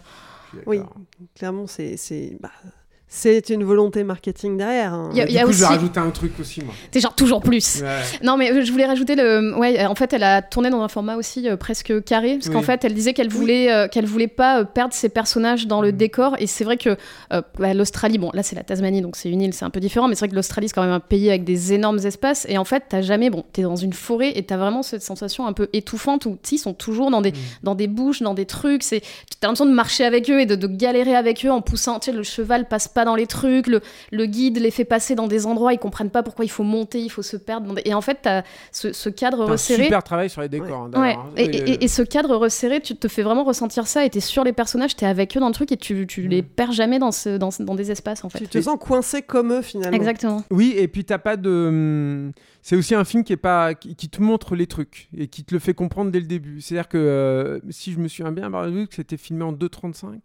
Oui, 0.66 0.82
clairement, 1.36 1.68
c'est 1.68 1.98
c'est 1.98 2.38
bah, 2.40 2.52
c'est 3.16 3.50
une 3.50 3.64
volonté 3.64 4.04
marketing 4.04 4.58
derrière. 4.58 4.92
hein. 4.94 5.12
Y 5.14 5.22
a- 5.22 5.26
du 5.26 5.32
il 5.32 5.36
y 5.36 5.38
a 5.38 5.44
coup, 5.46 5.52
je 5.52 5.60
vais 5.60 5.66
rajouter 5.68 6.00
un 6.00 6.10
truc 6.10 6.32
aussi, 6.40 6.62
moi. 6.64 6.74
t'es 6.90 7.00
genre 7.00 7.14
toujours 7.14 7.42
plus. 7.42 7.82
Ouais. 7.82 8.00
Non, 8.24 8.38
mais 8.38 8.52
euh, 8.52 8.64
je 8.66 8.72
voulais 8.72 8.88
rajouter 8.88 9.14
le. 9.16 9.56
Ouais, 9.56 9.86
en 9.86 9.94
fait, 9.94 10.14
elle 10.14 10.24
a 10.24 10.42
tourné 10.42 10.72
dans 10.72 10.82
un 10.82 10.88
format 10.88 11.16
aussi 11.16 11.48
euh, 11.48 11.56
presque 11.56 12.04
carré, 12.04 12.34
parce 12.38 12.48
Oui. 12.48 12.54
qu'en 12.54 12.64
fait, 12.64 12.84
elle 12.84 12.96
disait 12.96 13.14
qu'elle 13.14 13.30
voulait, 13.30 13.72
euh, 13.72 13.88
qu'elle 13.88 14.06
voulait 14.08 14.28
pas 14.28 14.66
perdre 14.66 14.94
ses 14.96 15.10
personnages 15.10 15.68
dans 15.68 15.80
le 15.82 15.90
Mm. 15.92 15.98
décor. 15.98 16.36
Et 16.40 16.48
c'est 16.48 16.64
vrai 16.64 16.78
que 16.78 16.98
euh, 17.32 17.42
bah, 17.60 17.74
l'Australie, 17.76 18.18
bon, 18.18 18.32
là 18.34 18.42
c'est 18.42 18.56
la 18.56 18.64
Tasmanie, 18.64 19.02
donc 19.02 19.16
c'est 19.16 19.30
une 19.30 19.42
île, 19.42 19.54
c'est 19.54 19.66
un 19.66 19.70
peu 19.70 19.80
différent, 19.80 20.08
mais 20.08 20.16
c'est 20.16 20.22
vrai 20.22 20.30
que 20.30 20.36
l'Australie 20.36 20.68
c'est 20.70 20.74
quand 20.74 20.82
même 20.84 20.92
un 20.92 21.00
pays 21.00 21.30
avec 21.30 21.44
des 21.44 21.74
énormes 21.74 22.00
espaces. 22.00 22.48
Et 22.50 22.58
en 22.58 22.66
fait, 22.66 22.84
t'as 22.90 23.02
jamais, 23.04 23.30
bon, 23.30 23.44
t'es 23.54 23.62
dans 23.62 23.76
une 23.76 23.94
forêt 23.94 24.32
et 24.36 24.42
t'as 24.44 24.58
vraiment 24.58 24.82
cette 24.82 25.04
sensation 25.04 25.46
un 25.46 25.54
peu 25.54 25.70
étouffante 25.74 26.26
où 26.26 26.40
ils 26.52 26.58
sont 26.58 26.74
toujours 26.74 27.12
dans 27.12 27.22
des, 27.22 27.32
Mm. 27.32 27.36
dans 27.64 27.76
des 27.76 27.88
bouches, 27.88 28.22
dans 28.24 28.34
des 28.34 28.46
trucs. 28.46 28.82
C'est, 28.82 29.02
t'as 29.40 29.48
l'impression 29.48 29.66
de 29.68 29.72
marcher 29.72 30.04
avec 30.04 30.30
eux 30.32 30.40
et 30.40 30.46
de, 30.48 30.56
de 30.56 30.68
galérer 30.68 31.16
avec 31.16 31.46
eux 31.46 31.52
en 31.52 31.62
poussant. 31.62 32.00
Tu 32.00 32.12
sais, 32.12 32.18
le 32.18 32.24
cheval 32.24 32.68
passe 32.68 32.88
pas 32.88 33.03
dans 33.06 33.16
les 33.16 33.28
trucs, 33.28 33.68
le, 33.68 33.82
le 34.12 34.26
guide 34.26 34.60
les 34.60 34.72
fait 34.72 34.86
passer 34.86 35.16
dans 35.16 35.28
des 35.28 35.46
endroits, 35.46 35.74
ils 35.74 35.80
comprennent 35.80 36.10
pas 36.10 36.24
pourquoi 36.24 36.46
il 36.46 36.50
faut 36.50 36.64
monter, 36.64 37.00
il 37.02 37.10
faut 37.10 37.22
se 37.22 37.38
perdre. 37.38 37.74
Et 37.86 37.94
en 37.94 38.02
fait, 38.02 38.20
t'as 38.22 38.44
ce, 38.72 38.94
ce 38.94 39.10
cadre 39.10 39.42
un 39.44 39.46
resserré. 39.52 39.84
super 39.84 40.04
travail 40.04 40.30
sur 40.30 40.42
les 40.42 40.50
décors. 40.50 40.90
hein, 40.94 41.02
Ouais, 41.02 41.14
hein. 41.16 41.26
et, 41.38 41.48
Oui, 41.48 41.56
et- 41.56 41.84
et 41.84 41.88
ce 41.88 42.02
cadre 42.02 42.36
resserré, 42.36 42.82
tu 42.82 42.96
te 42.96 43.08
fais 43.08 43.24
vraiment 43.24 43.44
ressentir 43.44 43.88
ça, 43.88 44.06
et 44.06 44.10
t'es 44.10 44.20
sur 44.20 44.44
les 44.44 44.54
personnages, 44.54 44.96
t'es 44.96 45.06
avec 45.06 45.36
eux 45.36 45.40
dans 45.40 45.48
le 45.48 45.54
truc, 45.54 45.72
et 45.72 45.78
tu, 45.78 46.06
tu 46.08 46.28
les 46.28 46.42
perds 46.42 46.72
jamais 46.72 47.00
dans, 47.00 47.12
ce, 47.12 47.38
dans, 47.38 47.52
ce- 47.52 47.64
dans 47.64 47.76
des 47.76 47.92
espaces, 47.92 48.24
en 48.24 48.30
fait. 48.30 48.40
Tu 48.40 48.48
te 48.48 48.62
sens 48.62 48.78
coincé 48.80 49.22
comme 49.22 49.54
eux 49.54 49.62
finalement. 49.62 49.96
Exactement. 49.98 50.44
Oui, 50.52 50.74
et 50.78 50.88
puis 50.88 51.06
t'as 51.06 51.18
pas 51.18 51.38
de. 51.38 51.50
hum, 51.68 52.32
C'est 52.62 52.76
aussi 52.78 52.96
un 52.96 53.04
film 53.04 53.24
qui 53.26 53.34
est 53.34 53.38
pas 53.38 53.74
qui, 53.74 53.96
te 54.10 54.22
montre 54.22 54.56
les 54.56 54.68
trucs 54.68 55.10
et 55.18 55.28
qui 55.28 55.44
te 55.44 55.54
le 55.54 55.60
fait 55.60 55.74
comprendre 55.74 56.12
dès 56.12 56.20
le 56.22 56.26
début. 56.28 56.62
C'est-à-dire 56.62 56.88
que 56.88 56.98
euh, 56.98 57.60
si 57.70 57.92
je 57.92 58.00
me 58.00 58.08
souviens 58.08 58.32
bien, 58.32 58.50
c'était 58.92 59.18
filmé 59.18 59.44
en 59.44 59.52
2.35 59.52 60.16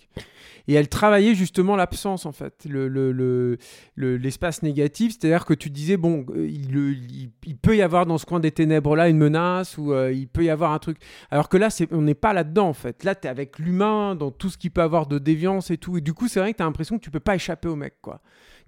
et 0.69 0.75
elle 0.75 0.89
travaillait 0.89 1.35
justement 1.35 1.75
l'absence 1.77 2.27
en 2.27 2.33
fait. 2.33 2.55
Le, 2.69 2.89
le, 2.89 3.59
l'espace 3.97 4.63
négatif, 4.63 5.13
c'est-à-dire 5.13 5.45
que 5.45 5.55
tu 5.55 5.71
disais, 5.71 5.97
bon, 5.97 6.25
euh, 6.31 6.49
il, 6.49 7.31
peut 7.57 7.77
y 7.77 7.83
avoir 7.83 8.07
dans 8.07 8.19
ce 8.19 8.27
coin 8.27 8.41
des 8.41 8.51
ténèbres-là 8.51 9.09
une 9.09 9.19
menace, 9.19 9.79
ou 9.79 9.93
euh, 9.93 10.13
il 10.13 10.29
peut 10.29 10.45
y 10.45 10.51
avoir 10.51 10.73
un 10.73 10.79
truc. 10.79 10.99
Alors 11.31 11.49
que 11.49 11.57
là, 11.57 11.69
on 11.91 12.03
n'est 12.03 12.15
pas 12.15 12.33
là-dedans, 12.33 12.69
en 12.69 12.75
fait. 12.75 13.05
Là, 13.05 13.15
tu 13.15 13.27
es 13.27 13.31
avec 13.31 13.59
l'humain, 13.59 14.15
dans 14.15 14.31
tout 14.31 14.51
ce 14.51 14.59
qui 14.59 14.71
peut 14.71 14.83
avoir 14.83 15.07
de 15.07 15.19
déviance 15.19 15.71
et 15.71 15.79
tout. 15.79 15.99
Et 15.99 16.01
du 16.01 16.15
coup, 16.15 16.29
c'est 16.29 16.41
vrai 16.41 16.53
que 16.53 16.59
tu 16.59 16.63
l'impression 16.63 16.99
que 16.99 17.05
tu 17.05 17.11
peux 17.11 17.21
pas 17.21 17.35
échapper 17.35 17.69
au 17.69 17.77
mec, 17.77 17.95
quoi. 18.01 18.21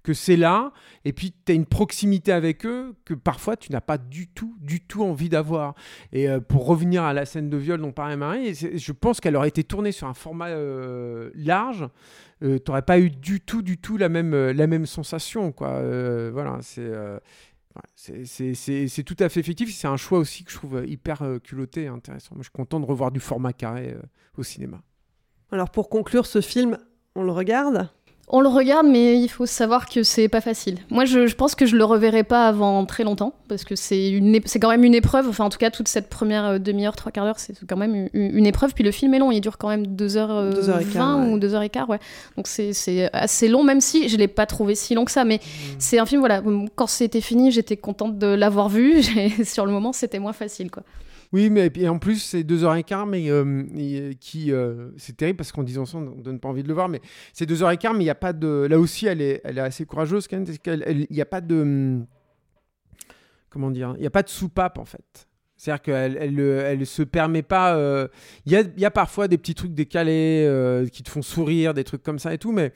Que 0.03 0.13
c'est 0.15 0.35
là, 0.35 0.71
et 1.05 1.13
puis 1.13 1.31
tu 1.45 1.51
as 1.51 1.55
une 1.55 1.67
proximité 1.67 2.31
avec 2.31 2.65
eux 2.65 2.95
que 3.05 3.13
parfois 3.13 3.55
tu 3.55 3.71
n'as 3.71 3.81
pas 3.81 3.99
du 3.99 4.27
tout, 4.27 4.55
du 4.59 4.79
tout 4.81 5.03
envie 5.03 5.29
d'avoir. 5.29 5.75
Et 6.11 6.27
euh, 6.27 6.39
pour 6.39 6.65
revenir 6.65 7.03
à 7.03 7.13
la 7.13 7.25
scène 7.25 7.51
de 7.51 7.57
viol 7.57 7.79
dont 7.79 7.91
parlait 7.91 8.17
Marie, 8.17 8.55
je 8.55 8.91
pense 8.93 9.21
qu'elle 9.21 9.35
aurait 9.35 9.49
été 9.49 9.63
tournée 9.63 9.91
sur 9.91 10.07
un 10.07 10.15
format 10.15 10.47
euh, 10.47 11.29
large. 11.35 11.87
Euh, 12.41 12.57
T'aurais 12.57 12.81
pas 12.81 12.99
eu 12.99 13.11
du 13.11 13.41
tout, 13.41 13.61
du 13.61 13.77
tout 13.77 13.97
la 13.97 14.09
même, 14.09 14.33
euh, 14.33 14.53
la 14.53 14.65
même 14.65 14.87
sensation, 14.87 15.51
quoi. 15.51 15.79
Voilà, 16.31 16.57
c'est. 16.63 16.91
c'est- 17.95 19.03
tout 19.03 19.17
à 19.19 19.29
fait 19.29 19.39
effectif. 19.41 19.71
C'est 19.73 19.87
un 19.87 19.97
choix 19.97 20.17
aussi 20.17 20.43
que 20.43 20.51
je 20.51 20.57
trouve 20.57 20.83
hyper 20.87 21.23
culotté 21.43 21.83
et 21.83 21.87
intéressant. 21.87 22.29
Moi, 22.33 22.39
je 22.41 22.45
suis 22.49 22.51
content 22.51 22.79
de 22.79 22.85
revoir 22.85 23.11
du 23.11 23.19
format 23.19 23.53
carré 23.53 23.95
au 24.35 24.41
cinéma. 24.41 24.81
Alors 25.51 25.69
pour 25.69 25.89
conclure 25.89 26.25
ce 26.25 26.41
film, 26.41 26.77
on 27.13 27.23
le 27.23 27.31
regarde? 27.31 27.89
On 28.33 28.39
le 28.39 28.47
regarde, 28.47 28.87
mais 28.87 29.19
il 29.19 29.27
faut 29.27 29.45
savoir 29.45 29.89
que 29.89 30.03
c'est 30.03 30.29
pas 30.29 30.39
facile. 30.39 30.77
Moi, 30.89 31.03
je, 31.03 31.27
je 31.27 31.35
pense 31.35 31.53
que 31.53 31.65
je 31.65 31.75
le 31.75 31.83
reverrai 31.83 32.23
pas 32.23 32.47
avant 32.47 32.85
très 32.85 33.03
longtemps, 33.03 33.33
parce 33.49 33.65
que 33.65 33.75
c'est 33.75 34.09
une, 34.09 34.35
é- 34.35 34.41
c'est 34.45 34.57
quand 34.57 34.69
même 34.69 34.85
une 34.85 34.95
épreuve. 34.95 35.27
Enfin, 35.27 35.43
en 35.43 35.49
tout 35.49 35.57
cas, 35.57 35.69
toute 35.69 35.89
cette 35.89 36.07
première 36.09 36.45
euh, 36.45 36.57
demi-heure, 36.57 36.95
trois 36.95 37.11
quarts 37.11 37.25
d'heure, 37.25 37.39
c'est 37.39 37.53
quand 37.67 37.75
même 37.75 38.07
une, 38.13 38.37
une 38.37 38.45
épreuve. 38.45 38.73
Puis 38.73 38.85
le 38.85 38.91
film 38.91 39.13
est 39.13 39.19
long, 39.19 39.31
il 39.31 39.41
dure 39.41 39.57
quand 39.57 39.67
même 39.67 39.83
2h20 39.85 40.53
Deux 40.53 40.69
heures 40.69 40.79
et 40.79 40.85
quart, 40.85 41.19
ouais. 41.19 41.25
ou 41.33 41.37
2h15, 41.39 41.87
ouais. 41.87 41.99
Donc 42.37 42.47
c'est 42.47 42.71
c'est 42.71 43.09
assez 43.13 43.49
long, 43.49 43.63
même 43.65 43.81
si 43.81 44.07
je 44.07 44.15
l'ai 44.15 44.29
pas 44.29 44.45
trouvé 44.45 44.75
si 44.75 44.95
long 44.95 45.03
que 45.03 45.11
ça. 45.11 45.25
Mais 45.25 45.37
Mmh. 45.41 45.75
c'est 45.79 45.99
un 45.99 46.05
film, 46.05 46.21
voilà, 46.21 46.41
quand 46.75 46.87
c'était 46.87 47.19
fini, 47.21 47.51
j'étais 47.51 47.75
contente 47.75 48.17
de 48.17 48.27
l'avoir 48.27 48.69
vu. 48.69 49.03
Sur 49.43 49.65
le 49.65 49.73
moment, 49.73 49.91
c'était 49.91 50.19
moins 50.19 50.31
facile, 50.33 50.71
quoi. 50.71 50.83
Oui, 51.33 51.49
mais 51.49 51.71
et 51.75 51.87
en 51.87 51.97
plus, 51.97 52.17
c'est 52.21 52.43
deux 52.43 52.63
heures 52.65 52.75
et 52.75 52.83
quart, 52.83 53.05
mais 53.05 53.29
euh, 53.29 54.11
qui. 54.19 54.51
euh, 54.51 54.89
c'est 54.97 55.15
terrible 55.15 55.37
parce 55.37 55.51
qu'en 55.53 55.63
disant 55.63 55.85
ça, 55.85 55.97
on 55.97 56.01
ne 56.17 56.21
donne 56.21 56.39
pas 56.41 56.49
envie 56.49 56.63
de 56.63 56.67
le 56.67 56.73
voir, 56.73 56.89
mais 56.89 56.99
c'est 57.31 57.45
deux 57.45 57.63
heures 57.63 57.71
et 57.71 57.77
quart, 57.77 57.93
mais 57.93 58.01
il 58.01 58.07
n'y 58.07 58.09
a 58.09 58.15
pas 58.15 58.33
de. 58.33 58.67
Là 58.69 58.77
aussi, 58.77 59.05
elle 59.07 59.21
est, 59.21 59.39
elle 59.45 59.57
est 59.57 59.61
assez 59.61 59.85
courageuse 59.85 60.27
quand 60.27 60.35
même, 60.35 60.45
parce 60.45 60.57
qu'elle- 60.57 60.83
elle- 60.85 61.07
Il 61.09 61.15
n'y 61.15 61.21
a 61.21 61.25
pas 61.25 61.39
de. 61.41 61.55
hum, 61.61 62.05
Comment 63.49 63.71
dire 63.71 63.93
Il 63.97 64.01
n'y 64.01 64.07
a 64.07 64.11
pas 64.11 64.23
de 64.23 64.29
soupape, 64.29 64.77
en 64.77 64.85
fait. 64.85 65.27
C'est-à-dire 65.63 65.81
qu'elle 65.83 66.17
elle, 66.19 66.39
euh, 66.39 66.71
elle 66.71 66.87
se 66.87 67.03
permet 67.03 67.43
pas. 67.43 67.75
euh, 67.75 68.07
Il 68.47 68.51
y, 68.51 68.55
a, 68.55 68.63
y 68.77 68.83
a 68.85 68.89
parfois 68.89 69.27
des 69.27 69.37
petits 69.37 69.53
trucs 69.53 69.75
décalés 69.75 70.43
euh, 70.47 70.87
qui 70.87 71.03
te 71.03 71.09
font 71.11 71.21
sourire, 71.21 71.75
des 71.75 71.83
trucs 71.83 72.01
comme 72.01 72.17
ça 72.17 72.33
et 72.33 72.39
tout, 72.39 72.51
mais, 72.51 72.73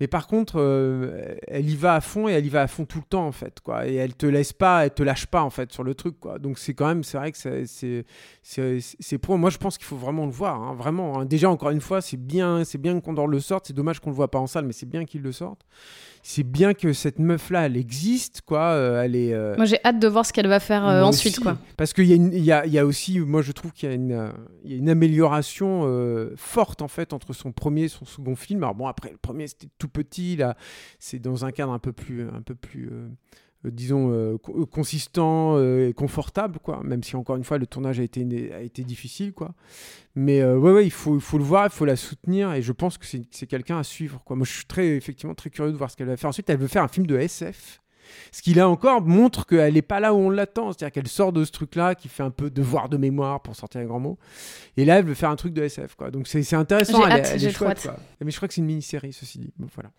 mais 0.00 0.06
par 0.06 0.26
contre, 0.26 0.56
euh, 0.60 1.34
elle 1.48 1.70
y 1.70 1.76
va 1.76 1.94
à 1.94 2.02
fond 2.02 2.28
et 2.28 2.32
elle 2.32 2.44
y 2.44 2.50
va 2.50 2.60
à 2.60 2.66
fond 2.66 2.84
tout 2.84 2.98
le 2.98 3.04
temps 3.08 3.26
en 3.26 3.32
fait, 3.32 3.60
quoi. 3.60 3.86
Et 3.88 3.94
elle 3.94 4.14
te 4.14 4.26
laisse 4.26 4.52
pas, 4.52 4.84
elle 4.84 4.90
te 4.92 5.02
lâche 5.02 5.24
pas 5.24 5.42
en 5.42 5.48
fait 5.48 5.72
sur 5.72 5.82
le 5.82 5.94
truc, 5.94 6.20
quoi. 6.20 6.38
Donc 6.38 6.58
c'est 6.58 6.74
quand 6.74 6.88
même, 6.88 7.02
c'est 7.04 7.16
vrai 7.16 7.32
que 7.32 7.38
c'est, 7.38 8.04
c'est, 8.42 9.18
pro. 9.18 9.38
Moi, 9.38 9.48
je 9.48 9.56
pense 9.56 9.78
qu'il 9.78 9.86
faut 9.86 9.96
vraiment 9.96 10.26
le 10.26 10.32
voir, 10.32 10.60
hein, 10.62 10.74
vraiment. 10.74 11.18
hein. 11.20 11.24
Déjà, 11.24 11.48
encore 11.48 11.70
une 11.70 11.80
fois, 11.80 12.02
c'est 12.02 12.18
bien, 12.18 12.64
c'est 12.64 12.76
bien 12.76 13.00
qu'on 13.00 13.26
le 13.26 13.40
sorte. 13.40 13.66
C'est 13.68 13.72
dommage 13.72 13.98
qu'on 14.00 14.10
le 14.10 14.16
voit 14.16 14.30
pas 14.30 14.38
en 14.38 14.46
salle, 14.46 14.66
mais 14.66 14.72
c'est 14.74 14.84
bien 14.84 15.06
qu'il 15.06 15.22
le 15.22 15.32
sorte. 15.32 15.62
C'est 16.22 16.42
bien 16.42 16.74
que 16.74 16.92
cette 16.92 17.20
meuf 17.20 17.50
là, 17.50 17.66
elle 17.66 17.76
existe, 17.76 18.40
quoi. 18.44 18.74
Elle 18.74 19.14
est. 19.14 19.32
Moi, 19.56 19.64
j'ai 19.64 19.78
hâte 19.84 20.00
de 20.00 20.08
voir 20.08 20.26
ce 20.26 20.32
qu'elle 20.32 20.48
va 20.48 20.58
faire 20.60 20.82
ensuite, 20.84 21.34
aussi. 21.34 21.40
quoi. 21.42 21.56
Parce 21.76 21.92
qu'il 21.92 22.06
y, 22.06 22.12
a 22.12 22.16
une- 22.16 22.25
il 22.32 22.44
y 22.44 22.78
a, 22.78 22.86
aussi, 22.86 23.18
moi 23.20 23.42
je 23.42 23.52
trouve 23.52 23.72
qu'il 23.72 23.88
y 23.88 23.92
a 23.92 23.94
une, 23.94 24.88
amélioration 24.88 25.82
euh, 25.84 26.32
forte 26.36 26.82
en 26.82 26.88
fait 26.88 27.12
entre 27.12 27.32
son 27.32 27.52
premier 27.52 27.84
et 27.84 27.88
son 27.88 28.04
second 28.04 28.36
film. 28.36 28.62
Alors 28.62 28.74
bon, 28.74 28.86
après 28.86 29.10
le 29.10 29.16
premier 29.16 29.46
c'était 29.48 29.68
tout 29.78 29.88
petit, 29.88 30.36
là 30.36 30.56
c'est 30.98 31.18
dans 31.18 31.44
un 31.44 31.52
cadre 31.52 31.72
un 31.72 31.78
peu 31.78 31.92
plus, 31.92 32.28
un 32.28 32.42
peu 32.42 32.54
plus, 32.54 32.88
euh, 32.92 33.08
euh, 33.64 33.70
disons 33.70 34.38
co- 34.38 34.66
consistant 34.66 35.60
et 35.60 35.92
confortable 35.94 36.58
quoi. 36.58 36.82
Même 36.84 37.02
si 37.02 37.16
encore 37.16 37.36
une 37.36 37.44
fois 37.44 37.58
le 37.58 37.66
tournage 37.66 38.00
a 38.00 38.02
été, 38.02 38.52
a 38.52 38.60
été 38.60 38.84
difficile 38.84 39.32
quoi. 39.32 39.54
Mais 40.14 40.44
ouais, 40.44 40.86
il 40.86 40.92
faut, 40.92 41.16
il 41.16 41.20
faut 41.20 41.38
le 41.38 41.44
voir, 41.44 41.66
il 41.66 41.70
faut 41.72 41.84
la 41.84 41.96
soutenir 41.96 42.52
et 42.54 42.62
je 42.62 42.72
pense 42.72 42.98
que 42.98 43.06
c'est 43.06 43.46
quelqu'un 43.46 43.78
à 43.78 43.84
suivre 43.84 44.22
quoi. 44.24 44.36
Moi 44.36 44.46
je 44.46 44.52
suis 44.52 44.66
très, 44.66 44.96
effectivement 44.96 45.34
très 45.34 45.50
curieux 45.50 45.72
de 45.72 45.76
voir 45.76 45.90
ce 45.90 45.96
qu'elle 45.96 46.08
va 46.08 46.16
faire. 46.16 46.30
Ensuite 46.30 46.48
elle 46.50 46.58
veut 46.58 46.68
faire 46.68 46.82
un 46.82 46.88
film 46.88 47.06
de 47.06 47.16
SF. 47.18 47.80
Ce 48.32 48.42
qui 48.42 48.54
là 48.54 48.68
encore 48.68 49.02
montre 49.02 49.46
qu'elle 49.46 49.74
n'est 49.74 49.82
pas 49.82 50.00
là 50.00 50.14
où 50.14 50.18
on 50.18 50.30
l'attend. 50.30 50.72
C'est-à-dire 50.72 50.92
qu'elle 50.92 51.08
sort 51.08 51.32
de 51.32 51.44
ce 51.44 51.52
truc-là 51.52 51.94
qui 51.94 52.08
fait 52.08 52.22
un 52.22 52.30
peu 52.30 52.50
devoir 52.50 52.88
de 52.88 52.96
mémoire 52.96 53.40
pour 53.42 53.56
sortir 53.56 53.80
un 53.80 53.84
grand 53.84 54.00
mot. 54.00 54.18
Et 54.76 54.84
là, 54.84 54.98
elle 54.98 55.04
veut 55.04 55.14
faire 55.14 55.30
un 55.30 55.36
truc 55.36 55.52
de 55.52 55.62
SF. 55.62 55.94
Quoi. 55.94 56.10
Donc 56.10 56.26
c'est 56.28 56.54
intéressant. 56.54 56.98
J'ai 56.98 57.04
elle, 57.04 57.10
est- 57.10 57.14
hâte, 57.20 57.26
elle 57.30 57.36
est 57.36 57.38
j'ai 57.38 57.52
trop 57.52 57.64
chouette, 57.66 57.78
hâte. 57.78 57.94
quoi. 57.94 57.96
Mais 58.24 58.30
je 58.30 58.36
crois 58.36 58.48
que 58.48 58.54
c'est 58.54 58.60
une 58.60 58.66
mini-série, 58.66 59.12
ceci 59.12 59.38
dit. 59.38 59.52
Bon, 59.58 59.68
voilà. 59.74 59.90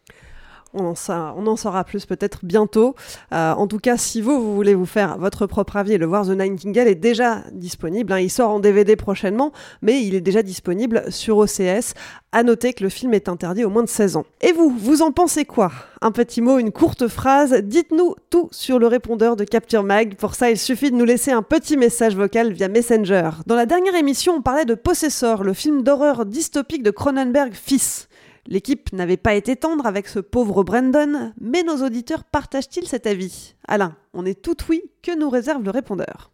On 0.73 0.85
en, 0.85 1.55
saura 1.55 1.83
plus 1.83 2.05
peut-être 2.05 2.39
bientôt. 2.43 2.95
Euh, 3.33 3.53
en 3.53 3.67
tout 3.67 3.79
cas, 3.79 3.97
si 3.97 4.21
vous, 4.21 4.41
vous 4.41 4.55
voulez 4.55 4.75
vous 4.75 4.85
faire 4.85 5.17
votre 5.17 5.47
propre 5.47 5.77
avis 5.77 5.97
le 5.97 6.05
voir, 6.05 6.25
The 6.25 6.31
Nightingale 6.31 6.87
est 6.87 6.95
déjà 6.95 7.43
disponible. 7.51 8.13
hein. 8.13 8.19
Il 8.19 8.29
sort 8.29 8.51
en 8.51 8.59
DVD 8.59 8.95
prochainement, 8.95 9.51
mais 9.81 10.03
il 10.03 10.13
est 10.13 10.21
déjà 10.21 10.43
disponible 10.43 11.05
sur 11.09 11.37
OCS. 11.37 11.93
À 12.33 12.43
noter 12.43 12.73
que 12.73 12.83
le 12.83 12.89
film 12.89 13.13
est 13.13 13.29
interdit 13.29 13.63
aux 13.63 13.69
moins 13.69 13.83
de 13.83 13.89
16 13.89 14.17
ans. 14.17 14.25
Et 14.41 14.51
vous, 14.51 14.69
vous 14.69 15.01
en 15.01 15.11
pensez 15.11 15.45
quoi? 15.45 15.71
Un 16.01 16.11
petit 16.11 16.41
mot, 16.41 16.59
une 16.59 16.71
courte 16.71 17.07
phrase. 17.07 17.53
Dites-nous 17.63 18.15
tout 18.29 18.49
sur 18.51 18.77
le 18.77 18.87
répondeur 18.87 19.37
de 19.37 19.45
Capture 19.45 19.83
Mag. 19.83 20.15
Pour 20.15 20.35
ça, 20.35 20.51
il 20.51 20.57
suffit 20.57 20.91
de 20.91 20.95
nous 20.95 21.05
laisser 21.05 21.31
un 21.31 21.41
petit 21.41 21.77
message 21.77 22.15
vocal 22.15 22.51
via 22.51 22.67
Messenger. 22.67 23.29
Dans 23.47 23.55
la 23.55 23.65
dernière 23.65 23.95
émission, 23.95 24.35
on 24.35 24.41
parlait 24.41 24.65
de 24.65 24.75
Possessor, 24.75 25.43
le 25.43 25.53
film 25.53 25.81
d'horreur 25.81 26.25
dystopique 26.25 26.83
de 26.83 26.91
Cronenberg 26.91 27.53
fils. 27.53 28.09
L'équipe 28.49 28.93
n'avait 28.93 29.17
pas 29.17 29.33
été 29.33 29.57
tendre 29.57 29.85
avec 29.85 30.07
ce 30.07 30.19
pauvre 30.19 30.63
Brandon, 30.63 31.33
mais 31.41 31.63
nos 31.63 31.85
auditeurs 31.85 32.23
partagent-ils 32.23 32.87
cet 32.87 33.05
avis? 33.05 33.55
Alain, 33.67 33.97
on 34.13 34.25
est 34.25 34.41
tout 34.41 34.55
oui, 34.69 34.81
que 35.01 35.17
nous 35.19 35.29
réserve 35.29 35.63
le 35.65 35.71
répondeur 35.71 36.31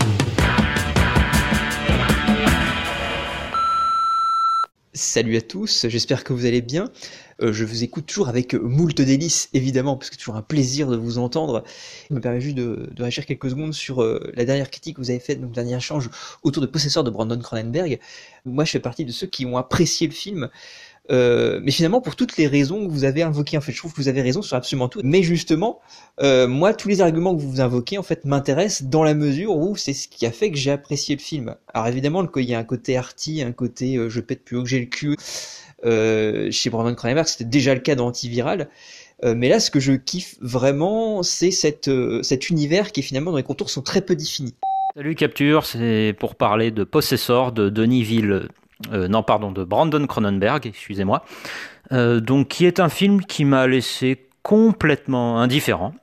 Salut 4.95 5.37
à 5.37 5.41
tous, 5.41 5.87
j'espère 5.89 6.23
que 6.23 6.33
vous 6.33 6.45
allez 6.45 6.61
bien. 6.61 6.91
Euh, 7.41 7.51
je 7.51 7.65
vous 7.65 7.83
écoute 7.83 8.05
toujours 8.05 8.29
avec 8.29 8.53
moult 8.53 9.01
délices, 9.01 9.49
évidemment, 9.53 9.97
parce 9.97 10.11
que 10.11 10.15
c'est 10.15 10.19
toujours 10.19 10.35
un 10.35 10.43
plaisir 10.43 10.87
de 10.87 10.95
vous 10.95 11.17
entendre. 11.17 11.63
Il 12.11 12.15
me 12.15 12.21
permet 12.21 12.39
juste 12.39 12.57
de, 12.57 12.91
réagir 12.99 13.25
quelques 13.25 13.49
secondes 13.49 13.73
sur 13.73 14.03
euh, 14.03 14.31
la 14.35 14.45
dernière 14.45 14.69
critique 14.69 14.97
que 14.97 15.01
vous 15.01 15.09
avez 15.09 15.19
faite, 15.19 15.41
donc 15.41 15.49
le 15.49 15.55
dernier 15.55 15.75
échange 15.75 16.11
autour 16.43 16.61
de 16.61 16.67
Possesseur 16.67 17.03
de 17.03 17.09
Brandon 17.09 17.39
Cronenberg. 17.39 17.99
Moi, 18.45 18.65
je 18.65 18.71
fais 18.71 18.79
partie 18.79 19.03
de 19.03 19.11
ceux 19.11 19.25
qui 19.25 19.47
ont 19.47 19.57
apprécié 19.57 20.05
le 20.05 20.13
film. 20.13 20.49
Euh, 21.11 21.59
mais 21.61 21.71
finalement, 21.71 21.99
pour 21.99 22.15
toutes 22.15 22.37
les 22.37 22.47
raisons 22.47 22.85
que 22.85 22.91
vous 22.91 23.03
avez 23.03 23.23
invoquées, 23.23 23.57
en 23.57 23.61
fait, 23.61 23.71
je 23.71 23.77
trouve 23.77 23.91
que 23.91 23.97
vous 23.97 24.07
avez 24.07 24.21
raison 24.21 24.41
sur 24.41 24.55
absolument 24.55 24.87
tout. 24.87 25.01
Mais 25.03 25.21
justement, 25.21 25.81
euh, 26.21 26.47
moi, 26.47 26.73
tous 26.73 26.87
les 26.87 27.01
arguments 27.01 27.35
que 27.35 27.41
vous 27.41 27.59
invoquez, 27.59 27.97
en 27.97 28.03
fait, 28.03 28.23
m'intéressent 28.25 28.89
dans 28.89 29.03
la 29.03 29.13
mesure 29.13 29.55
où 29.57 29.75
c'est 29.75 29.93
ce 29.93 30.07
qui 30.07 30.25
a 30.25 30.31
fait 30.31 30.49
que 30.51 30.57
j'ai 30.57 30.71
apprécié 30.71 31.15
le 31.15 31.21
film. 31.21 31.55
Alors 31.73 31.87
évidemment, 31.87 32.25
il 32.35 32.45
y 32.45 32.55
a 32.55 32.59
un 32.59 32.63
côté 32.63 32.95
arty, 32.97 33.41
un 33.41 33.51
côté 33.51 33.97
euh, 33.97 34.09
je 34.09 34.21
pète 34.21 34.43
plus 34.43 34.57
haut 34.57 34.63
que 34.63 34.69
j'ai 34.69 34.79
le 34.79 34.85
cul. 34.85 35.17
Euh, 35.85 36.49
chez 36.51 36.69
Brandon 36.69 36.95
Cronenberg, 36.95 37.27
c'était 37.27 37.43
déjà 37.43 37.73
le 37.73 37.81
cas 37.81 37.95
dans 37.95 38.07
Antiviral. 38.07 38.69
Euh, 39.25 39.35
mais 39.35 39.49
là, 39.49 39.59
ce 39.59 39.69
que 39.69 39.81
je 39.81 39.93
kiffe 39.93 40.35
vraiment, 40.39 41.21
c'est 41.21 41.51
cette, 41.51 41.89
cet 42.21 42.49
univers 42.49 42.93
qui 42.93 43.01
finalement 43.01 43.31
dans 43.31 43.37
les 43.37 43.43
contours 43.43 43.69
sont 43.69 43.81
très 43.81 44.01
peu 44.01 44.15
définis. 44.15 44.55
Salut 44.95 45.15
Capture, 45.15 45.65
c'est 45.65 46.15
pour 46.17 46.35
parler 46.35 46.71
de 46.71 46.83
Possessor 46.83 47.51
de 47.51 47.69
Denis 47.69 48.03
Ville, 48.03 48.47
euh, 48.91 49.07
non 49.07 49.23
pardon, 49.23 49.51
de 49.51 49.63
Brandon 49.63 50.05
Cronenberg, 50.07 50.65
excusez-moi, 50.67 51.23
Euh, 51.91 52.21
donc 52.21 52.47
qui 52.47 52.65
est 52.65 52.79
un 52.79 52.89
film 52.89 53.21
qui 53.21 53.43
m'a 53.43 53.67
laissé 53.67 54.27
complètement 54.41 55.39
indifférent. 55.39 55.93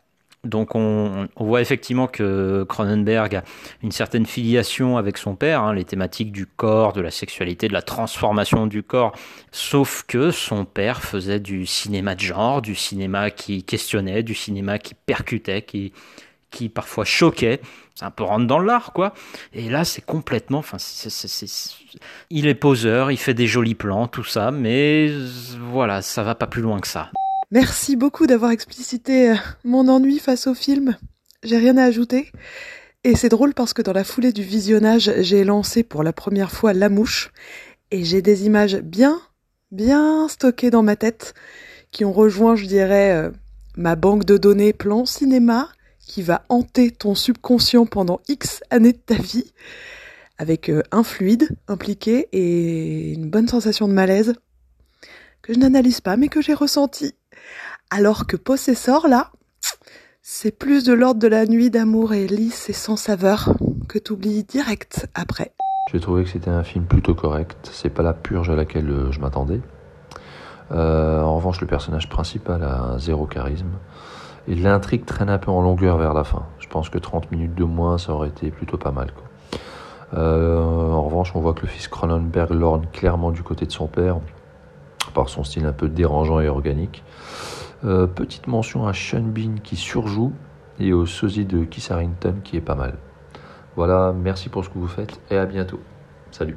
Donc 0.45 0.75
on, 0.75 1.29
voit 1.37 1.61
effectivement 1.61 2.07
que 2.07 2.65
Cronenberg 2.69 3.37
a 3.37 3.45
une 3.83 3.93
certaine 3.93 4.25
filiation 4.25 4.97
avec 4.97 5.19
son 5.19 5.37
père, 5.37 5.63
hein, 5.63 5.75
les 5.75 5.85
thématiques 5.85 6.33
du 6.33 6.47
corps, 6.47 6.95
de 6.95 7.03
la 7.03 7.11
sexualité, 7.11 7.69
de 7.69 7.75
la 7.75 7.83
transformation 7.83 8.67
du 8.67 8.83
corps, 8.83 9.13
sauf 9.53 10.05
que 10.07 10.31
son 10.31 10.65
père 10.65 11.03
faisait 11.03 11.41
du 11.41 11.67
cinéma 11.67 12.15
de 12.15 12.21
genre, 12.21 12.63
du 12.63 12.75
cinéma 12.75 13.31
qui 13.31 13.65
questionnait, 13.65 14.23
du 14.23 14.35
cinéma 14.35 14.79
qui 14.79 14.95
percutait, 14.95 15.61
qui, 15.63 15.93
qui 16.51 16.69
parfois 16.69 17.05
choquait. 17.05 17.61
C'est 17.95 18.05
un 18.05 18.11
peu 18.11 18.25
rentre 18.25 18.47
dans 18.47 18.59
l'art, 18.59 18.93
quoi. 18.93 19.15
Et 19.53 19.69
là, 19.69 19.85
c'est 19.85 20.05
complètement. 20.05 20.59
Enfin, 20.59 20.79
il 22.31 22.47
est 22.47 22.55
poseur, 22.55 23.11
il 23.11 23.19
fait 23.19 23.35
des 23.35 23.47
jolis 23.47 23.75
plans, 23.75 24.09
tout 24.09 24.25
ça, 24.25 24.51
mais 24.51 25.11
voilà, 25.71 26.03
ça 26.03 26.23
va 26.23 26.35
pas 26.35 26.47
plus 26.47 26.63
loin 26.63 26.81
que 26.81 26.89
ça. 26.89 27.11
Merci 27.51 27.97
beaucoup 27.97 28.27
d'avoir 28.27 28.53
explicité 28.53 29.31
euh, 29.31 29.35
mon 29.65 29.89
ennui 29.89 30.19
face 30.19 30.47
au 30.47 30.55
film. 30.55 30.97
J'ai 31.43 31.59
rien 31.59 31.77
à 31.77 31.85
ajouter. 31.85 32.31
Et 33.03 33.17
c'est 33.17 33.29
drôle 33.29 33.55
parce 33.55 33.73
que 33.73 33.83
dans 33.83 33.93
la 33.93 34.05
foulée 34.05 34.33
du 34.33 34.43
visionnage, 34.43 35.13
j'ai 35.19 35.43
lancé 35.43 35.83
pour 35.83 36.03
la 36.03 36.13
première 36.13 36.53
fois 36.53 36.73
La 36.73 36.89
Mouche. 36.89 37.33
Et 37.91 38.05
j'ai 38.05 38.23
des 38.23 38.47
images 38.47 38.77
bien, 38.77 39.21
bien 39.73 40.29
stockées 40.29 40.71
dans 40.71 40.83
ma 40.83 40.97
tête 40.97 41.35
qui 41.91 42.05
ont 42.05 42.13
rejoint, 42.13 42.55
je 42.55 42.67
dirais, 42.67 43.13
euh, 43.13 43.31
ma 43.77 43.97
banque 43.97 44.25
de 44.25 44.37
données 44.37 44.73
plan 44.73 45.05
cinéma 45.05 45.71
qui 46.11 46.23
va 46.23 46.43
hanter 46.49 46.91
ton 46.91 47.15
subconscient 47.15 47.87
pendant 47.87 48.19
X 48.27 48.65
années 48.71 48.93
de 48.93 48.99
ta 48.99 49.15
vie 49.15 49.53
avec 50.39 50.69
euh, 50.69 50.83
un 50.91 51.05
fluide 51.05 51.51
impliqué 51.69 52.29
et 52.33 53.13
une 53.13 53.31
bonne 53.31 53.47
sensation 53.47 53.87
de 53.87 53.93
malaise 53.93 54.35
que 55.41 55.55
je 55.55 55.61
n'analyse 55.61 56.01
pas 56.01 56.17
mais 56.17 56.27
que 56.27 56.43
j'ai 56.43 56.53
ressenti. 56.53 57.15
Alors 57.91 58.27
que 58.27 58.37
Possessor, 58.37 59.07
là, 59.07 59.31
c'est 60.21 60.51
plus 60.51 60.83
de 60.83 60.93
l'ordre 60.93 61.21
de 61.21 61.29
la 61.29 61.47
nuit 61.47 61.71
d'amour 61.71 62.13
et 62.13 62.27
lisse 62.27 62.69
et 62.69 62.73
sans 62.73 62.97
saveur 62.97 63.55
que 63.89 64.01
t'oublies 64.01 64.43
direct 64.43 65.07
après. 65.15 65.53
J'ai 65.93 66.01
trouvé 66.01 66.25
que 66.25 66.31
c'était 66.31 66.51
un 66.51 66.65
film 66.65 66.87
plutôt 66.87 67.15
correct. 67.15 67.71
C'est 67.73 67.89
pas 67.89 68.03
la 68.03 68.15
purge 68.15 68.51
à 68.51 68.57
laquelle 68.57 68.91
euh, 68.91 69.13
je 69.13 69.21
m'attendais. 69.21 69.61
Euh, 70.73 71.21
en 71.23 71.37
revanche, 71.37 71.61
le 71.61 71.69
personnage 71.69 72.09
principal 72.09 72.65
a 72.65 72.83
un 72.83 72.99
zéro 72.99 73.27
charisme. 73.27 73.71
Et 74.49 74.55
l'intrigue 74.55 75.05
traîne 75.05 75.31
un 75.31 75.39
peu 75.39 75.51
en 75.51 75.61
longueur 75.61 75.99
vers 75.99 76.15
la 76.15 76.25
fin. 76.25 76.45
Je 76.59 76.69
pense 76.69 76.89
que 76.89 76.99
30 76.99 77.31
minutes 77.31 77.55
de 77.55 77.65
moins, 77.65 77.99
ça 77.99 78.13
aurait 78.13 78.29
été 78.29 78.51
plutôt 78.51 78.77
pas 78.77 78.91
mal. 78.91 79.09
Euh, 80.15 80.59
en 80.59 81.03
revanche, 81.03 81.33
on 81.35 81.41
voit 81.41 81.55
que 81.55 81.63
le 81.63 81.69
fils 81.69 81.89
Cronenberg 81.89 82.51
lorne 82.51 82.87
clairement 82.93 83.31
du 83.31 83.43
côté 83.43 83.67
de 83.67 83.73
son 83.73 83.87
père, 83.87 84.17
par 85.15 85.29
son 85.29 85.45
style 85.45 85.67
un 85.67 85.73
peu 85.73 85.89
dérangeant 85.89 86.41
et 86.41 86.49
organique. 86.49 87.05
petite 87.83 88.47
mention 88.47 88.87
à 88.87 88.93
Sean 88.93 89.23
Bean 89.23 89.55
qui 89.63 89.77
surjoue 89.77 90.33
et 90.81 90.93
au 90.93 91.07
sosie 91.07 91.45
de 91.45 91.65
Kiss 91.65 91.91
Harrington 91.91 92.37
qui 92.43 92.57
est 92.57 92.63
pas 92.63 92.75
mal. 92.75 92.95
Voilà, 93.77 94.13
merci 94.13 94.49
pour 94.49 94.65
ce 94.65 94.71
que 94.71 94.79
vous 94.79 94.89
faites 94.89 95.21
et 95.31 95.37
à 95.37 95.47
bientôt. 95.47 95.81
Salut. 96.31 96.57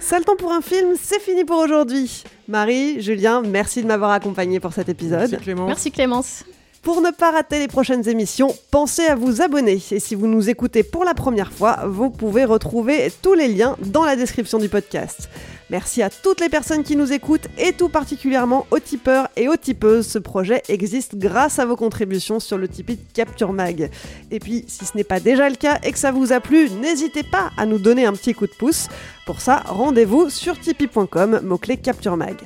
Seul 0.00 0.24
temps 0.24 0.36
pour 0.36 0.52
un 0.52 0.60
film, 0.60 0.94
c'est 1.00 1.20
fini 1.20 1.44
pour 1.44 1.58
aujourd'hui. 1.58 2.24
Marie, 2.46 3.00
Julien, 3.02 3.42
merci 3.42 3.82
de 3.82 3.86
m'avoir 3.86 4.12
accompagné 4.12 4.60
pour 4.60 4.72
cet 4.72 4.88
épisode. 4.88 5.30
Merci 5.30 5.36
Clémence. 5.36 5.66
Merci 5.66 5.90
Clémence. 5.90 6.44
Pour 6.82 7.00
ne 7.02 7.10
pas 7.10 7.32
rater 7.32 7.58
les 7.58 7.68
prochaines 7.68 8.08
émissions, 8.08 8.54
pensez 8.70 9.04
à 9.06 9.16
vous 9.16 9.42
abonner. 9.42 9.82
Et 9.90 10.00
si 10.00 10.14
vous 10.14 10.28
nous 10.28 10.48
écoutez 10.48 10.82
pour 10.82 11.04
la 11.04 11.14
première 11.14 11.52
fois, 11.52 11.80
vous 11.86 12.08
pouvez 12.10 12.44
retrouver 12.44 13.12
tous 13.20 13.34
les 13.34 13.48
liens 13.48 13.76
dans 13.84 14.04
la 14.04 14.16
description 14.16 14.58
du 14.58 14.68
podcast. 14.68 15.28
Merci 15.70 16.02
à 16.02 16.08
toutes 16.08 16.40
les 16.40 16.48
personnes 16.48 16.82
qui 16.82 16.96
nous 16.96 17.12
écoutent 17.12 17.48
et 17.58 17.72
tout 17.72 17.90
particulièrement 17.90 18.66
aux 18.70 18.78
tipeurs 18.78 19.28
et 19.36 19.48
aux 19.48 19.56
tipeuses. 19.56 20.06
Ce 20.06 20.18
projet 20.18 20.62
existe 20.68 21.16
grâce 21.16 21.58
à 21.58 21.66
vos 21.66 21.76
contributions 21.76 22.40
sur 22.40 22.56
le 22.56 22.68
Tipeee 22.68 22.96
de 22.96 23.12
Capture 23.12 23.52
Mag. 23.52 23.90
Et 24.30 24.40
puis, 24.40 24.64
si 24.66 24.86
ce 24.86 24.96
n'est 24.96 25.04
pas 25.04 25.20
déjà 25.20 25.48
le 25.50 25.56
cas 25.56 25.78
et 25.82 25.92
que 25.92 25.98
ça 25.98 26.10
vous 26.10 26.32
a 26.32 26.40
plu, 26.40 26.70
n'hésitez 26.70 27.22
pas 27.22 27.50
à 27.58 27.66
nous 27.66 27.78
donner 27.78 28.06
un 28.06 28.14
petit 28.14 28.32
coup 28.32 28.46
de 28.46 28.52
pouce. 28.52 28.88
Pour 29.26 29.42
ça, 29.42 29.62
rendez-vous 29.66 30.30
sur 30.30 30.58
tipeee.com, 30.58 31.40
mot-clé 31.44 31.76
Capture 31.76 32.16
Mag. 32.16 32.36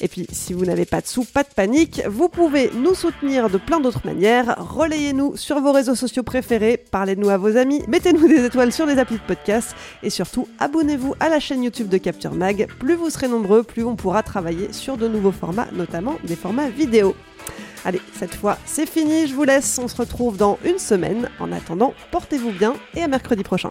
Et 0.00 0.08
puis, 0.08 0.26
si 0.32 0.52
vous 0.52 0.64
n'avez 0.64 0.84
pas 0.84 1.00
de 1.00 1.06
sous, 1.06 1.24
pas 1.24 1.44
de 1.44 1.48
panique, 1.54 2.02
vous 2.08 2.28
pouvez 2.28 2.70
nous 2.74 2.94
soutenir 2.94 3.48
de 3.48 3.58
plein 3.58 3.78
d'autres 3.78 4.04
manières. 4.04 4.56
Relayez-nous 4.58 5.36
sur 5.36 5.60
vos 5.60 5.70
réseaux 5.70 5.94
sociaux 5.94 6.24
préférés, 6.24 6.76
parlez 6.76 7.14
de 7.14 7.20
nous 7.20 7.28
à 7.28 7.36
vos 7.36 7.56
amis, 7.56 7.82
mettez-nous 7.86 8.26
des 8.26 8.44
étoiles 8.44 8.72
sur 8.72 8.84
les 8.84 8.98
applis 8.98 9.16
de 9.18 9.22
podcast 9.22 9.76
et 10.02 10.10
surtout, 10.10 10.48
abonnez-vous 10.58 11.14
à 11.20 11.28
la 11.28 11.38
chaîne 11.38 11.62
YouTube 11.62 11.88
de 11.88 11.98
Capture 11.98 12.34
Mag. 12.34 12.61
Plus 12.66 12.94
vous 12.94 13.10
serez 13.10 13.28
nombreux, 13.28 13.62
plus 13.62 13.84
on 13.84 13.96
pourra 13.96 14.22
travailler 14.22 14.72
sur 14.72 14.96
de 14.96 15.08
nouveaux 15.08 15.32
formats, 15.32 15.68
notamment 15.72 16.18
des 16.24 16.36
formats 16.36 16.68
vidéo. 16.68 17.14
Allez, 17.84 18.00
cette 18.14 18.34
fois, 18.34 18.58
c'est 18.64 18.88
fini, 18.88 19.26
je 19.26 19.34
vous 19.34 19.44
laisse, 19.44 19.80
on 19.82 19.88
se 19.88 19.96
retrouve 19.96 20.36
dans 20.36 20.58
une 20.64 20.78
semaine. 20.78 21.28
En 21.40 21.50
attendant, 21.50 21.94
portez-vous 22.10 22.52
bien 22.52 22.74
et 22.94 23.02
à 23.02 23.08
mercredi 23.08 23.42
prochain. 23.42 23.70